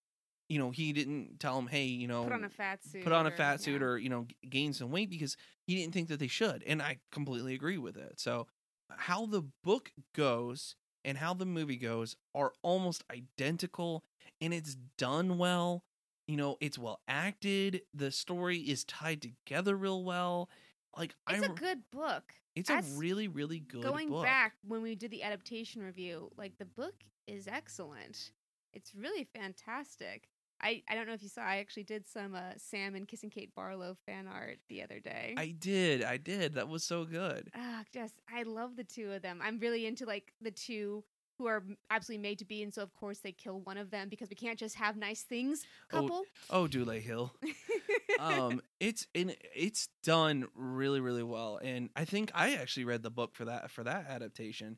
you 0.49 0.59
know, 0.59 0.71
he 0.71 0.93
didn't 0.93 1.41
tell 1.41 1.59
him, 1.59 1.67
hey, 1.67 1.85
you 1.85 2.07
know, 2.07 2.25
Put 2.25 2.33
on 2.33 2.45
a 2.45 2.49
fat 2.51 2.85
suit. 2.85 3.03
put 3.05 3.13
on 3.13 3.27
a 3.27 3.31
or- 3.31 3.33
fat 3.37 3.61
suit 3.61 3.81
yeah. 3.81 3.87
or 3.87 3.99
you 3.99 4.09
know 4.09 4.27
gain 4.49 4.73
some 4.73 4.91
weight 4.91 5.11
because 5.11 5.37
he 5.67 5.75
didn't 5.77 5.93
think 5.95 6.09
that 6.09 6.21
they 6.21 6.29
should 6.29 6.63
and 6.67 6.81
i 6.81 6.99
completely 7.11 7.55
agree 7.55 7.79
with 7.79 7.97
it 7.97 8.21
so 8.21 8.47
how 8.91 9.27
the 9.27 9.43
book 9.65 9.91
goes 10.15 10.77
and 11.05 11.19
how 11.19 11.35
the 11.35 11.45
movie 11.47 11.77
goes 11.77 12.15
are 12.35 12.53
almost 12.63 13.03
identical 13.13 14.05
and 14.41 14.55
it's 14.55 14.77
done 14.97 15.37
well 15.39 15.83
you 16.29 16.37
know 16.37 16.57
it's 16.61 16.79
well 16.79 17.01
acted 17.09 17.83
the 17.93 18.13
story 18.13 18.59
is 18.59 18.85
tied 18.85 19.21
together 19.23 19.75
real 19.77 20.05
well 20.05 20.49
like 20.97 21.15
It's 21.31 21.47
a 21.47 21.51
good 21.51 21.83
book. 21.91 22.33
it's 22.55 22.71
a 22.71 22.83
really 22.97 23.29
really 23.29 23.61
good 23.61 23.83
book. 23.83 23.91
Going 23.93 24.09
book. 24.11 24.25
back 24.25 24.55
when 24.67 24.83
we 24.83 24.95
did 24.95 25.11
the 25.11 25.23
adaptation 25.23 25.83
review, 25.83 26.31
like 26.37 26.59
the 26.59 26.65
book 26.65 26.95
is 27.27 27.49
excellent. 27.49 28.33
It's 28.73 28.95
really 28.95 29.25
fantastic. 29.35 30.29
I, 30.61 30.83
I 30.89 30.95
don't 30.95 31.07
know 31.07 31.13
if 31.13 31.23
you 31.23 31.29
saw. 31.29 31.43
I 31.43 31.57
actually 31.59 31.85
did 31.85 32.09
some 32.09 32.35
uh, 32.35 32.53
Sam 32.57 32.95
and 32.95 33.07
Kissing 33.07 33.29
Kate 33.29 33.55
Barlow 33.55 33.95
fan 34.07 34.27
art 34.27 34.59
the 34.71 34.83
other 34.83 35.01
day. 35.01 35.35
i 35.37 35.49
did 35.49 36.03
i 36.03 36.17
did 36.17 36.55
that 36.55 36.67
was 36.69 36.83
so 36.83 37.05
good 37.05 37.51
Ah, 37.55 37.83
just 37.93 38.15
I 38.35 38.43
love 38.45 38.75
the 38.77 38.85
two 38.85 39.13
of 39.13 39.21
them. 39.23 39.41
I'm 39.43 39.59
really 39.59 39.85
into 39.87 40.07
like 40.07 40.33
the 40.41 40.51
two 40.51 41.05
who 41.39 41.47
are 41.47 41.63
absolutely 41.91 42.23
made 42.23 42.39
to 42.39 42.45
be, 42.45 42.63
and 42.63 42.73
so 42.73 42.83
of 42.83 42.95
course 42.95 43.19
they 43.19 43.33
kill 43.33 43.61
one 43.61 43.77
of 43.77 43.91
them 43.91 44.09
because 44.09 44.29
we 44.31 44.37
can't 44.37 44.59
just 44.59 44.75
have 44.77 44.97
nice 44.97 45.23
things. 45.23 45.65
Oh, 45.93 46.01
Couple. 46.03 46.23
oh 46.51 46.67
dule 46.67 46.91
hill 46.91 47.33
um 48.21 48.61
it's 48.81 49.07
in 49.15 49.35
it's 49.55 49.89
done 50.03 50.47
really 50.55 51.01
really 51.01 51.23
well 51.23 51.59
and 51.63 51.91
i 51.97 52.05
think 52.05 52.31
i 52.35 52.55
actually 52.55 52.85
read 52.85 53.03
the 53.03 53.11
book 53.11 53.35
for 53.35 53.45
that 53.45 53.71
for 53.71 53.85
that 53.85 54.07
adaptation 54.09 54.77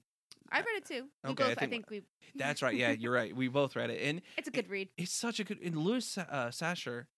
I 0.50 0.60
read 0.60 0.76
it 0.78 0.86
too. 0.86 1.04
We 1.24 1.30
Okay, 1.30 1.44
I 1.44 1.48
both, 1.48 1.58
I 1.58 1.60
think- 1.60 1.70
think, 1.72 1.90
we. 1.90 2.02
that's 2.34 2.62
right 2.62 2.74
yeah 2.74 2.90
you're 2.92 3.12
right 3.12 3.34
we 3.36 3.48
both 3.48 3.76
read 3.76 3.90
it 3.90 4.00
and 4.02 4.22
It's 4.38 4.48
a 4.48 4.50
good 4.50 4.68
read. 4.70 4.88
it's 4.96 5.12
such 5.12 5.40
a 5.40 5.44
good 5.44 5.58
and 5.62 5.76
louis 5.76 6.16
uh, 6.18 6.50
sasher 6.50 7.08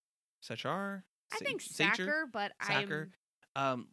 sachar 0.43 1.03
I 1.33 1.37
Sa- 1.37 1.45
think 1.45 1.61
Sacher? 1.61 1.95
Sacker, 2.05 2.25
but 2.31 2.51
Sacker. 2.61 3.09
I'm 3.55 3.63
um 3.73 3.87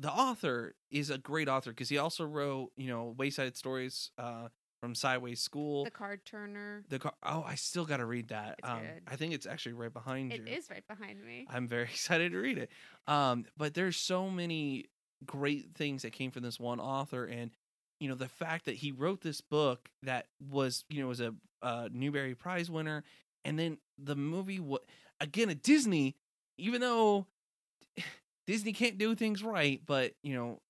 the 0.00 0.10
author 0.10 0.74
is 0.90 1.10
a 1.10 1.18
great 1.18 1.48
author 1.48 1.70
because 1.70 1.88
he 1.88 1.98
also 1.98 2.24
wrote 2.24 2.70
you 2.76 2.88
know 2.88 3.14
wayside 3.16 3.56
stories 3.56 4.10
uh 4.18 4.48
from 4.80 4.94
sideways 4.94 5.40
school 5.40 5.84
the 5.84 5.90
card 5.90 6.24
turner. 6.24 6.84
the 6.88 6.98
car- 6.98 7.14
oh 7.22 7.42
i 7.46 7.54
still 7.54 7.84
got 7.84 7.96
to 7.96 8.04
read 8.06 8.28
that 8.28 8.58
um 8.62 8.80
i 9.08 9.16
think 9.16 9.32
it's 9.32 9.46
actually 9.46 9.72
right 9.72 9.92
behind 9.92 10.32
It 10.32 10.40
you 10.40 10.46
It 10.46 10.58
is 10.58 10.70
right 10.70 10.86
behind 10.86 11.24
me. 11.24 11.46
I'm 11.50 11.66
very 11.66 11.84
excited 11.92 12.32
to 12.32 12.38
read 12.38 12.58
it. 12.58 12.70
Um, 13.06 13.44
but 13.56 13.74
there's 13.74 13.96
so 13.96 14.28
many 14.30 14.86
great 15.24 15.74
things 15.74 16.02
that 16.02 16.12
came 16.12 16.30
from 16.30 16.42
this 16.42 16.60
one 16.60 16.78
author, 16.78 17.24
and 17.24 17.50
you 18.00 18.08
know 18.08 18.14
the 18.14 18.28
fact 18.28 18.66
that 18.66 18.74
he 18.76 18.92
wrote 18.92 19.22
this 19.22 19.40
book 19.40 19.88
that 20.02 20.26
was 20.50 20.84
you 20.90 21.00
know 21.00 21.08
was 21.08 21.20
a 21.20 21.34
uh, 21.62 21.88
Newbery 21.90 22.34
Prize 22.34 22.70
winner, 22.70 23.02
and 23.44 23.58
then 23.58 23.78
the 23.96 24.14
movie 24.16 24.60
what 24.60 24.82
again 25.20 25.48
at 25.48 25.62
Disney, 25.62 26.16
even 26.58 26.80
though 26.82 27.26
Disney 28.46 28.72
can't 28.72 28.98
do 28.98 29.14
things 29.14 29.42
right, 29.42 29.80
but 29.86 30.12
you 30.22 30.34
know, 30.34 30.60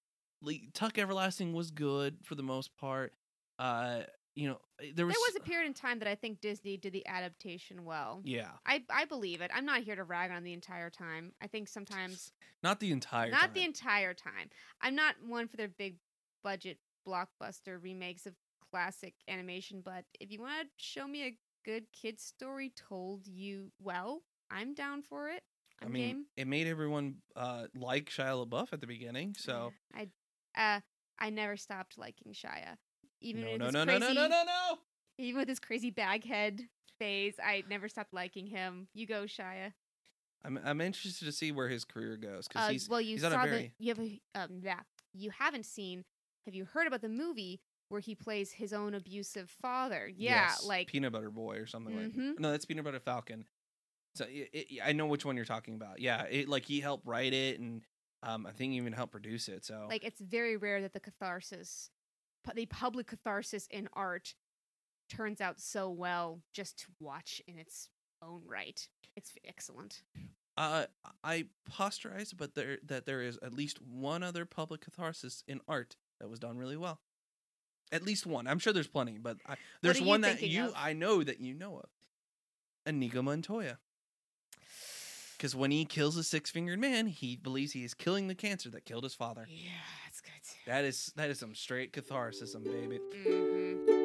Tuck 0.74 0.96
Everlasting 0.98 1.52
was 1.52 1.70
good 1.70 2.18
for 2.22 2.34
the 2.36 2.42
most 2.44 2.76
part. 2.76 3.12
Uh, 3.58 4.02
you 4.34 4.48
know, 4.48 4.58
there 4.78 4.92
There 4.94 5.06
was 5.06 5.16
was 5.16 5.36
a 5.36 5.40
period 5.40 5.66
in 5.66 5.72
time 5.74 5.98
that 6.00 6.08
I 6.08 6.14
think 6.14 6.40
Disney 6.42 6.76
did 6.76 6.92
the 6.92 7.06
adaptation 7.06 7.84
well. 7.84 8.20
yeah, 8.24 8.50
I, 8.66 8.82
I 8.90 9.06
believe 9.06 9.40
it. 9.40 9.50
I'm 9.54 9.64
not 9.64 9.80
here 9.82 9.96
to 9.96 10.04
rag 10.04 10.30
on 10.30 10.44
the 10.44 10.52
entire 10.52 10.90
time. 10.90 11.32
I 11.40 11.46
think 11.46 11.68
sometimes 11.68 12.32
not 12.62 12.78
the 12.80 12.92
entire 12.92 13.30
time. 13.30 13.32
not 13.32 13.40
time. 13.40 13.52
the 13.54 13.64
entire 13.64 14.12
time. 14.14 14.50
I'm 14.82 14.94
not 14.94 15.14
one 15.26 15.48
for 15.48 15.56
their 15.56 15.68
big 15.68 15.96
budget 16.44 16.78
blockbuster 17.08 17.82
remakes 17.82 18.26
of 18.26 18.34
classic 18.70 19.14
animation, 19.26 19.80
but 19.82 20.04
if 20.20 20.30
you 20.30 20.40
want 20.40 20.60
to 20.60 20.68
show 20.76 21.06
me 21.08 21.22
a 21.26 21.36
good 21.64 21.84
kid 21.92 22.20
story 22.20 22.72
told 22.76 23.26
you 23.26 23.70
well, 23.80 24.22
I'm 24.50 24.74
down 24.74 25.00
for 25.02 25.30
it. 25.30 25.42
I 25.80 25.86
I'm 25.86 25.92
mean, 25.92 26.08
game. 26.08 26.24
it 26.36 26.46
made 26.46 26.66
everyone 26.66 27.16
uh, 27.34 27.68
like 27.74 28.10
Shia 28.10 28.46
LaBeouf 28.46 28.72
at 28.72 28.80
the 28.82 28.86
beginning. 28.86 29.34
So 29.38 29.72
I 29.94 30.08
uh 30.56 30.80
I 31.18 31.30
never 31.30 31.56
stopped 31.56 31.96
liking 31.96 32.32
Shia. 32.32 32.76
Even 33.20 33.42
no, 33.42 33.52
with 33.52 33.60
no, 33.60 33.66
his 33.66 33.72
no, 33.72 33.84
no, 33.84 33.98
crazy, 33.98 34.14
no, 34.14 34.22
no, 34.22 34.28
no, 34.28 34.44
no. 34.44 34.78
even 35.18 35.38
with 35.40 35.48
his 35.48 35.58
crazy 35.58 35.90
baghead 35.90 36.62
phase, 36.98 37.34
I 37.42 37.64
never 37.68 37.88
stopped 37.88 38.12
liking 38.12 38.46
him. 38.46 38.88
You 38.94 39.06
go, 39.06 39.24
Shia. 39.24 39.72
I'm 40.44 40.58
I'm 40.64 40.80
interested 40.80 41.24
to 41.24 41.32
see 41.32 41.50
where 41.52 41.68
his 41.68 41.84
career 41.84 42.16
goes 42.16 42.46
because 42.46 42.68
Uh, 42.68 42.72
he's 42.72 42.88
well, 42.88 43.00
you 43.00 43.16
he's 43.16 43.22
saw 43.22 43.42
a 43.42 43.46
very 43.46 43.72
the 43.78 43.84
you 43.84 43.88
have 43.94 44.00
a, 44.00 44.20
um 44.34 44.60
yeah 44.62 44.80
you 45.12 45.30
haven't 45.30 45.66
seen. 45.66 46.04
Have 46.44 46.54
you 46.54 46.64
heard 46.64 46.86
about 46.86 47.00
the 47.00 47.08
movie 47.08 47.60
where 47.88 48.00
he 48.00 48.14
plays 48.14 48.52
his 48.52 48.72
own 48.72 48.94
abusive 48.94 49.50
father? 49.50 50.06
Yeah, 50.08 50.42
yes, 50.46 50.64
like 50.64 50.86
Peanut 50.88 51.12
Butter 51.12 51.30
Boy 51.30 51.56
or 51.56 51.66
something 51.66 51.96
like. 51.96 52.12
Mhm. 52.12 52.38
No, 52.38 52.50
that's 52.50 52.64
Peanut 52.64 52.84
Butter 52.84 53.00
Falcon. 53.00 53.46
So 54.14 54.24
it, 54.28 54.48
it, 54.52 54.80
I 54.84 54.92
know 54.92 55.06
which 55.06 55.24
one 55.24 55.36
you're 55.36 55.44
talking 55.44 55.74
about. 55.74 56.00
Yeah, 56.00 56.24
it 56.30 56.48
like 56.48 56.64
he 56.64 56.80
helped 56.80 57.06
write 57.06 57.32
it 57.32 57.58
and 57.58 57.82
um 58.22 58.46
I 58.46 58.52
think 58.52 58.72
he 58.72 58.78
even 58.78 58.92
helped 58.92 59.12
produce 59.12 59.48
it. 59.48 59.64
So 59.64 59.86
like 59.88 60.04
it's 60.04 60.20
very 60.20 60.56
rare 60.56 60.80
that 60.82 60.92
the 60.92 61.00
catharsis, 61.00 61.90
the 62.54 62.66
public 62.66 63.08
catharsis 63.08 63.66
in 63.70 63.88
art, 63.92 64.34
turns 65.08 65.40
out 65.40 65.60
so 65.60 65.90
well 65.90 66.40
just 66.52 66.78
to 66.80 66.86
watch 67.00 67.40
in 67.46 67.58
its 67.58 67.88
own 68.22 68.42
right. 68.46 68.88
It's 69.16 69.32
excellent. 69.46 70.02
uh, 70.56 70.86
I 71.22 71.46
posterize, 71.70 72.34
but 72.36 72.54
there 72.54 72.78
that 72.86 73.06
there 73.06 73.22
is 73.22 73.38
at 73.42 73.52
least 73.52 73.80
one 73.82 74.22
other 74.22 74.44
public 74.44 74.82
catharsis 74.82 75.42
in 75.46 75.60
art 75.68 75.96
that 76.20 76.28
was 76.28 76.38
done 76.38 76.58
really 76.58 76.76
well. 76.76 77.00
At 77.92 78.02
least 78.02 78.26
one. 78.26 78.46
I'm 78.46 78.58
sure 78.58 78.72
there's 78.72 78.88
plenty, 78.88 79.18
but 79.18 79.38
I, 79.46 79.56
there's 79.80 80.00
one 80.00 80.22
that 80.22 80.42
you 80.42 80.66
of? 80.66 80.74
I 80.76 80.92
know 80.92 81.22
that 81.22 81.40
you 81.40 81.54
know 81.54 81.76
of. 81.76 81.88
Inigo 82.84 83.22
Montoya. 83.22 83.78
Because 85.36 85.54
when 85.54 85.70
he 85.70 85.84
kills 85.84 86.16
a 86.16 86.24
six 86.24 86.50
fingered 86.50 86.78
man, 86.78 87.06
he 87.06 87.36
believes 87.36 87.72
he 87.72 87.84
is 87.84 87.92
killing 87.92 88.28
the 88.28 88.34
cancer 88.34 88.70
that 88.70 88.84
killed 88.86 89.04
his 89.04 89.14
father. 89.14 89.46
Yeah, 89.48 89.70
that's 90.04 90.20
good. 90.20 90.70
That 90.70 90.84
is 90.84 91.12
that 91.16 91.28
is 91.28 91.38
some 91.38 91.54
straight 91.54 91.92
catharsis, 91.92 92.54
baby. 92.54 92.98
hmm 93.12 93.96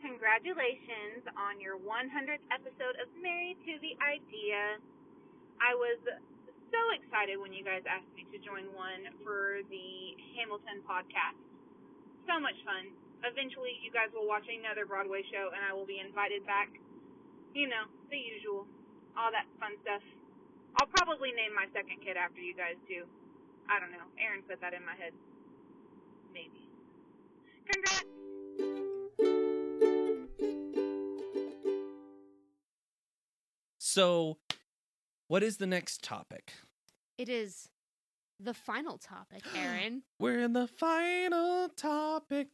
Congratulations 0.00 1.24
on 1.40 1.60
your 1.60 1.80
100th 1.80 2.44
episode 2.52 2.96
of 3.00 3.08
Married 3.24 3.56
to 3.64 3.80
the 3.80 3.96
Idea. 4.04 4.76
I 5.60 5.72
was 5.76 5.98
so 6.68 6.80
excited 6.96 7.40
when 7.40 7.52
you 7.52 7.64
guys 7.64 7.82
asked 7.88 8.12
me 8.12 8.28
to 8.28 8.38
join 8.44 8.68
one 8.76 9.08
for 9.24 9.64
the 9.72 9.88
Hamilton 10.36 10.84
podcast. 10.84 11.40
So 12.28 12.36
much 12.40 12.56
fun. 12.64 12.92
Eventually, 13.24 13.76
you 13.84 13.92
guys 13.92 14.08
will 14.12 14.28
watch 14.28 14.44
another 14.48 14.84
Broadway 14.84 15.24
show 15.28 15.52
and 15.52 15.60
I 15.64 15.72
will 15.72 15.88
be 15.88 16.00
invited 16.00 16.44
back. 16.44 16.68
You 17.54 17.68
know, 17.68 17.84
the 18.10 18.18
usual. 18.18 18.66
All 19.18 19.30
that 19.32 19.46
fun 19.58 19.72
stuff. 19.82 20.02
I'll 20.80 20.86
probably 20.86 21.32
name 21.32 21.54
my 21.54 21.66
second 21.74 21.98
kid 22.04 22.16
after 22.16 22.40
you 22.40 22.54
guys 22.54 22.78
too. 22.86 23.04
I 23.68 23.80
don't 23.80 23.90
know. 23.90 24.06
Aaron 24.18 24.42
put 24.48 24.60
that 24.60 24.72
in 24.72 24.84
my 24.84 24.94
head. 24.94 25.12
Maybe. 26.32 26.70
Congrats! 27.66 28.04
So, 33.78 34.38
what 35.26 35.42
is 35.42 35.56
the 35.56 35.66
next 35.66 36.04
topic? 36.04 36.52
It 37.18 37.28
is 37.28 37.68
the 38.38 38.54
final 38.54 38.98
topic, 38.98 39.42
Aaron. 39.56 40.02
We're 40.18 40.38
in 40.38 40.52
the 40.52 40.68
final 40.68 41.68
topic. 41.70 42.48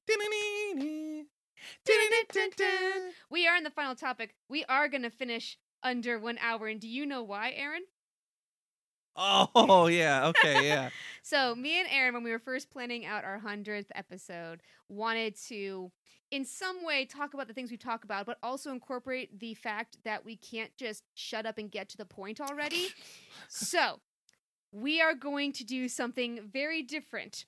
We 3.30 3.46
are 3.46 3.56
in 3.56 3.64
the 3.64 3.70
final 3.70 3.94
topic. 3.94 4.34
We 4.48 4.64
are 4.64 4.88
going 4.88 5.02
to 5.02 5.10
finish 5.10 5.58
under 5.82 6.18
one 6.18 6.38
hour. 6.40 6.68
And 6.68 6.80
do 6.80 6.88
you 6.88 7.06
know 7.06 7.22
why, 7.22 7.52
Aaron? 7.56 7.82
Oh 9.18 9.86
yeah, 9.86 10.26
okay, 10.28 10.66
yeah. 10.66 10.90
So, 11.22 11.56
me 11.56 11.80
and 11.80 11.88
Aaron, 11.90 12.14
when 12.14 12.22
we 12.22 12.30
were 12.30 12.38
first 12.38 12.70
planning 12.70 13.04
out 13.04 13.24
our 13.24 13.40
100th 13.44 13.86
episode, 13.96 14.62
wanted 14.88 15.34
to, 15.48 15.90
in 16.30 16.44
some 16.44 16.84
way, 16.86 17.04
talk 17.04 17.34
about 17.34 17.48
the 17.48 17.52
things 17.52 17.72
we 17.72 17.76
talk 17.76 18.04
about, 18.04 18.26
but 18.26 18.38
also 18.44 18.70
incorporate 18.70 19.40
the 19.40 19.54
fact 19.54 19.96
that 20.04 20.24
we 20.24 20.36
can't 20.36 20.70
just 20.76 21.02
shut 21.14 21.44
up 21.44 21.58
and 21.58 21.72
get 21.72 21.88
to 21.88 21.96
the 21.96 22.04
point 22.04 22.40
already. 22.40 22.90
so, 23.48 23.98
we 24.70 25.00
are 25.00 25.14
going 25.14 25.52
to 25.54 25.64
do 25.64 25.88
something 25.88 26.48
very 26.52 26.80
different. 26.80 27.44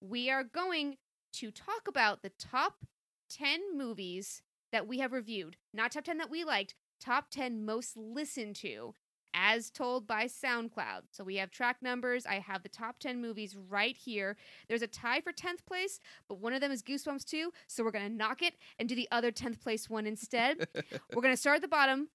We 0.00 0.30
are 0.30 0.44
going 0.44 0.98
to 1.32 1.50
talk 1.50 1.88
about 1.88 2.22
the 2.22 2.30
top 2.38 2.84
10 3.30 3.76
movies 3.76 4.42
that 4.72 4.86
we 4.86 4.98
have 4.98 5.12
reviewed, 5.12 5.56
not 5.72 5.92
top 5.92 6.04
10 6.04 6.18
that 6.18 6.30
we 6.30 6.44
liked, 6.44 6.74
top 7.00 7.30
10 7.30 7.64
most 7.64 7.96
listened 7.96 8.56
to 8.56 8.94
as 9.36 9.70
told 9.70 10.06
by 10.06 10.24
SoundCloud. 10.24 11.02
So 11.10 11.22
we 11.22 11.36
have 11.36 11.50
track 11.50 11.76
numbers. 11.82 12.24
I 12.24 12.38
have 12.38 12.62
the 12.62 12.70
top 12.70 12.98
10 12.98 13.20
movies 13.20 13.54
right 13.68 13.96
here. 13.96 14.36
There's 14.68 14.82
a 14.82 14.86
tie 14.86 15.20
for 15.20 15.32
10th 15.32 15.64
place, 15.66 16.00
but 16.26 16.40
one 16.40 16.54
of 16.54 16.62
them 16.62 16.72
is 16.72 16.82
Goosebumps 16.82 17.24
2. 17.26 17.52
So 17.68 17.84
we're 17.84 17.90
going 17.90 18.08
to 18.08 18.12
knock 18.12 18.40
it 18.40 18.54
and 18.78 18.88
do 18.88 18.94
the 18.94 19.08
other 19.12 19.30
10th 19.30 19.60
place 19.60 19.90
one 19.90 20.06
instead. 20.06 20.66
we're 21.14 21.22
going 21.22 21.34
to 21.34 21.40
start 21.40 21.56
at 21.56 21.62
the 21.62 21.68
bottom. 21.68 22.08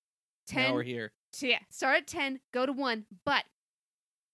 10 0.48 0.64
now 0.64 0.74
we're 0.74 0.84
here. 0.84 1.12
so 1.32 1.46
yeah, 1.46 1.60
start 1.70 1.98
at 1.98 2.08
10, 2.08 2.40
go 2.52 2.66
to 2.66 2.74
1, 2.74 3.06
but 3.24 3.44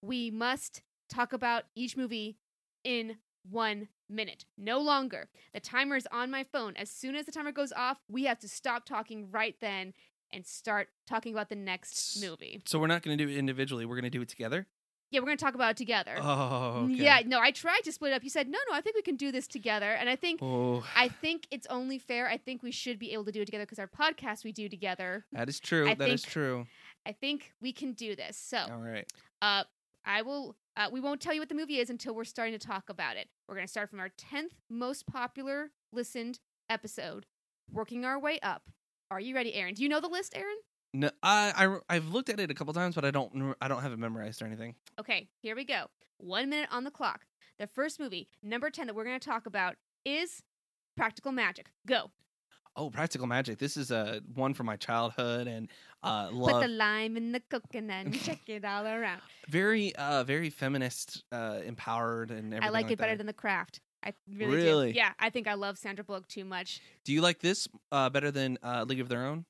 we 0.02 0.30
must 0.30 0.82
talk 1.10 1.34
about 1.34 1.64
each 1.76 1.96
movie 1.96 2.38
in 2.82 3.18
1 3.50 3.88
minute. 4.08 4.44
No 4.56 4.78
longer. 4.80 5.28
The 5.52 5.60
timer 5.60 5.96
is 5.96 6.06
on 6.12 6.30
my 6.30 6.44
phone. 6.44 6.74
As 6.76 6.90
soon 6.90 7.14
as 7.16 7.26
the 7.26 7.32
timer 7.32 7.52
goes 7.52 7.72
off, 7.72 7.98
we 8.08 8.24
have 8.24 8.38
to 8.40 8.48
stop 8.48 8.84
talking 8.86 9.30
right 9.30 9.56
then 9.60 9.92
and 10.32 10.46
start 10.46 10.88
talking 11.06 11.32
about 11.32 11.48
the 11.48 11.56
next 11.56 12.20
movie. 12.20 12.60
So 12.66 12.78
we're 12.78 12.86
not 12.86 13.02
going 13.02 13.16
to 13.16 13.24
do 13.24 13.30
it 13.30 13.36
individually. 13.38 13.86
We're 13.86 13.96
going 13.96 14.04
to 14.04 14.10
do 14.10 14.20
it 14.22 14.28
together. 14.28 14.66
Yeah, 15.10 15.20
we're 15.20 15.26
going 15.26 15.38
to 15.38 15.44
talk 15.44 15.54
about 15.54 15.70
it 15.70 15.76
together. 15.78 16.16
Oh, 16.20 16.82
okay. 16.84 16.92
Yeah, 17.02 17.20
no, 17.24 17.40
I 17.40 17.50
tried 17.50 17.80
to 17.84 17.92
split 17.92 18.12
it 18.12 18.16
up. 18.16 18.22
You 18.22 18.28
said, 18.28 18.46
"No, 18.46 18.58
no, 18.68 18.76
I 18.76 18.82
think 18.82 18.94
we 18.94 19.00
can 19.00 19.16
do 19.16 19.32
this 19.32 19.46
together." 19.48 19.86
And 19.92 20.06
I 20.06 20.16
think 20.16 20.40
Oh, 20.42 20.84
I 20.94 21.08
think 21.08 21.46
it's 21.50 21.66
only 21.68 21.98
fair. 21.98 22.28
I 22.28 22.36
think 22.36 22.62
we 22.62 22.70
should 22.70 22.98
be 22.98 23.14
able 23.14 23.24
to 23.24 23.32
do 23.32 23.40
it 23.40 23.46
together 23.46 23.64
because 23.64 23.78
our 23.78 23.86
podcast 23.88 24.44
we 24.44 24.52
do 24.52 24.68
together. 24.68 25.24
that 25.32 25.48
is 25.48 25.60
true. 25.60 25.88
I 25.88 25.94
That 25.94 26.10
is 26.10 26.22
think- 26.24 26.32
true. 26.34 26.66
I 27.06 27.12
think 27.12 27.54
we 27.62 27.72
can 27.72 27.92
do 27.94 28.14
this. 28.16 28.36
So, 28.36 28.58
All 28.70 28.80
right. 28.82 29.10
Uh, 29.40 29.64
I 30.04 30.20
will. 30.20 30.56
Uh, 30.78 30.88
we 30.92 31.00
won't 31.00 31.20
tell 31.20 31.34
you 31.34 31.40
what 31.40 31.48
the 31.48 31.56
movie 31.56 31.78
is 31.78 31.90
until 31.90 32.14
we're 32.14 32.22
starting 32.22 32.56
to 32.56 32.66
talk 32.66 32.88
about 32.88 33.16
it. 33.16 33.28
We're 33.48 33.56
going 33.56 33.66
to 33.66 33.70
start 33.70 33.90
from 33.90 33.98
our 33.98 34.10
tenth 34.10 34.52
most 34.70 35.08
popular 35.08 35.72
listened 35.92 36.38
episode, 36.70 37.26
working 37.72 38.04
our 38.04 38.16
way 38.16 38.38
up. 38.44 38.70
Are 39.10 39.18
you 39.18 39.34
ready, 39.34 39.54
Aaron? 39.54 39.74
Do 39.74 39.82
you 39.82 39.88
know 39.88 40.00
the 40.00 40.06
list, 40.06 40.36
Aaron? 40.36 40.56
No, 40.94 41.10
I, 41.20 41.52
I 41.56 41.96
I've 41.96 42.06
looked 42.06 42.28
at 42.28 42.38
it 42.38 42.50
a 42.52 42.54
couple 42.54 42.72
times, 42.74 42.94
but 42.94 43.04
I 43.04 43.10
don't 43.10 43.56
I 43.60 43.66
don't 43.66 43.82
have 43.82 43.92
it 43.92 43.98
memorized 43.98 44.40
or 44.40 44.46
anything. 44.46 44.76
Okay, 45.00 45.28
here 45.42 45.56
we 45.56 45.64
go. 45.64 45.86
One 46.18 46.48
minute 46.48 46.68
on 46.70 46.84
the 46.84 46.90
clock. 46.90 47.26
The 47.58 47.66
first 47.66 47.98
movie, 47.98 48.28
number 48.42 48.70
ten, 48.70 48.86
that 48.86 48.94
we're 48.94 49.04
going 49.04 49.18
to 49.18 49.28
talk 49.28 49.46
about 49.46 49.74
is 50.04 50.42
Practical 50.96 51.32
Magic. 51.32 51.70
Go. 51.86 52.10
Oh, 52.76 52.90
Practical 52.90 53.26
Magic. 53.26 53.58
This 53.58 53.76
is 53.76 53.90
a 53.90 54.20
one 54.34 54.54
from 54.54 54.66
my 54.66 54.76
childhood 54.76 55.46
and 55.48 55.68
uh 56.02 56.28
Put 56.30 56.60
the 56.60 56.68
lime 56.68 57.16
in 57.16 57.32
the 57.32 57.40
coconut 57.40 58.06
and 58.06 58.20
check 58.22 58.40
it 58.46 58.64
all 58.64 58.86
around. 58.86 59.20
very 59.48 59.94
uh 59.96 60.22
very 60.24 60.50
feminist, 60.50 61.24
uh 61.32 61.58
empowered 61.64 62.30
and 62.30 62.54
everything. 62.54 62.62
I 62.62 62.68
like, 62.70 62.90
it 62.90 62.98
better 62.98 63.12
that. 63.12 63.18
than 63.18 63.26
The 63.26 63.32
Craft. 63.32 63.80
I 64.04 64.12
really, 64.32 64.54
Really? 64.56 64.92
do. 64.92 64.98
Yeah, 64.98 65.10
I 65.18 65.28
think 65.30 65.48
I 65.48 65.54
love 65.54 65.76
Sandra 65.76 66.04
Bullock 66.04 66.28
too 66.28 66.44
much. 66.44 66.80
Do 67.04 67.12
you 67.12 67.20
like 67.20 67.40
this 67.40 67.66
uh 67.90 68.08
better 68.10 68.30
than 68.30 68.58
uh 68.62 68.84
League 68.86 69.00
of 69.00 69.08
Their 69.08 69.26
Own? 69.26 69.44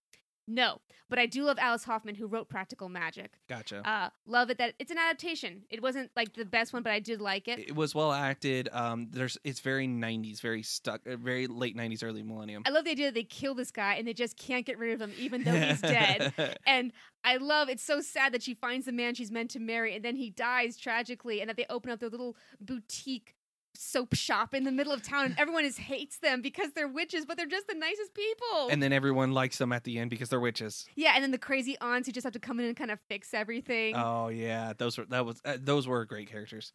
No, 0.50 0.80
but 1.10 1.18
I 1.18 1.26
do 1.26 1.44
love 1.44 1.58
Alice 1.60 1.84
Hoffman, 1.84 2.14
who 2.14 2.26
wrote 2.26 2.48
Practical 2.48 2.88
Magic. 2.88 3.38
Gotcha. 3.50 3.86
Uh, 3.86 4.08
love 4.26 4.48
it 4.48 4.56
that 4.56 4.74
it's 4.78 4.90
an 4.90 4.96
adaptation. 4.96 5.62
It 5.68 5.82
wasn't 5.82 6.10
like 6.16 6.32
the 6.32 6.46
best 6.46 6.72
one, 6.72 6.82
but 6.82 6.90
I 6.90 7.00
did 7.00 7.20
like 7.20 7.48
it. 7.48 7.58
it 7.58 7.76
was 7.76 7.94
well 7.94 8.12
acted. 8.12 8.70
Um, 8.72 9.08
there's 9.10 9.36
it's 9.44 9.60
very 9.60 9.86
'90s, 9.86 10.40
very 10.40 10.62
stuck, 10.62 11.06
uh, 11.06 11.16
very 11.16 11.46
late 11.46 11.76
'90s, 11.76 12.02
early 12.02 12.22
millennium. 12.22 12.62
I 12.64 12.70
love 12.70 12.84
the 12.84 12.92
idea 12.92 13.06
that 13.08 13.14
they 13.14 13.24
kill 13.24 13.54
this 13.54 13.70
guy 13.70 13.96
and 13.96 14.08
they 14.08 14.14
just 14.14 14.38
can't 14.38 14.64
get 14.64 14.78
rid 14.78 14.94
of 14.94 15.00
him, 15.02 15.12
even 15.18 15.44
though 15.44 15.52
he's 15.52 15.80
dead. 15.82 16.32
And 16.66 16.92
I 17.24 17.36
love 17.36 17.68
it's 17.68 17.82
so 17.82 18.00
sad 18.00 18.32
that 18.32 18.42
she 18.42 18.54
finds 18.54 18.86
the 18.86 18.92
man 18.92 19.14
she's 19.14 19.30
meant 19.30 19.50
to 19.50 19.58
marry 19.60 19.94
and 19.94 20.04
then 20.04 20.16
he 20.16 20.30
dies 20.30 20.76
tragically, 20.76 21.40
and 21.40 21.48
that 21.50 21.56
they 21.56 21.66
open 21.68 21.90
up 21.90 22.00
their 22.00 22.08
little 22.08 22.36
boutique 22.60 23.34
soap 23.80 24.12
shop 24.14 24.54
in 24.54 24.64
the 24.64 24.72
middle 24.72 24.92
of 24.92 25.02
town, 25.02 25.24
and 25.26 25.38
everyone 25.38 25.64
is 25.64 25.76
hates 25.76 26.18
them 26.18 26.42
because 26.42 26.72
they're 26.72 26.88
witches, 26.88 27.24
but 27.24 27.36
they're 27.36 27.46
just 27.46 27.68
the 27.68 27.74
nicest 27.74 28.12
people. 28.12 28.68
and 28.70 28.82
then 28.82 28.92
everyone 28.92 29.32
likes 29.32 29.58
them 29.58 29.72
at 29.72 29.84
the 29.84 29.98
end 29.98 30.10
because 30.10 30.28
they're 30.28 30.40
witches. 30.40 30.86
yeah, 30.96 31.12
and 31.14 31.22
then 31.22 31.30
the 31.30 31.38
crazy 31.38 31.76
aunts 31.80 32.06
who 32.08 32.12
just 32.12 32.24
have 32.24 32.32
to 32.32 32.40
come 32.40 32.58
in 32.58 32.66
and 32.66 32.76
kind 32.76 32.90
of 32.90 32.98
fix 33.08 33.32
everything. 33.32 33.94
Oh 33.96 34.28
yeah, 34.28 34.72
those 34.76 34.98
were 34.98 35.04
that 35.06 35.24
was 35.24 35.40
uh, 35.44 35.56
those 35.60 35.86
were 35.86 36.04
great 36.04 36.28
characters. 36.30 36.72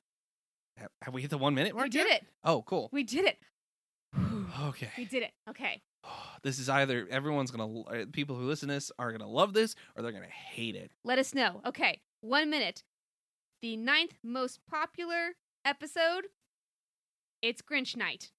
Have, 0.78 0.90
have 1.02 1.14
we 1.14 1.22
hit 1.22 1.30
the 1.30 1.38
one 1.38 1.54
minute 1.54 1.76
we 1.76 1.84
did 1.90 2.08
yet? 2.08 2.22
it. 2.22 2.28
Oh, 2.44 2.64
cool. 2.64 2.90
We 2.92 3.04
did 3.04 3.26
it. 3.26 3.38
Okay. 4.64 4.90
We 4.98 5.06
did 5.06 5.24
it. 5.24 5.32
Okay. 5.50 5.82
This 6.44 6.60
is 6.60 6.68
either 6.68 7.08
everyone's 7.10 7.52
gonna 7.52 7.82
uh, 7.84 8.06
people 8.12 8.36
who 8.36 8.44
listen 8.46 8.68
to 8.68 8.74
this 8.74 8.92
are 9.00 9.14
gonna 9.14 9.30
love 9.30 9.54
this 9.54 9.76
or 9.96 10.04
they're 10.04 10.12
gonna 10.12 10.26
hate 10.28 10.76
it. 10.76 10.92
Let 11.06 11.18
us 11.18 11.34
know. 11.34 11.62
Okay, 11.66 12.02
one 12.20 12.50
minute. 12.50 12.84
The 13.62 13.78
ninth 13.78 14.16
most 14.24 14.60
popular 14.70 15.36
episode. 15.64 16.26
It's 17.44 17.62
Grinch 17.62 17.98
Night. 17.98 18.32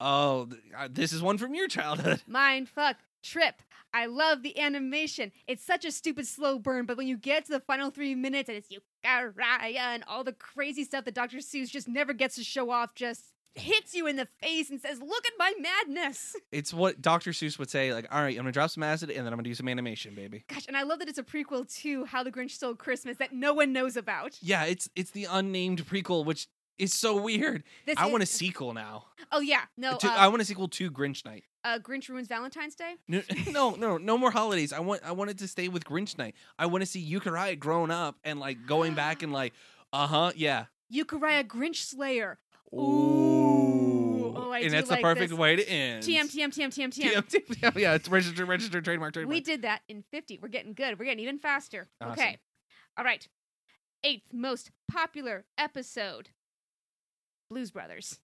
Oh, 0.00 0.48
uh, 0.74 0.88
this 0.90 1.12
is 1.12 1.20
one 1.20 1.36
from 1.36 1.54
your 1.54 1.68
childhood. 1.68 2.22
Mind 2.26 2.70
fuck 2.70 2.96
trip. 3.22 3.56
I 3.92 4.06
love 4.06 4.42
the 4.42 4.58
animation. 4.58 5.30
It's 5.46 5.62
such 5.62 5.84
a 5.84 5.92
stupid 5.92 6.26
slow 6.26 6.58
burn, 6.58 6.86
but 6.86 6.96
when 6.96 7.06
you 7.06 7.18
get 7.18 7.44
to 7.44 7.52
the 7.52 7.60
final 7.60 7.90
three 7.90 8.14
minutes 8.14 8.48
and 8.48 8.56
it's 8.56 8.68
Euchariah 8.70 9.76
and 9.76 10.04
all 10.08 10.24
the 10.24 10.32
crazy 10.32 10.84
stuff 10.84 11.04
that 11.04 11.12
Dr. 11.12 11.36
Seuss 11.38 11.68
just 11.68 11.86
never 11.86 12.14
gets 12.14 12.36
to 12.36 12.42
show 12.42 12.70
off, 12.70 12.94
just 12.94 13.24
hits 13.54 13.92
you 13.92 14.06
in 14.06 14.16
the 14.16 14.28
face 14.40 14.70
and 14.70 14.80
says, 14.80 15.02
"Look 15.02 15.26
at 15.26 15.32
my 15.38 15.52
madness." 15.60 16.34
It's 16.50 16.72
what 16.72 17.02
Dr. 17.02 17.32
Seuss 17.32 17.58
would 17.58 17.68
say. 17.68 17.92
Like, 17.92 18.06
all 18.10 18.22
right, 18.22 18.34
I'm 18.36 18.44
gonna 18.44 18.52
drop 18.52 18.70
some 18.70 18.82
acid 18.82 19.10
and 19.10 19.26
then 19.26 19.34
I'm 19.34 19.36
gonna 19.36 19.50
do 19.50 19.54
some 19.54 19.68
animation, 19.68 20.14
baby. 20.14 20.44
Gosh, 20.48 20.66
and 20.66 20.78
I 20.78 20.84
love 20.84 21.00
that 21.00 21.08
it's 21.08 21.18
a 21.18 21.22
prequel 21.22 21.70
to 21.82 22.06
How 22.06 22.22
the 22.22 22.32
Grinch 22.32 22.52
Stole 22.52 22.74
Christmas 22.74 23.18
that 23.18 23.34
no 23.34 23.52
one 23.52 23.74
knows 23.74 23.98
about. 23.98 24.38
Yeah, 24.40 24.64
it's 24.64 24.88
it's 24.96 25.10
the 25.10 25.26
unnamed 25.30 25.84
prequel, 25.86 26.24
which 26.24 26.48
is 26.80 26.92
so 26.92 27.20
weird. 27.20 27.62
This 27.86 27.96
I 27.98 28.06
is- 28.06 28.10
want 28.12 28.22
a 28.22 28.26
sequel 28.26 28.72
now. 28.74 29.06
Oh 29.32 29.40
yeah, 29.40 29.62
no. 29.76 29.96
To- 29.98 30.08
uh, 30.08 30.14
I 30.16 30.28
want 30.28 30.42
a 30.42 30.44
sequel 30.44 30.68
to 30.68 30.90
Grinch 30.90 31.24
Night. 31.24 31.44
uh, 31.64 31.78
Grinch 31.78 32.08
ruins 32.08 32.26
Valentine's 32.28 32.74
Day. 32.74 32.94
No, 33.06 33.22
no, 33.50 33.70
no, 33.72 33.96
no 33.98 34.16
more 34.18 34.30
holidays. 34.30 34.72
I 34.72 34.80
want, 34.80 35.02
I 35.04 35.12
wanted 35.12 35.38
to 35.38 35.48
stay 35.48 35.68
with 35.68 35.84
Grinch 35.84 36.16
Night. 36.18 36.34
I 36.58 36.66
want 36.66 36.82
to 36.82 36.86
see 36.86 37.04
Euchariah 37.08 37.58
grown 37.58 37.90
up 37.90 38.16
and 38.24 38.40
like 38.40 38.66
going 38.66 38.94
back 38.94 39.22
and 39.22 39.32
like, 39.32 39.52
uh 39.92 40.06
huh, 40.06 40.32
yeah. 40.34 40.64
Euchariah 40.92 41.44
Grinch 41.46 41.76
Slayer. 41.76 42.38
Ooh, 42.74 44.32
Oh, 44.36 44.50
I 44.52 44.58
and 44.60 44.70
do 44.70 44.76
that's 44.76 44.90
like 44.90 45.00
the 45.00 45.02
perfect 45.02 45.30
this. 45.30 45.38
way 45.38 45.56
to 45.56 45.68
end. 45.68 46.04
TM 46.04 46.24
TM 46.24 46.48
TM 46.48 46.68
TM 46.68 46.88
TM. 46.88 47.12
TM, 47.12 47.46
TM. 47.60 47.76
yeah, 47.80 47.94
it's 47.94 48.08
registered, 48.08 48.46
registered, 48.48 48.84
trademark, 48.84 49.12
trademark. 49.12 49.32
We 49.34 49.40
did 49.40 49.62
that 49.62 49.82
in 49.88 50.04
50. 50.10 50.38
We're 50.42 50.48
getting 50.48 50.72
good. 50.74 50.98
We're 50.98 51.04
getting 51.06 51.20
even 51.20 51.38
faster. 51.38 51.88
Awesome. 52.00 52.12
Okay. 52.12 52.38
All 52.96 53.04
right. 53.04 53.26
Eighth 54.04 54.22
most 54.32 54.70
popular 54.90 55.44
episode 55.58 56.30
Blues 57.50 57.70
Brothers. 57.72 58.18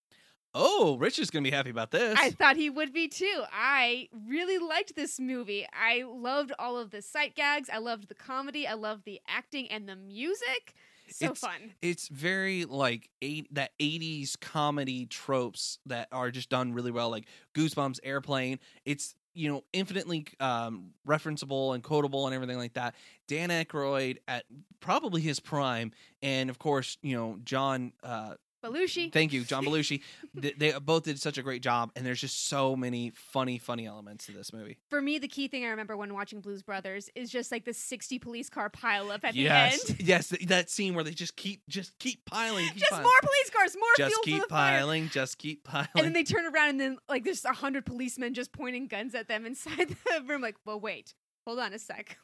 Oh, 0.54 0.96
Rich 0.98 1.18
is 1.18 1.30
gonna 1.30 1.42
be 1.42 1.50
happy 1.50 1.68
about 1.68 1.90
this. 1.90 2.18
I 2.18 2.30
thought 2.30 2.56
he 2.56 2.70
would 2.70 2.92
be 2.92 3.08
too. 3.08 3.42
I 3.52 4.08
really 4.26 4.56
liked 4.58 4.94
this 4.96 5.20
movie. 5.20 5.66
I 5.72 6.04
loved 6.06 6.52
all 6.58 6.78
of 6.78 6.90
the 6.92 7.02
sight 7.02 7.34
gags. 7.34 7.68
I 7.70 7.78
loved 7.78 8.08
the 8.08 8.14
comedy. 8.14 8.66
I 8.66 8.72
loved 8.74 9.04
the 9.04 9.20
acting 9.28 9.70
and 9.70 9.86
the 9.88 9.96
music. 9.96 10.74
So 11.10 11.26
It's- 11.26 11.38
fun. 11.40 11.74
it's 11.82 12.08
very 12.08 12.64
like 12.64 13.10
eight 13.20 13.52
that 13.54 13.72
80s 13.78 14.34
comedy 14.40 15.06
tropes 15.06 15.78
that 15.86 16.08
are 16.10 16.30
just 16.30 16.48
done 16.48 16.72
really 16.72 16.90
well 16.90 17.10
like 17.10 17.26
goosebumps 17.54 18.00
airplane 18.02 18.58
it's 18.84 19.14
you 19.32 19.48
know 19.48 19.62
infinitely 19.72 20.26
um 20.40 20.90
referenceable 21.06 21.74
and 21.76 21.84
quotable 21.84 22.26
and 22.26 22.34
everything 22.34 22.56
like 22.58 22.72
that 22.72 22.96
dan 23.28 23.50
Aykroyd 23.50 24.16
at 24.26 24.46
probably 24.80 25.20
his 25.20 25.38
prime 25.38 25.92
and 26.22 26.50
of 26.50 26.58
course 26.58 26.98
you 27.02 27.14
know 27.16 27.38
john 27.44 27.92
uh 28.02 28.34
Belushi. 28.64 29.12
thank 29.12 29.32
you 29.32 29.44
john 29.44 29.64
belushi 29.66 30.02
they, 30.34 30.52
they 30.52 30.72
both 30.78 31.04
did 31.04 31.20
such 31.20 31.38
a 31.38 31.42
great 31.42 31.62
job 31.62 31.90
and 31.94 32.04
there's 32.04 32.20
just 32.20 32.48
so 32.48 32.74
many 32.74 33.12
funny 33.14 33.58
funny 33.58 33.86
elements 33.86 34.26
to 34.26 34.32
this 34.32 34.52
movie 34.52 34.76
For 34.90 35.00
me, 35.00 35.18
the 35.18 35.28
key 35.28 35.46
thing 35.48 35.64
I 35.64 35.68
remember 35.68 35.96
when 35.96 36.12
watching 36.14 36.40
Blues 36.40 36.62
Brothers 36.62 37.08
is 37.14 37.30
just 37.30 37.52
like 37.52 37.64
the 37.64 37.74
60 37.74 38.18
police 38.18 38.48
car 38.50 38.68
pileup 38.70 39.20
at 39.24 39.34
yes 39.34 39.82
the 39.84 39.90
end. 39.92 40.00
yes 40.08 40.28
th- 40.28 40.46
that 40.46 40.70
scene 40.70 40.94
where 40.94 41.04
they 41.04 41.12
just 41.12 41.36
keep 41.36 41.62
just 41.68 41.98
keep 41.98 42.24
piling 42.24 42.66
keep 42.68 42.76
Just 42.76 42.90
piling. 42.90 43.04
more 43.04 43.20
police 43.20 43.50
cars, 43.50 43.76
more 43.76 43.88
just 43.96 44.14
fuel 44.14 44.22
keep 44.24 44.42
the 44.42 44.48
fire. 44.48 44.78
piling 44.78 45.08
just 45.10 45.38
keep 45.38 45.64
piling 45.64 45.88
And 45.94 46.04
then 46.06 46.12
they 46.12 46.24
turn 46.24 46.46
around 46.46 46.70
and 46.70 46.80
then 46.80 46.98
like 47.08 47.24
there's 47.24 47.44
a 47.44 47.52
hundred 47.52 47.86
policemen 47.86 48.34
just 48.34 48.52
pointing 48.52 48.86
guns 48.88 49.14
at 49.14 49.28
them 49.28 49.46
inside 49.46 49.88
the 50.16 50.22
room. 50.26 50.42
Like, 50.42 50.56
well, 50.64 50.80
wait, 50.80 51.14
hold 51.46 51.58
on 51.58 51.72
a 51.72 51.78
sec. 51.78 52.18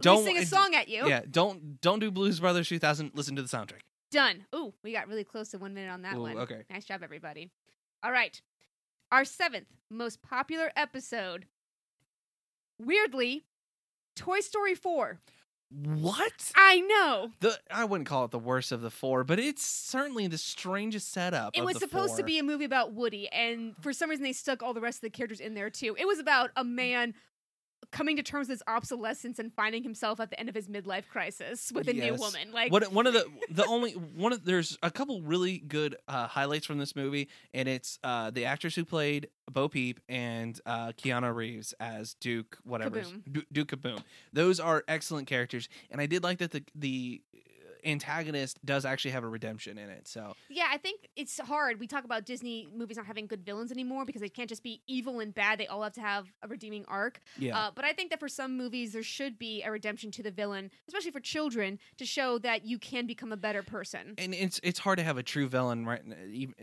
Don't 0.00 0.24
sing 0.24 0.38
a 0.38 0.46
song 0.46 0.74
at 0.74 0.88
you. 0.88 1.06
Yeah, 1.08 1.22
don't 1.30 1.80
don't 1.80 1.98
do 2.00 2.10
Blues 2.10 2.40
Brothers 2.40 2.68
2000. 2.68 3.12
Listen 3.14 3.36
to 3.36 3.42
the 3.42 3.48
soundtrack. 3.48 3.80
Done. 4.10 4.46
Ooh, 4.54 4.72
we 4.82 4.92
got 4.92 5.08
really 5.08 5.24
close 5.24 5.50
to 5.50 5.58
one 5.58 5.74
minute 5.74 5.90
on 5.90 6.02
that 6.02 6.16
Ooh, 6.16 6.22
one. 6.22 6.38
okay. 6.38 6.62
Nice 6.70 6.84
job, 6.84 7.02
everybody. 7.02 7.50
All 8.02 8.12
right. 8.12 8.40
Our 9.12 9.24
seventh 9.24 9.66
most 9.90 10.22
popular 10.22 10.70
episode, 10.76 11.46
weirdly, 12.78 13.44
Toy 14.16 14.40
Story 14.40 14.74
4. 14.74 15.18
What? 15.70 16.52
I 16.56 16.80
know. 16.80 17.30
The 17.40 17.58
I 17.70 17.84
wouldn't 17.84 18.08
call 18.08 18.24
it 18.24 18.30
the 18.30 18.38
worst 18.38 18.72
of 18.72 18.80
the 18.80 18.90
four, 18.90 19.22
but 19.22 19.38
it's 19.38 19.66
certainly 19.66 20.26
the 20.26 20.38
strangest 20.38 21.12
setup. 21.12 21.54
It 21.54 21.62
was 21.62 21.78
supposed 21.78 22.16
to 22.16 22.22
be 22.22 22.38
a 22.38 22.42
movie 22.42 22.64
about 22.64 22.94
Woody, 22.94 23.28
and 23.28 23.74
for 23.82 23.92
some 23.92 24.08
reason 24.08 24.22
they 24.22 24.32
stuck 24.32 24.62
all 24.62 24.72
the 24.72 24.80
rest 24.80 24.98
of 24.98 25.02
the 25.02 25.10
characters 25.10 25.40
in 25.40 25.52
there 25.52 25.68
too. 25.68 25.94
It 25.98 26.06
was 26.06 26.18
about 26.18 26.50
a 26.56 26.64
man 26.64 27.12
coming 27.90 28.16
to 28.16 28.22
terms 28.22 28.48
with 28.48 28.58
his 28.58 28.62
obsolescence 28.66 29.38
and 29.38 29.52
finding 29.52 29.82
himself 29.82 30.20
at 30.20 30.30
the 30.30 30.38
end 30.38 30.48
of 30.48 30.54
his 30.54 30.68
midlife 30.68 31.08
crisis 31.08 31.72
with 31.72 31.88
a 31.88 31.92
new 31.92 32.14
woman. 32.14 32.52
Like 32.52 32.72
What 32.72 32.92
one 32.92 33.06
of 33.06 33.12
the 33.14 33.24
the 33.50 33.64
only 33.66 33.92
one 33.92 34.32
of 34.32 34.44
there's 34.44 34.76
a 34.82 34.90
couple 34.90 35.22
really 35.22 35.58
good 35.58 35.96
uh, 36.06 36.26
highlights 36.26 36.66
from 36.66 36.78
this 36.78 36.94
movie, 36.94 37.28
and 37.54 37.68
it's 37.68 37.98
uh, 38.04 38.30
the 38.30 38.44
actress 38.44 38.74
who 38.74 38.84
played 38.84 39.28
Bo 39.50 39.68
Peep 39.68 40.00
and 40.08 40.60
uh, 40.66 40.88
Keanu 40.88 41.34
Reeves 41.34 41.72
as 41.80 42.14
Duke 42.14 42.58
whatever 42.64 43.00
Caboom. 43.00 43.22
Du- 43.32 43.46
Duke 43.52 43.68
Caboom. 43.68 44.02
Those 44.32 44.60
are 44.60 44.84
excellent 44.88 45.26
characters, 45.26 45.68
and 45.90 46.00
I 46.00 46.06
did 46.06 46.22
like 46.22 46.38
that 46.38 46.50
the 46.50 46.64
the 46.74 47.22
antagonist 47.88 48.64
does 48.64 48.84
actually 48.84 49.10
have 49.12 49.24
a 49.24 49.28
redemption 49.28 49.78
in 49.78 49.88
it. 49.90 50.06
So 50.08 50.34
Yeah, 50.48 50.66
I 50.70 50.76
think 50.78 51.08
it's 51.16 51.38
hard. 51.40 51.80
We 51.80 51.86
talk 51.86 52.04
about 52.04 52.24
Disney 52.26 52.68
movies 52.74 52.96
not 52.96 53.06
having 53.06 53.26
good 53.26 53.44
villains 53.44 53.72
anymore 53.72 54.04
because 54.04 54.20
they 54.20 54.28
can't 54.28 54.48
just 54.48 54.62
be 54.62 54.82
evil 54.86 55.20
and 55.20 55.34
bad. 55.34 55.58
They 55.58 55.66
all 55.66 55.82
have 55.82 55.92
to 55.94 56.00
have 56.00 56.26
a 56.42 56.48
redeeming 56.48 56.84
arc. 56.88 57.20
yeah, 57.38 57.56
Uh, 57.58 57.70
but 57.74 57.84
I 57.84 57.92
think 57.92 58.10
that 58.10 58.20
for 58.20 58.28
some 58.28 58.56
movies, 58.56 58.92
there 58.92 59.02
should 59.02 59.38
be 59.38 59.62
a 59.62 59.70
redemption 59.70 60.10
to 60.12 60.22
the 60.22 60.30
villain, 60.30 60.70
especially 60.86 61.10
for 61.10 61.20
children, 61.20 61.78
to 61.96 62.04
show 62.04 62.38
that 62.38 62.64
you 62.64 62.78
can 62.78 63.06
become 63.06 63.32
a 63.32 63.36
better 63.36 63.62
person. 63.62 64.14
and 64.18 64.34
it's 64.34 64.60
it's 64.62 64.78
hard 64.78 64.98
to 64.98 65.04
have 65.04 65.18
a 65.18 65.22
true 65.22 65.48
villain 65.48 65.84
right 65.86 66.02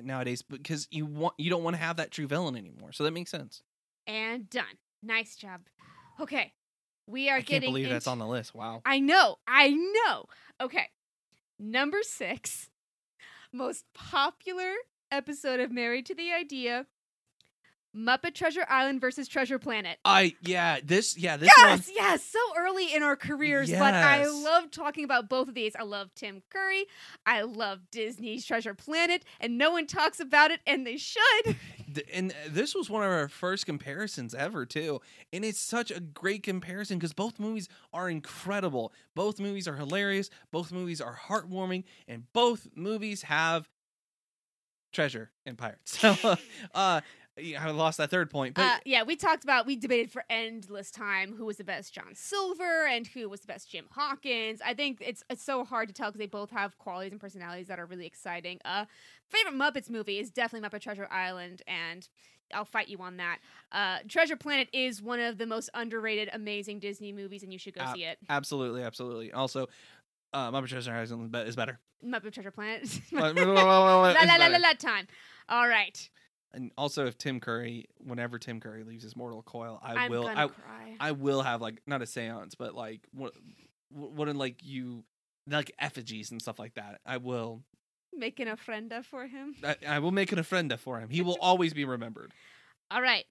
nowadays 0.01 0.41
because 0.41 0.88
you 0.91 1.05
want 1.05 1.34
you 1.38 1.49
don't 1.49 1.63
want 1.63 1.76
to 1.76 1.82
have 1.82 1.97
that 1.97 2.11
true 2.11 2.28
villain 2.28 2.55
anymore. 2.55 2.91
So 2.91 3.03
that 3.03 3.11
makes 3.11 3.32
sense. 3.32 3.61
And 4.07 4.49
done. 4.49 4.78
Nice 5.01 5.36
job. 5.36 5.61
Okay, 6.19 6.53
we 7.07 7.30
are 7.30 7.38
getting. 7.38 7.38
I 7.38 7.38
can't 7.38 7.47
getting. 7.47 7.69
believe 7.71 7.89
that's 7.89 8.07
on 8.07 8.19
the 8.19 8.28
list. 8.28 8.55
Wow. 8.55 8.82
I 8.86 8.99
know. 8.99 9.38
I 9.47 9.69
know. 9.69 10.26
Okay. 10.61 10.88
Number 11.58 11.99
six, 12.01 12.70
most 13.51 13.86
popular 13.93 14.74
episode 15.12 15.60
of 15.60 15.72
Married 15.72 16.06
to 16.08 16.16
the 16.16 16.34
Idea 16.34 16.86
Muppet 17.95 18.34
Treasure 18.34 18.66
Island 18.68 18.99
versus 18.99 19.28
Treasure 19.28 19.58
Planet. 19.58 19.97
I 20.03 20.36
yeah 20.41 20.80
this 20.84 21.18
yeah 21.18 21.38
this 21.38 21.49
one 21.58 21.68
Yes, 21.70 21.89
yes, 21.93 22.24
so 22.26 22.39
early 22.58 22.93
in 22.93 23.03
our 23.03 23.16
careers, 23.16 23.72
but 23.72 23.93
I 23.93 24.28
love 24.28 24.70
talking 24.70 25.06
about 25.06 25.30
both 25.30 25.47
of 25.47 25.53
these. 25.53 25.76
I 25.78 25.84
love 25.84 26.10
Tim 26.14 26.43
Curry. 26.49 26.86
I 27.26 27.43
love 27.43 27.80
Disney's 27.91 28.45
Treasure 28.45 28.74
Planet, 28.74 29.24
and 29.39 29.58
no 29.58 29.72
one 29.72 29.88
talks 29.88 30.20
about 30.20 30.51
it, 30.51 30.60
and 30.68 30.86
they 30.86 30.97
should. 30.97 31.56
And 32.14 32.34
this 32.48 32.76
was 32.76 32.89
one 32.89 33.04
of 33.04 33.10
our 33.10 33.28
first 33.28 33.66
comparisons 33.66 34.34
ever 34.34 34.66
too. 34.66 35.02
And 35.34 35.43
it's 35.46 35.60
such 35.60 35.91
a 35.91 36.00
great 36.00 36.43
comparison 36.43 36.98
because 36.98 37.14
both 37.14 37.39
movies 37.39 37.68
are 37.93 38.10
incredible. 38.10 38.93
Both 39.16 39.39
movies 39.39 39.68
are 39.68 39.76
hilarious. 39.76 40.30
Both 40.52 40.72
movies 40.72 41.02
are 41.02 41.18
heartwarming. 41.28 41.84
And 42.08 42.32
both 42.34 42.68
movies 42.76 43.24
have 43.24 43.70
treasure 44.93 45.32
and 45.46 45.58
pirates. 45.58 45.98
So 46.06 46.36
uh 46.74 47.02
i 47.38 47.70
lost 47.72 47.98
that 47.98 48.10
third 48.10 48.30
point 48.30 48.56
but 48.56 48.62
uh, 48.64 48.78
yeah, 48.86 49.04
we 49.04 49.16
talked 49.18 49.44
about, 49.44 49.66
we 49.66 49.76
debated 49.76 50.10
for 50.12 50.24
endless 50.30 50.90
time 50.90 51.34
who 51.36 51.46
was 51.46 51.58
the 51.58 51.64
best 51.66 51.94
John 51.94 52.14
Silver 52.14 52.86
and 52.88 53.06
who 53.08 53.28
was 53.28 53.42
the 53.42 53.48
best 53.48 53.70
Jim 53.70 53.86
Hawkins. 53.92 54.62
I 54.66 54.74
think 54.74 55.00
it's 55.02 55.22
it's 55.30 55.44
so 55.44 55.66
hard 55.66 55.90
to 55.90 55.94
tell 55.94 56.10
because 56.10 56.20
they 56.20 56.28
both 56.28 56.52
have 56.52 56.78
qualities 56.78 57.12
and 57.12 57.20
personalities 57.20 57.68
that 57.68 57.78
are 57.80 57.86
really 57.86 58.06
exciting. 58.06 58.60
Uh, 58.64 58.86
favorite 59.28 59.54
Muppets 59.56 59.90
movie 59.90 60.18
is 60.20 60.32
definitely 60.32 60.68
Muppet 60.70 60.82
Treasure 60.82 61.08
Island, 61.12 61.62
and 61.68 62.08
I'll 62.54 62.64
fight 62.64 62.88
you 62.88 63.00
on 63.00 63.18
that. 63.18 63.40
Uh, 63.72 63.98
Treasure 64.08 64.38
Planet 64.38 64.70
is 64.72 65.02
one 65.02 65.20
of 65.20 65.38
the 65.38 65.46
most 65.46 65.70
underrated, 65.74 66.30
amazing 66.32 66.80
Disney 66.80 67.12
movies, 67.12 67.44
and 67.44 67.52
you 67.52 67.60
should 67.60 67.74
go 67.76 67.82
Uh, 67.82 67.94
see 67.94 68.04
it. 68.06 68.18
absolutely 68.30 68.82
absolutely 68.84 69.34
also 69.34 69.68
uh 70.34 70.52
Muppet 70.52 70.68
Treasure 70.70 70.94
Island 70.94 71.36
is 71.36 71.56
better. 71.58 71.80
Muppet 72.06 72.32
Treasure 72.34 72.52
Planet. 72.52 72.88
la, 73.12 73.28
la 73.28 73.32
la 73.44 73.64
la 73.64 74.12
la 74.12 74.14
better. 74.38 74.60
la 74.60 74.72
time. 74.74 75.08
All 75.50 75.68
right, 75.68 76.10
And 76.56 76.72
also, 76.78 77.06
if 77.06 77.18
Tim 77.18 77.39
Curry, 77.39 77.86
whenever 77.99 78.39
Tim 78.39 78.60
Curry 78.60 78.84
leaves 78.84 79.03
his 79.03 79.16
mortal 79.16 79.43
coil, 79.43 79.80
I 79.84 80.06
I'm 80.06 80.12
will, 80.12 80.26
I, 80.26 80.47
cry. 80.47 80.95
I 80.99 81.12
will 81.12 81.41
have 81.41 81.62
like 81.62 81.82
not 81.86 82.01
a 82.01 82.06
séance, 82.06 82.53
but 82.58 82.74
like 82.74 83.01
what, 83.14 83.34
what, 83.89 84.34
like 84.36 84.64
you, 84.64 85.03
like 85.47 85.72
effigies 85.80 86.32
and 86.32 86.41
stuff 86.41 86.58
like 86.58 86.76
that. 86.76 87.01
I 87.06 87.18
will, 87.18 87.62
make 88.18 88.39
an 88.39 88.47
ofrenda 88.47 89.03
for 89.03 89.28
him. 89.28 89.56
I, 89.64 89.76
I 89.88 89.99
will 89.99 90.12
make 90.12 90.32
an 90.32 90.39
ofrenda 90.39 90.80
for 90.80 90.99
him. 90.99 91.10
He 91.10 91.22
will 91.22 91.38
always 91.41 91.74
be 91.74 91.86
remembered. 91.86 92.32
All 92.89 93.01
right. 93.01 93.26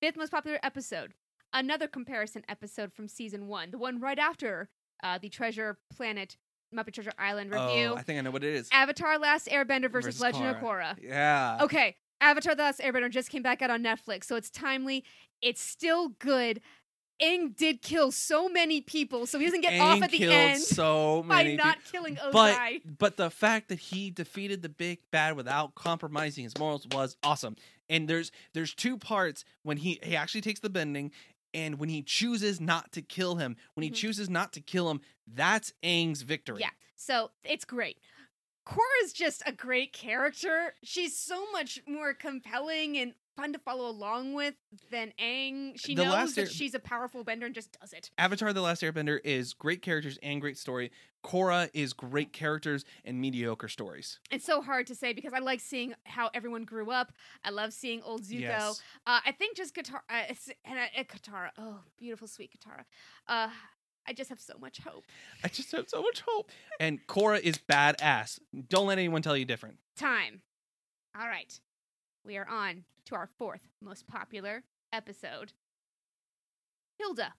Fifth 0.00 0.16
most 0.16 0.30
popular 0.30 0.58
episode. 0.62 1.14
Another 1.52 1.88
comparison 1.88 2.44
episode 2.48 2.92
from 2.92 3.08
season 3.08 3.46
one, 3.46 3.70
the 3.70 3.78
one 3.78 4.00
right 4.00 4.18
after 4.18 4.68
uh, 5.02 5.18
the 5.18 5.28
Treasure 5.28 5.78
Planet 5.94 6.36
Muppet 6.74 6.92
Treasure 6.94 7.12
Island 7.18 7.52
oh, 7.54 7.66
review. 7.66 7.86
Oh, 7.88 7.96
I 7.96 8.02
think 8.02 8.18
I 8.18 8.22
know 8.22 8.30
what 8.30 8.44
it 8.44 8.54
is. 8.54 8.68
Avatar: 8.72 9.18
Last 9.18 9.48
Airbender 9.48 9.90
versus, 9.90 10.18
Versus 10.18 10.20
Legend 10.20 10.46
of 10.46 10.56
Korra. 10.56 10.96
Yeah. 11.00 11.58
Okay, 11.62 11.96
Avatar: 12.20 12.54
The 12.54 12.62
Last 12.62 12.80
Airbender 12.80 13.10
just 13.10 13.30
came 13.30 13.42
back 13.42 13.62
out 13.62 13.70
on 13.70 13.82
Netflix, 13.82 14.24
so 14.24 14.36
it's 14.36 14.50
timely. 14.50 15.04
It's 15.40 15.60
still 15.60 16.10
good. 16.18 16.60
Aang 17.22 17.56
did 17.56 17.82
kill 17.82 18.12
so 18.12 18.48
many 18.48 18.80
people, 18.80 19.26
so 19.26 19.38
he 19.38 19.44
doesn't 19.44 19.60
get 19.60 19.80
off 19.80 20.02
at 20.02 20.10
the 20.12 20.32
end 20.32 20.60
so 20.60 21.24
by 21.28 21.54
not 21.54 21.78
killing 21.90 22.14
Ozai. 22.16 22.32
but 22.32 22.98
but 22.98 23.16
the 23.16 23.30
fact 23.30 23.68
that 23.70 23.78
he 23.78 24.10
defeated 24.10 24.62
the 24.62 24.68
big 24.68 25.00
bad 25.10 25.36
without 25.36 25.74
compromising 25.74 26.44
his 26.44 26.56
morals 26.58 26.86
was 26.92 27.16
awesome. 27.24 27.56
And 27.90 28.06
there's 28.06 28.30
there's 28.54 28.72
two 28.72 28.96
parts 28.96 29.44
when 29.62 29.78
he 29.78 29.98
he 30.02 30.14
actually 30.14 30.42
takes 30.42 30.60
the 30.60 30.70
bending 30.70 31.10
and 31.58 31.78
when 31.78 31.88
he 31.88 32.02
chooses 32.02 32.60
not 32.60 32.92
to 32.92 33.02
kill 33.02 33.36
him. 33.36 33.56
When 33.74 33.82
he 33.82 33.90
Mhm. 33.90 33.94
chooses 33.96 34.28
not 34.30 34.52
to 34.52 34.60
kill 34.60 34.90
him, 34.90 35.00
that's 35.26 35.72
Aang's 35.82 36.22
victory. 36.22 36.60
Yeah, 36.60 36.70
so 36.94 37.32
it's 37.42 37.64
great. 37.64 37.98
Korra's 38.64 39.12
just 39.12 39.42
a 39.46 39.52
great 39.52 39.92
character. 39.92 40.74
She's 40.82 41.16
so 41.18 41.50
much 41.52 41.80
more 41.86 42.14
compelling 42.14 42.98
and 42.98 43.14
fun 43.38 43.52
to 43.52 43.58
follow 43.58 43.88
along 43.88 44.34
with 44.34 44.54
than 44.90 45.12
Aang. 45.20 45.72
She 45.78 45.94
The 45.94 46.04
knows 46.04 46.34
that 46.34 46.40
Air- 46.42 46.46
she's 46.48 46.74
a 46.74 46.78
powerful 46.80 47.22
bender 47.24 47.46
and 47.46 47.54
just 47.54 47.78
does 47.80 47.92
it. 47.92 48.10
Avatar: 48.18 48.52
The 48.52 48.60
Last 48.60 48.82
Airbender 48.82 49.20
is 49.24 49.54
great 49.54 49.80
characters 49.80 50.18
and 50.22 50.40
great 50.40 50.58
story. 50.58 50.90
Korra 51.24 51.68
is 51.74 51.92
great 51.92 52.32
characters 52.32 52.84
and 53.04 53.20
mediocre 53.20 53.68
stories. 53.68 54.18
It's 54.30 54.44
so 54.44 54.60
hard 54.62 54.86
to 54.88 54.94
say 54.94 55.12
because 55.12 55.32
I 55.32 55.38
like 55.38 55.60
seeing 55.60 55.94
how 56.04 56.30
everyone 56.34 56.64
grew 56.64 56.90
up. 56.90 57.12
I 57.44 57.50
love 57.50 57.72
seeing 57.72 58.02
old 58.02 58.22
Zuko. 58.22 58.40
Yes. 58.40 58.82
Uh, 59.06 59.20
I 59.24 59.32
think 59.32 59.56
just 59.56 59.74
Katara 59.74 60.00
uh, 60.10 60.34
and 60.64 60.78
uh, 60.78 61.02
Katara. 61.04 61.50
Oh, 61.58 61.80
beautiful, 61.98 62.28
sweet 62.28 62.50
Katara. 62.52 62.84
Uh, 63.26 63.48
I 64.06 64.12
just 64.14 64.30
have 64.30 64.40
so 64.40 64.54
much 64.60 64.78
hope. 64.80 65.04
I 65.44 65.48
just 65.48 65.70
have 65.72 65.88
so 65.88 66.02
much 66.02 66.22
hope. 66.26 66.50
And 66.80 67.06
Korra 67.06 67.40
is 67.40 67.58
badass. 67.58 68.38
Don't 68.68 68.86
let 68.86 68.98
anyone 68.98 69.20
tell 69.22 69.36
you 69.36 69.44
different. 69.44 69.76
Time. 69.96 70.40
All 71.18 71.26
right. 71.26 71.60
We 72.28 72.36
are 72.36 72.46
on 72.46 72.84
to 73.06 73.14
our 73.14 73.26
fourth 73.38 73.62
most 73.80 74.06
popular 74.06 74.62
episode. 74.92 75.54
Hilda. 76.98 77.32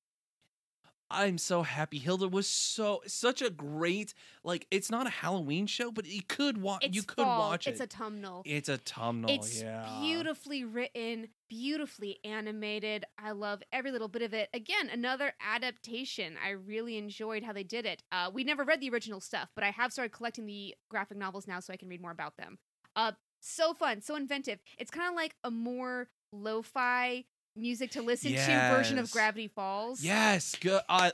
I'm 1.12 1.38
so 1.38 1.62
happy. 1.62 2.00
Hilda 2.00 2.28
was 2.28 2.48
so 2.48 3.02
such 3.06 3.44
a 3.44 3.52
great 3.52 4.16
like. 4.44 4.66
It's 4.72 4.90
not 4.90 5.06
a 5.06 5.12
Halloween 5.12 5.68
show, 5.68 5.92
but 5.92 6.08
you 6.08 6.24
could 6.28 6.58
watch. 6.60 6.84
It's 6.84 6.96
You 6.96 7.04
could 7.04 7.24
fall. 7.24 7.50
watch 7.52 7.68
It's 7.68 7.80
it. 7.80 7.84
a 7.94 7.98
tumnal. 7.98 8.42
it's 8.46 8.68
autumnal. 8.68 9.30
It's 9.30 9.62
yeah. 9.62 10.00
beautifully 10.02 10.64
written, 10.66 11.28
beautifully 11.50 12.18
animated. 12.24 13.06
I 13.20 13.32
love 13.34 13.62
every 13.72 13.92
little 13.92 14.08
bit 14.08 14.24
of 14.24 14.34
it. 14.34 14.50
Again, 14.56 14.90
another 14.92 15.34
adaptation. 15.40 16.36
I 16.44 16.50
really 16.50 16.98
enjoyed 16.98 17.44
how 17.44 17.54
they 17.54 17.64
did 17.64 17.86
it. 17.86 18.02
Uh, 18.12 18.32
we 18.34 18.44
never 18.44 18.64
read 18.64 18.82
the 18.82 18.90
original 18.90 19.22
stuff, 19.22 19.50
but 19.54 19.64
I 19.64 19.70
have 19.70 19.92
started 19.94 20.14
collecting 20.14 20.48
the 20.48 20.74
graphic 20.90 21.20
novels 21.20 21.48
now 21.48 21.60
so 21.60 21.72
I 21.74 21.78
can 21.78 21.90
read 21.90 22.02
more 22.02 22.12
about 22.12 22.38
them. 22.38 22.58
Uh, 22.96 23.12
so 23.40 23.74
fun, 23.74 24.02
so 24.02 24.16
inventive. 24.16 24.60
It's 24.78 24.92
kind 24.92 25.10
of 25.10 25.16
like 25.16 25.36
a 25.44 25.52
more 25.52 26.08
lo-fi 26.32 27.26
music 27.56 27.92
to 27.92 28.02
listen 28.02 28.32
to 28.32 28.70
version 28.70 29.00
of 29.00 29.12
Gravity 29.12 29.48
Falls. 29.48 30.02
Yes. 30.04 30.56
Good. 30.60 30.82
Uh, 30.88 31.12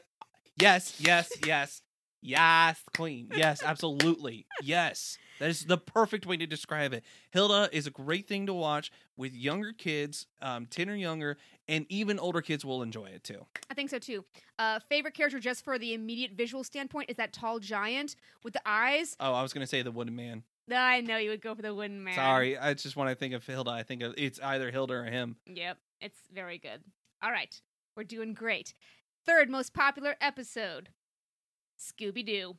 yes. 0.57 0.95
Yes. 0.99 1.31
Yes. 1.45 1.81
Yes. 2.21 2.79
Queen. 2.95 3.29
Yes. 3.35 3.63
Absolutely. 3.63 4.45
Yes. 4.61 5.17
That 5.39 5.49
is 5.49 5.65
the 5.65 5.77
perfect 5.77 6.25
way 6.25 6.37
to 6.37 6.47
describe 6.47 6.93
it. 6.93 7.03
Hilda 7.31 7.69
is 7.71 7.87
a 7.87 7.91
great 7.91 8.27
thing 8.27 8.45
to 8.45 8.53
watch 8.53 8.91
with 9.17 9.33
younger 9.33 9.73
kids, 9.73 10.27
um, 10.41 10.65
ten 10.65 10.89
or 10.89 10.95
younger, 10.95 11.37
and 11.67 11.85
even 11.89 12.19
older 12.19 12.41
kids 12.41 12.63
will 12.63 12.81
enjoy 12.81 13.07
it 13.07 13.23
too. 13.23 13.45
I 13.69 13.73
think 13.73 13.89
so 13.89 13.99
too. 13.99 14.23
Uh, 14.57 14.79
favorite 14.87 15.13
character, 15.13 15.39
just 15.39 15.63
for 15.63 15.77
the 15.77 15.93
immediate 15.93 16.31
visual 16.31 16.63
standpoint, 16.63 17.09
is 17.09 17.17
that 17.17 17.33
tall 17.33 17.59
giant 17.59 18.15
with 18.43 18.53
the 18.53 18.61
eyes. 18.65 19.17
Oh, 19.19 19.33
I 19.33 19.41
was 19.41 19.51
gonna 19.51 19.67
say 19.67 19.81
the 19.81 19.91
Wooden 19.91 20.15
Man. 20.15 20.43
I 20.71 21.01
know 21.01 21.17
you 21.17 21.29
would 21.29 21.41
go 21.41 21.53
for 21.55 21.61
the 21.61 21.73
wooden 21.75 22.03
man. 22.03 22.15
Sorry, 22.15 22.57
I 22.57 22.73
just 22.73 22.95
when 22.95 23.07
I 23.07 23.13
think 23.13 23.33
of 23.33 23.45
Hilda, 23.45 23.71
I 23.71 23.83
think 23.83 24.01
of 24.01 24.13
it's 24.17 24.39
either 24.39 24.71
Hilda 24.71 24.93
or 24.95 25.03
him. 25.05 25.37
Yep, 25.45 25.77
it's 26.01 26.19
very 26.33 26.57
good. 26.57 26.81
All 27.21 27.31
right, 27.31 27.59
we're 27.95 28.03
doing 28.03 28.33
great. 28.33 28.73
Third 29.25 29.49
most 29.49 29.73
popular 29.73 30.15
episode 30.21 30.89
Scooby 31.79 32.25
Doo. 32.25 32.55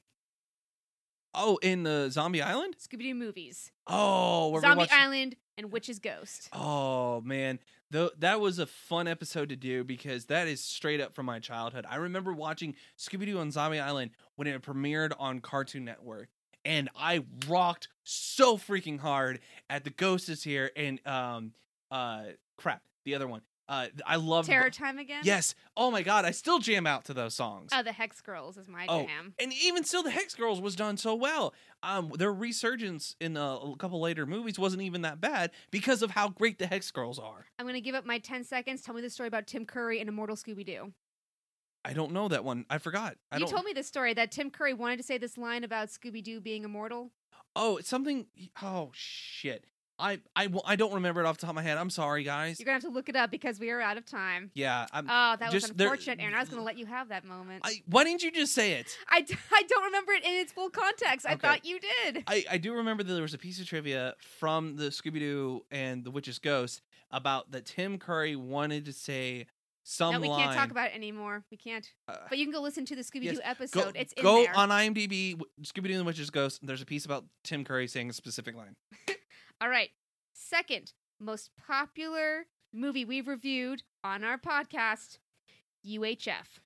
Oh, 1.34 1.59
in 1.62 1.82
the 1.82 2.09
Zombie 2.11 2.40
Island. 2.42 2.76
Scooby 2.78 3.02
Doo 3.02 3.14
movies, 3.14 3.70
Oh, 3.86 4.48
where 4.48 4.61
we 4.62 4.66
Zombie 4.66 4.78
watched- 4.80 4.92
Island, 4.92 5.36
and 5.59 5.70
Witch's 5.70 5.98
Ghost. 5.98 6.48
Oh 6.52 7.20
man, 7.22 7.59
though 7.90 8.11
that 8.18 8.40
was 8.40 8.59
a 8.59 8.66
fun 8.66 9.07
episode 9.07 9.48
to 9.50 9.57
do 9.57 9.84
because 9.84 10.26
that 10.26 10.48
is 10.48 10.62
straight 10.62 11.00
up 11.00 11.14
from 11.14 11.26
my 11.26 11.38
childhood. 11.38 11.84
I 11.88 11.96
remember 11.96 12.32
watching 12.32 12.74
Scooby 12.98 13.26
Doo 13.26 13.38
on 13.38 13.50
Zombie 13.50 13.80
Island 13.80 14.12
when 14.36 14.46
it 14.48 14.62
premiered 14.62 15.12
on 15.18 15.40
Cartoon 15.40 15.84
Network, 15.84 16.28
and 16.66 16.90
I 16.96 17.24
rocked 17.48 17.88
so 18.04 18.58
freaking 18.58 18.98
hard 19.00 19.40
at 19.70 19.84
the 19.84 19.90
Ghost 19.90 20.28
is 20.28 20.42
here 20.42 20.70
and 20.76 21.00
um 21.06 21.52
uh 21.90 22.24
crap 22.58 22.82
the 23.04 23.14
other 23.14 23.26
one. 23.28 23.40
Uh, 23.68 23.88
I 24.06 24.14
love 24.14 24.46
Terror 24.46 24.70
Time 24.70 24.96
again. 24.98 25.22
Yes. 25.24 25.56
Oh 25.76 25.90
my 25.90 26.02
god, 26.02 26.24
I 26.24 26.30
still 26.30 26.60
jam 26.60 26.86
out 26.86 27.06
to 27.06 27.14
those 27.14 27.34
songs. 27.34 27.70
Oh, 27.74 27.82
the 27.82 27.90
Hex 27.90 28.20
Girls 28.20 28.56
is 28.56 28.68
my 28.68 28.86
Oh, 28.88 29.02
jam. 29.04 29.34
and 29.40 29.52
even 29.52 29.82
still, 29.82 30.04
the 30.04 30.10
Hex 30.10 30.36
Girls 30.36 30.60
was 30.60 30.76
done 30.76 30.96
so 30.96 31.16
well. 31.16 31.52
Um, 31.82 32.12
their 32.16 32.32
resurgence 32.32 33.16
in 33.20 33.36
a, 33.36 33.40
a 33.56 33.76
couple 33.76 34.00
later 34.00 34.24
movies 34.24 34.56
wasn't 34.56 34.82
even 34.82 35.02
that 35.02 35.20
bad 35.20 35.50
because 35.72 36.02
of 36.02 36.12
how 36.12 36.28
great 36.28 36.60
the 36.60 36.68
Hex 36.68 36.92
Girls 36.92 37.18
are. 37.18 37.46
I'm 37.58 37.66
gonna 37.66 37.80
give 37.80 37.96
up 37.96 38.06
my 38.06 38.18
ten 38.20 38.44
seconds. 38.44 38.82
Tell 38.82 38.94
me 38.94 39.02
the 39.02 39.10
story 39.10 39.26
about 39.26 39.48
Tim 39.48 39.64
Curry 39.66 39.98
and 39.98 40.08
Immortal 40.08 40.36
Scooby 40.36 40.64
Doo. 40.64 40.92
I 41.87 41.93
don't 41.93 42.12
know 42.12 42.28
that 42.28 42.45
one. 42.45 42.66
I 42.68 42.78
forgot. 42.78 43.16
I 43.30 43.39
You 43.39 43.47
told 43.47 43.64
me 43.64 43.72
this 43.72 43.87
story 43.87 44.12
that 44.14 44.30
Tim 44.32 44.51
Curry 44.51 44.74
wanted 44.74 44.97
to 44.97 45.03
say 45.05 45.18
this 45.18 45.39
line 45.39 45.62
about 45.64 45.89
Scooby 45.89 46.22
Doo 46.22 46.41
being 46.41 46.64
immortal. 46.64 47.12
Oh, 47.55 47.76
it's 47.76 47.89
something. 47.89 48.26
Oh 48.62 48.91
shit. 48.93 49.64
I 49.99 50.20
I 50.34 50.49
I 50.66 50.76
don't 50.76 50.93
remember 50.93 51.22
it 51.22 51.26
off 51.26 51.39
the 51.39 51.47
top 51.47 51.51
of 51.53 51.55
my 51.57 51.62
head. 51.62 51.78
I'm 51.78 51.89
sorry, 51.89 52.22
guys. 52.22 52.61
You're 52.61 52.66
gonna 52.66 52.74
have 52.74 52.82
to 52.82 52.91
look 52.91 53.09
it 53.09 53.16
up 53.16 53.30
because 53.30 53.59
we 53.59 53.70
are 53.70 53.80
out 53.80 53.97
of 53.97 54.05
time. 54.05 54.51
Yeah. 54.55 54.84
I'm, 54.93 55.07
Oh, 55.09 55.37
that 55.39 55.51
was 55.51 55.62
just 55.62 55.74
there- 55.78 55.87
unfortunate, 55.87 56.20
Aaron. 56.20 56.34
I 56.34 56.41
was 56.41 56.51
gonna 56.51 56.62
let 56.64 56.76
you 56.76 56.84
have 56.84 57.09
that 57.09 57.24
moment. 57.24 57.62
I, 57.64 57.80
why 57.87 58.05
didn't 58.05 58.22
you 58.22 58.30
just 58.30 58.53
say 58.53 58.72
it? 58.72 58.95
I, 59.09 59.24
I 59.55 59.62
don't 59.62 59.84
remember 59.84 60.12
it 60.12 60.22
in 60.22 60.34
its 60.34 60.53
full 60.53 60.68
context. 60.68 61.24
I 61.26 61.32
Okay. 61.32 61.49
thought 61.49 61.64
you 61.64 61.78
did. 61.80 62.24
I, 62.26 62.45
I 62.51 62.59
do 62.59 62.74
remember 62.74 63.05
that 63.05 63.12
there 63.14 63.22
was 63.22 63.32
a 63.32 63.39
piece 63.39 63.59
of 63.59 63.66
trivia 63.66 64.16
from 64.20 64.76
the 64.76 64.91
Scooby 64.91 65.20
Doo 65.20 65.64
and 65.70 66.05
the 66.05 66.11
Witch's 66.11 66.39
Ghost 66.41 66.82
about 67.11 67.53
that 67.53 67.64
Tim 67.64 67.97
Curry 67.99 68.37
wanted 68.37 68.84
to 68.84 68.93
say 68.93 69.47
some 69.89 70.14
no, 70.14 70.20
we 70.20 70.28
line. 70.28 70.41
can't 70.43 70.57
talk 70.57 70.70
about 70.72 70.89
it 70.89 70.97
anymore. 70.97 71.45
We 71.49 71.57
can't. 71.57 71.89
Uh, 72.09 72.16
But 72.28 72.39
you 72.39 72.45
can 72.45 72.53
go 72.53 72.61
listen 72.61 72.84
to 72.87 72.97
the 72.97 73.03
Scooby 73.03 73.22
Doo 73.22 73.26
yes, 73.34 73.39
episode. 73.45 73.84
Go, 73.84 73.93
it's 73.95 74.12
in 74.14 74.22
go 74.24 74.43
there. 74.43 74.57
on 74.57 74.70
IMDb, 74.70 75.41
Scooby 75.62 75.84
Doo 75.87 75.91
and 75.93 76.01
the 76.01 76.05
Witch's 76.05 76.28
Ghost. 76.28 76.59
There's 76.61 76.82
a 76.82 76.87
piece 76.87 77.05
about 77.05 77.24
Tim 77.45 77.64
Curry 77.64 77.87
saying 77.87 78.11
a 78.11 78.12
specific 78.12 78.57
line. 78.57 78.74
All 79.61 79.68
right. 79.68 79.91
Second 80.34 80.93
most 81.20 81.51
popular 81.68 82.47
movie 82.74 83.05
we've 83.05 83.28
reviewed 83.28 83.84
on 84.03 84.24
our 84.24 84.39
podcast, 84.39 85.18
UHF. 85.87 86.59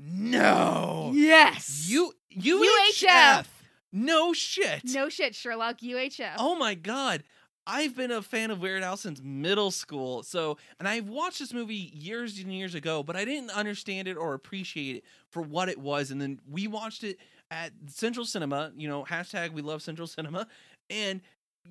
No. 0.00 1.12
Yes. 1.14 1.86
You 1.88 2.12
UHF. 2.36 3.04
UHF. 3.06 3.46
No 3.92 4.32
shit. 4.32 4.80
No 4.86 5.08
shit, 5.08 5.36
Sherlock. 5.36 5.78
UHF. 5.78 6.34
Oh 6.38 6.56
my 6.56 6.74
god. 6.74 7.22
I've 7.66 7.96
been 7.96 8.10
a 8.10 8.22
fan 8.22 8.50
of 8.50 8.60
Weird 8.60 8.82
Al 8.82 8.96
since 8.96 9.20
middle 9.22 9.70
school. 9.70 10.22
So, 10.22 10.58
and 10.78 10.88
I've 10.88 11.08
watched 11.08 11.38
this 11.38 11.52
movie 11.52 11.92
years 11.94 12.38
and 12.38 12.52
years 12.52 12.74
ago, 12.74 13.02
but 13.02 13.16
I 13.16 13.24
didn't 13.24 13.50
understand 13.50 14.08
it 14.08 14.16
or 14.16 14.34
appreciate 14.34 14.96
it 14.96 15.04
for 15.30 15.42
what 15.42 15.68
it 15.68 15.78
was. 15.78 16.10
And 16.10 16.20
then 16.20 16.40
we 16.50 16.66
watched 16.66 17.04
it 17.04 17.18
at 17.50 17.72
Central 17.86 18.26
Cinema, 18.26 18.72
you 18.76 18.88
know, 18.88 19.04
hashtag 19.04 19.52
we 19.52 19.62
love 19.62 19.82
Central 19.82 20.08
Cinema. 20.08 20.46
And 20.90 21.20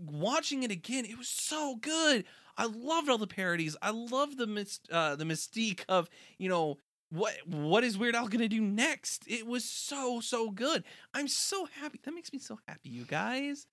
watching 0.05 0.63
it 0.63 0.71
again, 0.71 1.05
it 1.05 1.17
was 1.17 1.27
so 1.27 1.75
good. 1.75 2.23
I 2.57 2.65
loved 2.65 3.09
all 3.09 3.17
the 3.17 3.27
parodies. 3.27 3.75
I 3.81 3.91
loved 3.91 4.37
the 4.37 4.47
mis- 4.47 4.79
uh, 4.91 5.15
the 5.15 5.23
mystique 5.25 5.83
of, 5.89 6.09
you 6.37 6.49
know, 6.49 6.77
what 7.11 7.33
what 7.45 7.83
is 7.83 7.97
Weird 7.97 8.15
Al 8.15 8.27
gonna 8.27 8.47
do 8.47 8.61
next? 8.61 9.23
It 9.27 9.45
was 9.45 9.65
so 9.65 10.21
so 10.21 10.49
good. 10.49 10.83
I'm 11.13 11.27
so 11.27 11.67
happy. 11.79 11.99
That 12.03 12.13
makes 12.13 12.31
me 12.31 12.39
so 12.39 12.57
happy, 12.67 12.89
you 12.89 13.03
guys. 13.03 13.67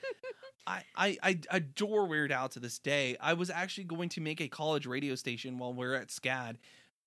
I, 0.66 0.82
I 0.96 1.18
I 1.22 1.38
adore 1.50 2.06
Weird 2.06 2.32
Al 2.32 2.48
to 2.50 2.60
this 2.60 2.78
day. 2.78 3.16
I 3.20 3.34
was 3.34 3.48
actually 3.48 3.84
going 3.84 4.08
to 4.10 4.20
make 4.20 4.40
a 4.40 4.48
college 4.48 4.86
radio 4.86 5.14
station 5.14 5.56
while 5.56 5.72
we 5.72 5.86
are 5.86 5.94
at 5.94 6.08
SCAD. 6.08 6.56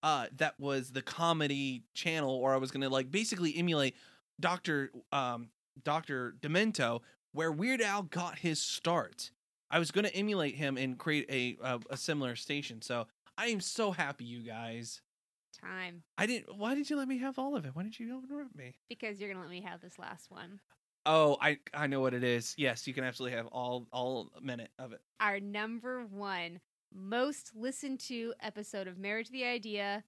Uh, 0.01 0.27
that 0.37 0.59
was 0.59 0.91
the 0.91 1.01
comedy 1.01 1.83
channel, 1.93 2.33
or 2.33 2.53
I 2.53 2.57
was 2.57 2.71
gonna 2.71 2.89
like 2.89 3.11
basically 3.11 3.55
emulate 3.57 3.95
Doctor 4.39 4.91
um 5.11 5.49
Doctor 5.83 6.33
Demento, 6.41 7.01
where 7.33 7.51
Weird 7.51 7.81
Al 7.81 8.03
got 8.03 8.39
his 8.39 8.61
start. 8.61 9.31
I 9.69 9.79
was 9.79 9.91
gonna 9.91 10.09
emulate 10.09 10.55
him 10.55 10.77
and 10.77 10.97
create 10.97 11.25
a 11.29 11.57
a, 11.61 11.79
a 11.91 11.97
similar 11.97 12.37
station. 12.37 12.81
So 12.81 13.07
I 13.37 13.47
am 13.47 13.59
so 13.59 13.91
happy, 13.91 14.23
you 14.23 14.39
guys. 14.39 15.01
Time. 15.63 16.03
I 16.17 16.25
didn't. 16.25 16.57
Why 16.57 16.75
did 16.75 16.89
you 16.89 16.97
let 16.97 17.07
me 17.07 17.19
have 17.19 17.37
all 17.37 17.55
of 17.55 17.65
it? 17.65 17.75
Why 17.75 17.83
didn't 17.83 17.99
you 17.99 18.19
interrupt 18.23 18.55
me? 18.55 18.75
Because 18.89 19.19
you're 19.19 19.29
gonna 19.29 19.41
let 19.41 19.51
me 19.51 19.61
have 19.61 19.81
this 19.81 19.99
last 19.99 20.31
one. 20.31 20.59
Oh, 21.05 21.37
I 21.41 21.59
I 21.73 21.87
know 21.87 22.01
what 22.01 22.13
it 22.13 22.23
is. 22.23 22.53
Yes, 22.57 22.87
you 22.87 22.93
can 22.93 23.03
absolutely 23.03 23.37
have 23.37 23.47
all 23.47 23.87
all 23.91 24.31
minute 24.41 24.71
of 24.79 24.91
it. 24.91 25.01
Our 25.19 25.39
number 25.39 26.05
one 26.05 26.59
most 26.93 27.51
listened 27.55 27.99
to 28.01 28.33
episode 28.41 28.87
of 28.87 28.97
Marriage 28.97 29.27
to 29.27 29.31
the 29.31 29.45
Idea, 29.45 30.03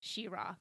She-Ra. 0.00 0.54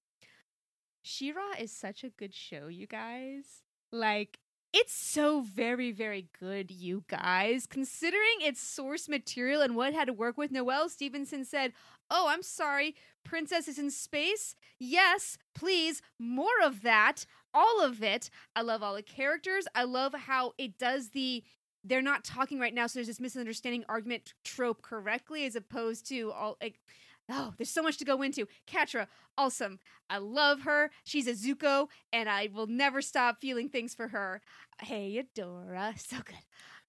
She-Ra 1.03 1.53
is 1.59 1.71
such 1.71 2.03
a 2.03 2.09
good 2.09 2.33
show, 2.33 2.67
you 2.67 2.87
guys. 2.87 3.63
Like, 3.91 4.39
it's 4.73 4.93
so 4.93 5.41
very, 5.41 5.91
very 5.91 6.27
good, 6.39 6.71
you 6.71 7.03
guys. 7.07 7.67
Considering 7.67 8.41
its 8.41 8.59
source 8.59 9.07
material 9.07 9.61
and 9.61 9.75
what 9.75 9.93
had 9.93 10.07
to 10.07 10.13
work 10.13 10.37
with, 10.37 10.51
Noelle 10.51 10.89
Stevenson 10.89 11.45
said, 11.45 11.73
Oh, 12.09 12.27
I'm 12.29 12.43
sorry, 12.43 12.95
Princess 13.23 13.67
is 13.67 13.79
in 13.79 13.91
space? 13.91 14.55
Yes, 14.79 15.37
please, 15.55 16.01
more 16.19 16.61
of 16.63 16.81
that. 16.81 17.25
All 17.53 17.81
of 17.81 18.01
it. 18.01 18.29
I 18.55 18.61
love 18.61 18.81
all 18.81 18.95
the 18.95 19.03
characters. 19.03 19.67
I 19.75 19.83
love 19.83 20.13
how 20.13 20.53
it 20.57 20.77
does 20.77 21.09
the 21.09 21.43
they're 21.85 22.01
not 22.01 22.23
talking 22.23 22.59
right 22.59 22.73
now, 22.73 22.87
so 22.87 22.99
there's 22.99 23.07
this 23.07 23.19
misunderstanding 23.19 23.83
argument 23.89 24.33
trope 24.45 24.81
correctly 24.81 25.45
as 25.45 25.55
opposed 25.55 26.07
to 26.07 26.31
all 26.31 26.57
like 26.61 26.79
oh, 27.29 27.53
there's 27.57 27.69
so 27.69 27.83
much 27.83 27.97
to 27.97 28.05
go 28.05 28.21
into. 28.21 28.47
Catra, 28.67 29.07
awesome. 29.37 29.79
I 30.09 30.17
love 30.17 30.61
her. 30.61 30.91
She's 31.03 31.27
a 31.27 31.33
Zuko, 31.33 31.87
and 32.11 32.29
I 32.29 32.49
will 32.53 32.67
never 32.67 33.01
stop 33.01 33.39
feeling 33.41 33.69
things 33.69 33.93
for 33.93 34.09
her. 34.09 34.41
Hey, 34.81 35.23
Adora, 35.23 35.99
so 35.99 36.17
good. 36.17 36.35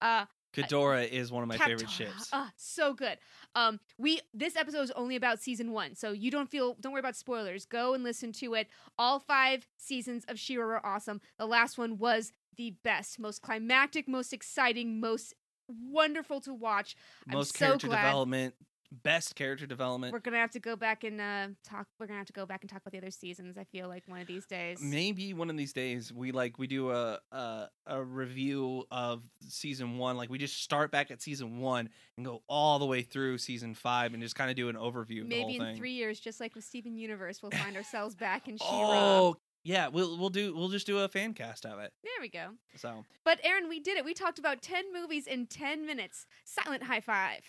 Uh, 0.01 0.25
Ghidorah 0.55 1.09
is 1.09 1.31
one 1.31 1.43
of 1.43 1.49
my 1.49 1.57
favorite 1.57 1.89
ships. 1.89 2.29
Ah, 2.31 2.51
so 2.55 2.93
good. 2.93 3.17
Um, 3.55 3.79
we 3.97 4.21
this 4.33 4.55
episode 4.55 4.83
is 4.83 4.91
only 4.91 5.17
about 5.17 5.41
season 5.41 5.71
one, 5.73 5.95
so 5.95 6.11
you 6.13 6.31
don't 6.31 6.49
feel 6.49 6.75
don't 6.79 6.93
worry 6.93 6.99
about 7.01 7.17
spoilers. 7.17 7.65
Go 7.65 7.93
and 7.93 8.03
listen 8.03 8.31
to 8.33 8.53
it. 8.53 8.67
All 8.97 9.19
five 9.19 9.67
seasons 9.77 10.23
of 10.29 10.39
She-Ra 10.39 10.65
are 10.77 10.85
awesome. 10.85 11.19
The 11.37 11.45
last 11.45 11.77
one 11.77 11.97
was 11.97 12.31
the 12.55 12.75
best, 12.83 13.19
most 13.19 13.41
climactic, 13.41 14.07
most 14.07 14.31
exciting, 14.31 15.01
most 15.01 15.33
wonderful 15.67 16.39
to 16.41 16.53
watch. 16.53 16.95
I'm 17.27 17.37
Most 17.37 17.57
so 17.57 17.65
character 17.65 17.87
glad. 17.87 18.03
development, 18.03 18.55
best 18.91 19.35
character 19.35 19.65
development. 19.65 20.13
We're 20.13 20.19
gonna 20.19 20.37
have 20.37 20.51
to 20.51 20.59
go 20.59 20.75
back 20.75 21.03
and 21.03 21.19
uh, 21.19 21.47
talk. 21.63 21.87
We're 21.99 22.07
gonna 22.07 22.17
have 22.19 22.27
to 22.27 22.33
go 22.33 22.45
back 22.45 22.61
and 22.61 22.69
talk 22.69 22.81
about 22.81 22.91
the 22.91 22.97
other 22.97 23.11
seasons. 23.11 23.57
I 23.57 23.63
feel 23.63 23.87
like 23.87 24.03
one 24.07 24.21
of 24.21 24.27
these 24.27 24.45
days. 24.45 24.79
Maybe 24.81 25.33
one 25.33 25.49
of 25.49 25.57
these 25.57 25.73
days 25.73 26.11
we 26.13 26.31
like 26.31 26.57
we 26.57 26.67
do 26.67 26.91
a, 26.91 27.19
a 27.31 27.67
a 27.87 28.03
review 28.03 28.85
of 28.91 29.23
season 29.47 29.97
one. 29.97 30.17
Like 30.17 30.29
we 30.29 30.37
just 30.37 30.61
start 30.61 30.91
back 30.91 31.11
at 31.11 31.21
season 31.21 31.59
one 31.59 31.89
and 32.17 32.25
go 32.25 32.41
all 32.47 32.79
the 32.79 32.85
way 32.85 33.01
through 33.01 33.37
season 33.37 33.73
five 33.73 34.13
and 34.13 34.21
just 34.21 34.35
kind 34.35 34.49
of 34.49 34.55
do 34.55 34.69
an 34.69 34.75
overview 34.75 35.21
of 35.21 35.29
the 35.29 35.35
Maybe 35.43 35.55
in 35.55 35.61
thing. 35.61 35.77
three 35.77 35.93
years, 35.93 36.19
just 36.19 36.39
like 36.39 36.55
with 36.55 36.63
Steven 36.63 36.95
Universe, 36.95 37.41
we'll 37.41 37.51
find 37.51 37.75
ourselves 37.77 38.15
back 38.15 38.47
in 38.47 38.57
She-Ra. 38.57 38.69
oh 38.71 39.37
yeah, 39.63 39.87
we'll 39.87 40.17
we'll 40.19 40.29
do 40.29 40.55
we'll 40.55 40.69
just 40.69 40.85
do 40.85 40.99
a 40.99 41.07
fan 41.09 41.33
cast 41.33 41.65
of 41.65 41.79
it. 41.79 41.91
There 42.03 42.11
we 42.21 42.29
go. 42.29 42.49
So 42.75 43.03
But 43.23 43.39
Aaron, 43.43 43.67
we 43.67 43.79
did 43.79 43.97
it. 43.97 44.05
We 44.05 44.13
talked 44.13 44.37
about 44.37 44.61
10 44.61 44.93
movies 44.93 45.25
in 45.25 45.47
10 45.47 45.85
minutes. 45.87 46.27
Silent 46.45 46.83
high 46.83 46.99
five. 47.01 47.41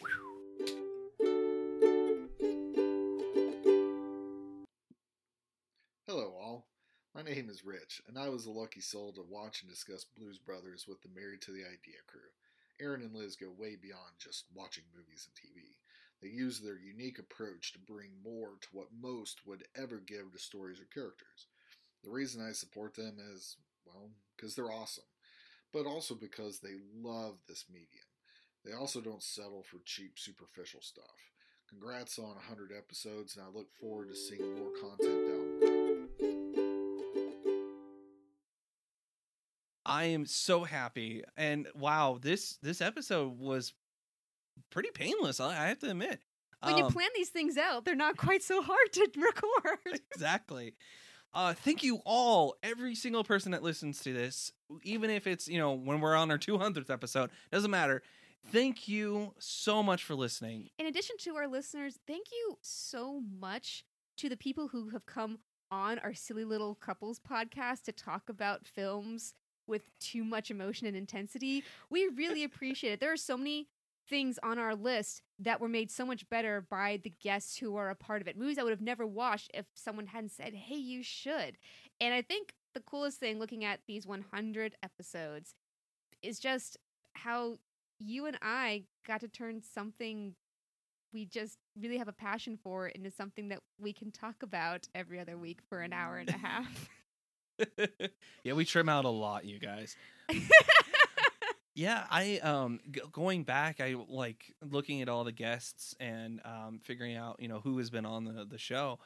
Hello, 6.08 6.36
all. 6.40 6.68
My 7.16 7.22
name 7.22 7.48
is 7.50 7.64
Rich, 7.64 8.00
and 8.06 8.16
I 8.16 8.28
was 8.28 8.44
the 8.44 8.52
lucky 8.52 8.80
soul 8.80 9.12
to 9.14 9.26
watch 9.28 9.62
and 9.62 9.68
discuss 9.68 10.04
Blues 10.04 10.38
Brothers 10.38 10.86
with 10.86 11.02
the 11.02 11.08
Married 11.08 11.40
to 11.40 11.50
the 11.50 11.64
Idea 11.64 11.98
crew. 12.06 12.30
Aaron 12.80 13.02
and 13.02 13.12
Liz 13.12 13.34
go 13.34 13.48
way 13.58 13.74
beyond 13.74 14.14
just 14.16 14.44
watching 14.54 14.84
movies 14.96 15.26
and 15.26 15.34
TV. 15.34 15.74
They 16.22 16.28
use 16.28 16.60
their 16.60 16.78
unique 16.78 17.18
approach 17.18 17.72
to 17.72 17.80
bring 17.80 18.10
more 18.22 18.50
to 18.60 18.68
what 18.70 18.86
most 18.96 19.48
would 19.48 19.64
ever 19.76 19.98
give 19.98 20.30
to 20.32 20.38
stories 20.38 20.78
or 20.78 20.84
characters. 20.94 21.48
The 22.04 22.12
reason 22.12 22.40
I 22.40 22.52
support 22.52 22.94
them 22.94 23.16
is, 23.34 23.56
well, 23.84 24.10
because 24.36 24.54
they're 24.54 24.70
awesome, 24.70 25.10
but 25.72 25.86
also 25.86 26.14
because 26.14 26.60
they 26.60 26.76
love 27.02 27.38
this 27.48 27.64
medium. 27.68 28.06
They 28.64 28.74
also 28.74 29.00
don't 29.00 29.24
settle 29.24 29.64
for 29.64 29.80
cheap, 29.84 30.20
superficial 30.20 30.82
stuff. 30.82 31.32
Congrats 31.68 32.20
on 32.20 32.36
100 32.36 32.70
episodes, 32.70 33.34
and 33.34 33.44
I 33.44 33.48
look 33.48 33.72
forward 33.72 34.08
to 34.10 34.14
seeing 34.14 34.54
more 34.56 34.70
content 34.80 35.26
down 35.26 35.58
the 35.58 35.66
road. 35.66 35.75
I 39.86 40.04
am 40.06 40.26
so 40.26 40.64
happy 40.64 41.22
and 41.36 41.66
wow, 41.74 42.18
this 42.20 42.58
this 42.62 42.80
episode 42.80 43.38
was 43.38 43.72
pretty 44.70 44.90
painless. 44.92 45.40
I, 45.40 45.50
I 45.64 45.68
have 45.68 45.78
to 45.80 45.90
admit. 45.90 46.20
When 46.62 46.76
you 46.76 46.84
Um, 46.84 46.92
plan 46.92 47.08
these 47.14 47.28
things 47.28 47.56
out, 47.56 47.84
they're 47.84 47.94
not 47.94 48.16
quite 48.16 48.42
so 48.42 48.62
hard 48.62 48.92
to 48.94 49.08
record. 49.16 50.00
exactly. 50.12 50.74
Uh, 51.34 51.52
thank 51.52 51.82
you 51.82 52.00
all, 52.06 52.54
every 52.62 52.94
single 52.94 53.22
person 53.22 53.52
that 53.52 53.62
listens 53.62 54.00
to 54.00 54.12
this, 54.12 54.50
even 54.82 55.10
if 55.10 55.26
it's 55.26 55.46
you 55.48 55.58
know 55.58 55.72
when 55.72 56.00
we're 56.00 56.16
on 56.16 56.30
our 56.30 56.38
200th 56.38 56.90
episode, 56.90 57.30
doesn't 57.52 57.70
matter. 57.70 58.02
Thank 58.52 58.88
you 58.88 59.34
so 59.38 59.82
much 59.82 60.04
for 60.04 60.14
listening. 60.14 60.70
In 60.78 60.86
addition 60.86 61.16
to 61.20 61.34
our 61.36 61.46
listeners, 61.48 61.98
thank 62.06 62.26
you 62.32 62.56
so 62.62 63.20
much 63.40 63.84
to 64.18 64.28
the 64.28 64.36
people 64.36 64.68
who 64.68 64.90
have 64.90 65.04
come 65.04 65.40
on 65.70 65.98
our 65.98 66.14
silly 66.14 66.44
little 66.44 66.74
couples 66.76 67.18
podcast 67.20 67.82
to 67.82 67.92
talk 67.92 68.28
about 68.28 68.66
films 68.66 69.34
with 69.66 69.82
too 69.98 70.24
much 70.24 70.50
emotion 70.50 70.86
and 70.86 70.96
intensity. 70.96 71.64
We 71.90 72.08
really 72.08 72.44
appreciate 72.44 72.92
it. 72.92 73.00
There 73.00 73.12
are 73.12 73.16
so 73.16 73.36
many 73.36 73.68
things 74.08 74.38
on 74.42 74.58
our 74.58 74.74
list 74.74 75.22
that 75.38 75.60
were 75.60 75.68
made 75.68 75.90
so 75.90 76.06
much 76.06 76.28
better 76.28 76.60
by 76.60 77.00
the 77.02 77.12
guests 77.22 77.58
who 77.58 77.76
are 77.76 77.90
a 77.90 77.96
part 77.96 78.22
of 78.22 78.28
it. 78.28 78.38
Movies 78.38 78.58
I 78.58 78.62
would 78.62 78.70
have 78.70 78.80
never 78.80 79.06
watched 79.06 79.50
if 79.52 79.66
someone 79.74 80.06
hadn't 80.06 80.30
said, 80.30 80.54
"Hey, 80.54 80.76
you 80.76 81.02
should." 81.02 81.58
And 82.00 82.14
I 82.14 82.22
think 82.22 82.54
the 82.74 82.80
coolest 82.80 83.18
thing 83.18 83.38
looking 83.38 83.64
at 83.64 83.80
these 83.86 84.06
100 84.06 84.76
episodes 84.82 85.54
is 86.22 86.38
just 86.38 86.76
how 87.14 87.58
you 87.98 88.26
and 88.26 88.38
I 88.42 88.84
got 89.06 89.20
to 89.22 89.28
turn 89.28 89.62
something 89.62 90.34
we 91.12 91.24
just 91.24 91.58
really 91.80 91.96
have 91.96 92.08
a 92.08 92.12
passion 92.12 92.58
for 92.62 92.88
into 92.88 93.10
something 93.10 93.48
that 93.48 93.60
we 93.78 93.92
can 93.92 94.10
talk 94.10 94.42
about 94.42 94.86
every 94.94 95.18
other 95.18 95.38
week 95.38 95.60
for 95.66 95.80
an 95.80 95.92
hour 95.92 96.18
and 96.18 96.28
a 96.28 96.32
half. 96.36 96.90
yeah, 98.44 98.52
we 98.52 98.64
trim 98.64 98.88
out 98.88 99.04
a 99.04 99.08
lot, 99.10 99.44
you 99.44 99.58
guys. 99.58 99.96
Yeah, 101.74 102.06
I 102.10 102.38
um 102.38 102.80
g- 102.90 103.02
going 103.12 103.44
back, 103.44 103.80
I 103.80 103.96
like 104.08 104.54
looking 104.62 105.02
at 105.02 105.08
all 105.10 105.24
the 105.24 105.32
guests 105.32 105.94
and 106.00 106.40
um 106.44 106.80
figuring 106.82 107.16
out 107.16 107.36
you 107.38 107.48
know 107.48 107.60
who 107.60 107.76
has 107.78 107.90
been 107.90 108.06
on 108.06 108.24
the 108.24 108.46
the 108.46 108.56
show, 108.58 108.98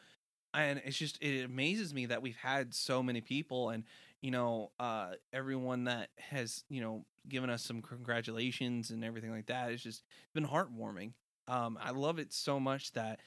and 0.55 0.81
it's 0.85 0.97
just 0.99 1.19
it 1.23 1.45
amazes 1.45 1.95
me 1.95 2.07
that 2.07 2.23
we've 2.23 2.37
had 2.37 2.75
so 2.75 3.03
many 3.03 3.21
people 3.21 3.71
and 3.71 3.85
you 4.23 4.31
know 4.31 4.73
uh 4.81 5.13
everyone 5.33 5.85
that 5.85 6.11
has 6.19 6.65
you 6.69 6.81
know 6.81 7.05
given 7.29 7.51
us 7.51 7.63
some 7.65 7.83
congratulations 7.83 8.91
and 8.91 9.05
everything 9.05 9.31
like 9.33 9.47
that. 9.47 9.73
It's 9.73 9.83
just 9.83 10.05
been 10.35 10.47
heartwarming. 10.47 11.13
Um, 11.49 11.79
I 11.83 11.91
love 11.91 12.19
it 12.19 12.33
so 12.33 12.61
much 12.61 12.93
that 12.93 13.21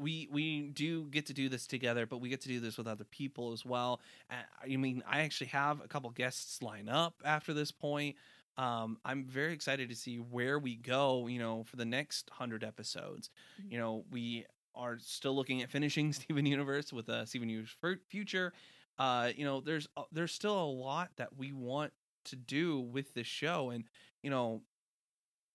we 0.00 0.28
we 0.30 0.68
do 0.70 1.04
get 1.10 1.26
to 1.26 1.34
do 1.34 1.48
this 1.48 1.66
together, 1.66 2.06
but 2.06 2.18
we 2.20 2.28
get 2.28 2.40
to 2.42 2.48
do 2.48 2.60
this 2.60 2.76
with 2.78 2.86
other 2.86 3.04
people 3.04 3.52
as 3.52 3.64
well. 3.64 4.00
I 4.30 4.76
mean, 4.76 5.02
I 5.06 5.20
actually 5.20 5.48
have 5.48 5.80
a 5.84 5.88
couple 5.88 6.10
guests 6.10 6.62
line 6.62 6.88
up 6.88 7.14
after 7.24 7.52
this 7.54 7.70
point. 7.70 8.16
Um, 8.56 8.98
I'm 9.04 9.24
very 9.24 9.52
excited 9.52 9.88
to 9.90 9.94
see 9.96 10.16
where 10.16 10.58
we 10.58 10.76
go. 10.76 11.26
You 11.26 11.38
know, 11.38 11.64
for 11.64 11.76
the 11.76 11.84
next 11.84 12.30
hundred 12.30 12.64
episodes. 12.64 13.30
Mhm. 13.62 13.72
You 13.72 13.78
know, 13.78 14.04
we 14.10 14.44
are 14.74 14.98
still 14.98 15.34
looking 15.34 15.62
at 15.62 15.70
finishing 15.70 16.12
Steven 16.12 16.46
Universe 16.46 16.92
with 16.92 17.08
uh, 17.08 17.24
Steven 17.26 17.48
Universe 17.48 17.76
Fu- 17.80 17.96
Future. 18.08 18.52
Uh, 18.98 19.30
you 19.36 19.44
know, 19.44 19.60
there's 19.60 19.88
uh, 19.96 20.02
there's 20.12 20.32
still 20.32 20.58
a 20.62 20.70
lot 20.70 21.10
that 21.16 21.36
we 21.36 21.52
want 21.52 21.92
to 22.26 22.36
do 22.36 22.80
with 22.80 23.14
this 23.14 23.26
show, 23.26 23.70
and 23.70 23.84
you 24.22 24.30
know, 24.30 24.62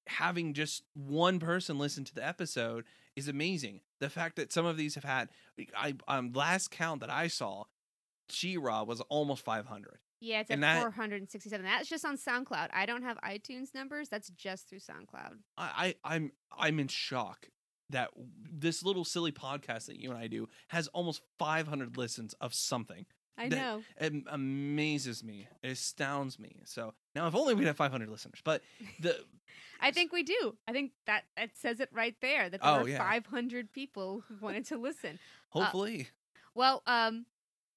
having 0.08 0.54
just 0.54 0.84
one 0.94 1.40
person 1.40 1.78
listen 1.78 2.04
to 2.06 2.14
the 2.16 2.26
episode 2.26 2.86
is 3.16 3.28
amazing. 3.28 3.82
The 4.00 4.10
fact 4.10 4.36
that 4.36 4.52
some 4.52 4.66
of 4.66 4.78
these 4.78 4.96
have 4.96 5.04
had, 5.06 5.30
I 5.78 5.96
um 6.08 6.32
last 6.34 6.70
count 6.72 7.02
that 7.02 7.10
I 7.10 7.28
saw, 7.28 7.64
She-Ra 8.30 8.84
was 8.84 9.02
almost 9.02 9.44
500. 9.46 10.00
yeah, 10.20 10.40
it's 10.42 10.50
at 10.52 10.60
that- 10.62 10.82
467. 10.82 11.64
That's 11.66 11.88
just 11.90 12.06
on 12.06 12.18
SoundCloud. 12.18 12.70
I 12.74 12.86
don't 12.86 13.04
have 13.04 13.18
iTunes 13.22 13.74
numbers. 13.74 14.10
That's 14.10 14.30
just 14.30 14.68
through 14.70 14.80
SoundCloud. 14.80 15.38
I, 15.58 15.96
I 16.04 16.16
I'm 16.16 16.32
I'm 16.58 16.80
in 16.80 16.88
shock 16.88 17.50
that 17.92 18.10
this 18.52 18.84
little 18.84 19.06
silly 19.06 19.32
podcast 19.32 19.86
that 19.86 20.00
you 20.00 20.10
and 20.10 20.18
I 20.20 20.26
do 20.28 20.50
has 20.70 20.88
almost 20.90 21.22
500 21.38 21.98
listens 21.98 22.34
of 22.42 22.54
something. 22.54 23.06
I 23.38 23.50
That- 23.50 23.56
know. 23.56 23.84
It 24.00 24.14
amazes 24.28 25.24
me. 25.24 25.48
It 25.62 25.72
astounds 25.72 26.40
me. 26.40 26.62
So 26.66 26.94
now, 27.16 27.28
if 27.28 27.36
only 27.36 27.54
we'd 27.54 27.68
have 27.68 27.78
500 27.78 28.10
listeners, 28.10 28.40
but 28.44 28.62
the 29.00 29.18
I 29.82 29.92
think 29.92 30.12
we 30.14 30.24
do. 30.24 30.56
I 30.68 30.72
think 30.72 30.92
that 31.06 31.24
that 31.36 31.52
says 31.56 31.80
it 31.80 31.90
right 31.94 32.16
there 32.22 32.50
that 32.50 32.62
there 32.62 32.72
Oh, 32.72 32.84
were 32.84 32.90
yeah. 32.90 32.98
500 32.98 33.72
people 33.74 34.24
who 34.28 34.36
wanted 34.40 34.66
to 34.68 34.78
listen. 34.78 35.20
hopefully, 35.50 36.10
Well, 36.54 36.82
um, 36.88 37.26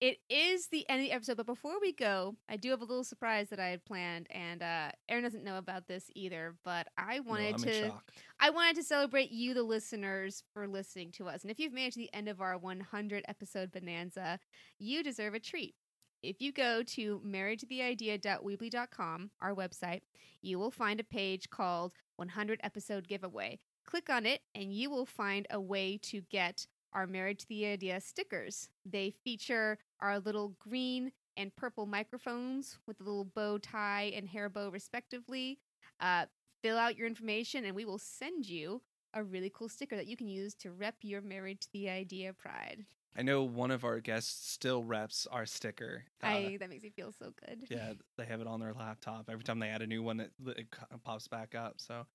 it 0.01 0.19
is 0.31 0.69
the 0.69 0.89
end 0.89 1.01
of 1.01 1.07
the 1.07 1.13
episode, 1.13 1.37
but 1.39 1.47
before 1.47 1.81
we 1.81 1.93
go, 1.93 2.37
I 2.49 2.57
do 2.57 2.71
have 2.71 2.81
a 2.81 2.85
little 2.85 3.03
surprise 3.03 3.49
that 3.49 3.59
I 3.59 3.67
had 3.71 3.85
planned, 3.85 4.29
and 4.31 4.63
uh, 4.63 4.91
Aaron 5.09 5.25
doesn't 5.25 5.43
know 5.43 5.59
about 5.59 5.89
this 5.89 6.09
either. 6.15 6.55
But 6.65 6.87
I 6.97 7.19
wanted 7.19 7.55
I'm 7.55 7.63
to. 7.63 7.93
I 8.39 8.51
wanted 8.51 8.77
to 8.77 8.85
celebrate 8.85 9.33
you, 9.33 9.55
the 9.55 9.65
listeners, 9.65 10.45
for 10.55 10.69
listening 10.69 11.11
to 11.13 11.29
us. 11.29 11.43
And 11.43 11.51
if 11.51 11.59
you've 11.59 11.73
made 11.73 11.89
it 11.89 11.93
to 11.95 11.99
the 11.99 12.15
end 12.15 12.29
of 12.29 12.41
our 12.41 12.57
100 12.57 13.25
episode 13.27 13.73
bonanza, 13.73 14.39
you 14.79 15.03
deserve 15.03 15.35
a 15.35 15.41
treat. 15.41 15.75
If 16.23 16.41
you 16.43 16.53
go 16.53 16.83
to 16.83 17.21
marriedtotheidea.weebly.com, 17.25 19.31
our 19.41 19.55
website, 19.55 20.01
you 20.43 20.59
will 20.59 20.73
find 20.73 20.99
a 20.99 21.05
page 21.05 21.49
called 21.49 21.93
100 22.17 22.59
episode 22.65 23.07
giveaway. 23.07 23.61
Click 23.87 24.11
on 24.11 24.27
it, 24.27 24.41
and 24.55 24.73
you 24.73 24.91
will 24.91 25.07
find 25.07 25.47
a 25.51 25.61
way 25.61 25.97
to 26.03 26.23
get 26.23 26.67
our 26.93 27.07
Married 27.07 27.39
to 27.39 27.47
the 27.49 27.67
Idea 27.67 28.01
stickers. 28.01 28.69
They 28.85 29.15
feature 29.23 29.79
our 30.01 30.19
little 30.19 30.57
green 30.59 31.13
and 31.37 31.55
purple 31.55 31.87
microphones 31.87 32.81
with 32.87 33.01
a 33.01 33.05
little 33.05 33.25
bow 33.25 33.59
tie 33.59 34.13
and 34.15 34.29
hair 34.29 34.49
bow, 34.49 34.71
respectively. 34.71 35.61
Uh, 36.01 36.27
fill 36.63 36.79
out 36.79 36.97
your 36.97 37.07
information, 37.07 37.65
and 37.65 37.77
we 37.77 37.85
will 37.85 37.99
send 37.99 38.49
you 38.49 38.83
a 39.15 39.23
really 39.23 39.53
cool 39.55 39.69
sticker 39.69 39.95
that 39.95 40.09
you 40.09 40.17
can 40.17 40.29
use 40.29 40.55
to 40.55 40.73
rep 40.73 40.97
your 41.03 41.21
Married 41.21 41.61
to 41.61 41.69
the 41.73 41.89
Idea 41.89 42.33
pride. 42.33 42.87
I 43.17 43.23
know 43.23 43.43
one 43.43 43.71
of 43.71 43.85
our 43.85 44.01
guests 44.01 44.51
still 44.53 44.85
reps 44.85 45.27
our 45.31 45.47
sticker. 45.47 46.05
Uh, 46.23 46.27
I 46.27 46.57
that 46.61 46.71
makes 46.71 46.83
me 46.83 46.91
feel 46.91 47.13
so 47.13 47.33
good. 47.47 47.65
yeah, 47.69 47.95
they 48.17 48.25
have 48.25 48.41
it 48.41 48.47
on 48.47 48.61
their 48.61 48.73
laptop. 48.73 49.29
Every 49.29 49.45
time 49.45 49.59
they 49.59 49.69
add 49.69 49.83
a 49.83 49.87
new 49.87 50.03
one, 50.03 50.21
it, 50.21 50.33
it 50.57 50.67
pops 51.05 51.27
back 51.29 51.55
up. 51.55 51.75
So, 51.79 52.07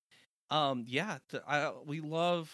um, 0.50 0.84
yeah, 0.86 1.18
th- 1.30 1.42
I, 1.46 1.72
we 1.84 2.00
love 2.00 2.50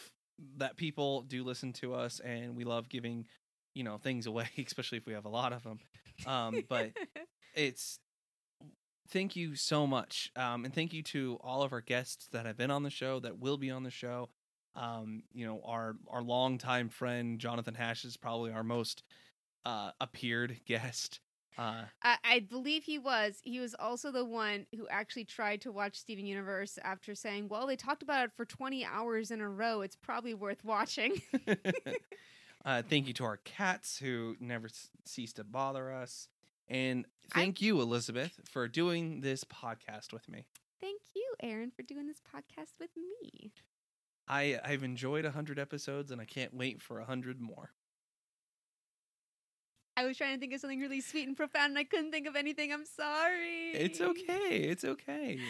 that 0.56 0.76
people 0.76 1.22
do 1.22 1.44
listen 1.44 1.72
to 1.74 1.94
us, 1.94 2.20
and 2.20 2.56
we 2.56 2.64
love 2.64 2.88
giving, 2.88 3.26
you 3.74 3.84
know, 3.84 3.98
things 3.98 4.26
away, 4.26 4.48
especially 4.66 4.98
if 4.98 5.06
we 5.06 5.12
have 5.12 5.26
a 5.26 5.30
lot 5.30 5.52
of 5.52 5.62
them. 5.62 5.78
Um, 6.26 6.64
but 6.68 6.90
it's 7.54 7.98
thank 9.10 9.36
you 9.36 9.54
so 9.54 9.86
much, 9.86 10.30
um, 10.36 10.64
and 10.64 10.74
thank 10.74 10.92
you 10.92 11.02
to 11.02 11.38
all 11.42 11.62
of 11.62 11.72
our 11.72 11.80
guests 11.80 12.28
that 12.32 12.46
have 12.46 12.56
been 12.56 12.70
on 12.70 12.82
the 12.82 12.90
show, 12.90 13.20
that 13.20 13.38
will 13.38 13.58
be 13.58 13.70
on 13.70 13.82
the 13.82 13.90
show. 13.90 14.28
Um, 14.76 15.22
you 15.32 15.46
know, 15.46 15.60
our 15.64 15.96
our 16.08 16.22
longtime 16.22 16.88
friend 16.88 17.38
Jonathan 17.38 17.74
Hash 17.74 18.04
is 18.04 18.16
probably 18.16 18.52
our 18.52 18.62
most 18.62 19.02
uh 19.64 19.90
appeared 20.00 20.60
guest. 20.66 21.20
Uh, 21.58 21.82
I, 22.02 22.16
I 22.24 22.38
believe 22.40 22.84
he 22.84 22.98
was. 22.98 23.40
He 23.42 23.60
was 23.60 23.74
also 23.78 24.10
the 24.10 24.24
one 24.24 24.66
who 24.74 24.86
actually 24.88 25.24
tried 25.24 25.60
to 25.62 25.72
watch 25.72 25.98
Steven 25.98 26.24
Universe 26.24 26.78
after 26.82 27.14
saying, 27.14 27.48
"Well, 27.48 27.66
they 27.66 27.76
talked 27.76 28.02
about 28.02 28.24
it 28.24 28.32
for 28.34 28.44
20 28.44 28.84
hours 28.84 29.30
in 29.30 29.40
a 29.40 29.48
row. 29.48 29.82
It's 29.82 29.96
probably 29.96 30.32
worth 30.32 30.64
watching." 30.64 31.20
uh, 32.64 32.82
thank 32.88 33.08
you 33.08 33.12
to 33.14 33.24
our 33.24 33.38
cats 33.38 33.98
who 33.98 34.36
never 34.40 34.68
s- 34.68 34.90
cease 35.04 35.32
to 35.34 35.44
bother 35.44 35.92
us. 35.92 36.28
And 36.68 37.04
thank 37.34 37.60
you, 37.60 37.80
Elizabeth, 37.80 38.40
for 38.48 38.68
doing 38.68 39.20
this 39.20 39.42
podcast 39.44 40.12
with 40.12 40.28
me. 40.28 40.46
Thank 40.80 41.02
you, 41.14 41.34
Aaron, 41.42 41.72
for 41.74 41.82
doing 41.82 42.06
this 42.06 42.22
podcast 42.34 42.78
with 42.78 42.90
me. 42.96 43.52
I, 44.30 44.60
I've 44.64 44.84
enjoyed 44.84 45.24
100 45.24 45.58
episodes 45.58 46.12
and 46.12 46.20
I 46.20 46.24
can't 46.24 46.54
wait 46.54 46.80
for 46.80 46.98
100 46.98 47.40
more. 47.40 47.72
I 49.96 50.06
was 50.06 50.16
trying 50.16 50.34
to 50.34 50.40
think 50.40 50.54
of 50.54 50.60
something 50.60 50.80
really 50.80 51.00
sweet 51.02 51.26
and 51.28 51.36
profound, 51.36 51.70
and 51.70 51.78
I 51.78 51.84
couldn't 51.84 52.10
think 52.10 52.26
of 52.26 52.34
anything. 52.34 52.72
I'm 52.72 52.86
sorry. 52.86 53.72
It's 53.74 54.00
okay. 54.00 54.56
It's 54.56 54.84
okay. 54.84 55.38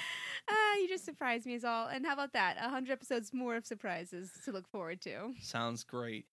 Ah, 0.49 0.77
you 0.81 0.89
just 0.89 1.05
surprised 1.05 1.47
me, 1.47 1.55
is 1.55 1.65
all. 1.65 1.87
And 1.89 2.05
how 2.05 2.15
about 2.15 2.33
that? 2.33 2.57
A 2.59 2.69
hundred 2.71 2.93
episodes 2.93 3.33
more 3.33 3.55
of 3.55 3.65
surprises 3.65 4.31
to 4.45 4.51
look 4.51 4.67
forward 4.67 5.01
to. 5.03 5.35
Sounds 5.41 5.85
great. 5.85 6.25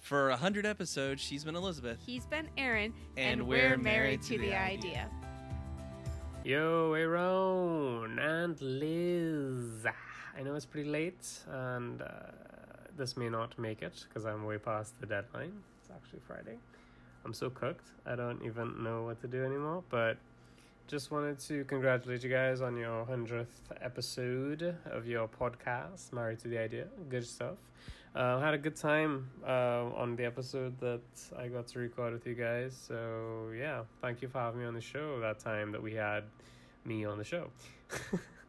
For 0.00 0.30
100 0.30 0.66
episodes, 0.66 1.22
she's 1.22 1.44
been 1.44 1.54
Elizabeth. 1.54 1.98
He's 2.04 2.26
been 2.26 2.48
Aaron, 2.56 2.92
And 3.16 3.46
we're 3.46 3.76
married 3.76 4.22
to 4.22 4.38
the 4.38 4.52
idea. 4.54 5.08
Yo, 6.44 6.94
Aaron 6.94 8.18
and 8.18 8.60
Liz. 8.60 9.86
I 10.36 10.42
know 10.42 10.54
it's 10.54 10.66
pretty 10.66 10.88
late, 10.88 11.26
and 11.50 12.00
uh, 12.00 12.06
this 12.96 13.16
may 13.16 13.28
not 13.28 13.58
make 13.58 13.82
it 13.82 14.04
because 14.08 14.24
I'm 14.24 14.44
way 14.44 14.58
past 14.58 14.98
the 15.00 15.06
deadline. 15.06 15.52
It's 15.80 15.90
actually 15.90 16.20
Friday. 16.26 16.56
I'm 17.24 17.34
so 17.34 17.50
cooked, 17.50 17.88
I 18.06 18.16
don't 18.16 18.42
even 18.42 18.82
know 18.82 19.04
what 19.04 19.20
to 19.20 19.28
do 19.28 19.44
anymore. 19.44 19.84
But 19.90 20.16
just 20.88 21.10
wanted 21.10 21.38
to 21.40 21.64
congratulate 21.64 22.24
you 22.24 22.30
guys 22.30 22.60
on 22.60 22.76
your 22.76 23.04
100th 23.04 23.46
episode 23.80 24.74
of 24.86 25.06
your 25.06 25.28
podcast, 25.28 26.12
Married 26.12 26.40
to 26.40 26.48
the 26.48 26.58
Idea. 26.58 26.86
Good 27.08 27.26
stuff. 27.26 27.58
Uh, 28.14 28.40
had 28.40 28.52
a 28.54 28.58
good 28.58 28.76
time 28.76 29.30
uh, 29.46 29.84
on 29.96 30.16
the 30.16 30.24
episode 30.24 30.78
that 30.80 31.00
I 31.38 31.48
got 31.48 31.66
to 31.68 31.78
record 31.78 32.12
with 32.12 32.26
you 32.26 32.34
guys. 32.34 32.76
So, 32.88 33.50
yeah, 33.56 33.82
thank 34.02 34.20
you 34.20 34.28
for 34.28 34.38
having 34.38 34.60
me 34.60 34.66
on 34.66 34.74
the 34.74 34.82
show 34.82 35.20
that 35.20 35.38
time 35.38 35.72
that 35.72 35.82
we 35.82 35.94
had 35.94 36.24
me 36.84 37.04
on 37.04 37.16
the 37.16 37.24
show. 37.24 37.48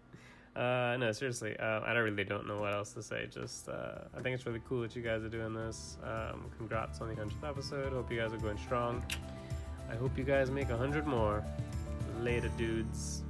Uh, 0.55 0.95
no, 0.99 1.11
seriously, 1.11 1.57
uh, 1.57 1.81
I 1.83 1.93
don't 1.93 2.03
really 2.03 2.23
don't 2.23 2.47
know 2.47 2.59
what 2.59 2.73
else 2.73 2.93
to 2.93 3.01
say. 3.01 3.27
Just, 3.31 3.69
uh, 3.69 3.99
I 4.15 4.21
think 4.21 4.35
it's 4.35 4.45
really 4.45 4.61
cool 4.67 4.81
that 4.81 4.95
you 4.95 5.01
guys 5.01 5.23
are 5.23 5.29
doing 5.29 5.53
this. 5.53 5.97
Um, 6.03 6.45
congrats 6.57 7.01
on 7.01 7.09
the 7.09 7.15
hundredth 7.15 7.43
episode. 7.43 7.91
Hope 7.91 8.11
you 8.11 8.19
guys 8.19 8.33
are 8.33 8.37
going 8.37 8.59
strong. 8.59 9.03
I 9.89 9.95
hope 9.95 10.15
you 10.17 10.23
guys 10.23 10.51
make 10.51 10.69
a 10.69 10.77
hundred 10.77 11.07
more. 11.07 11.43
Later, 12.21 12.49
dudes. 12.57 13.22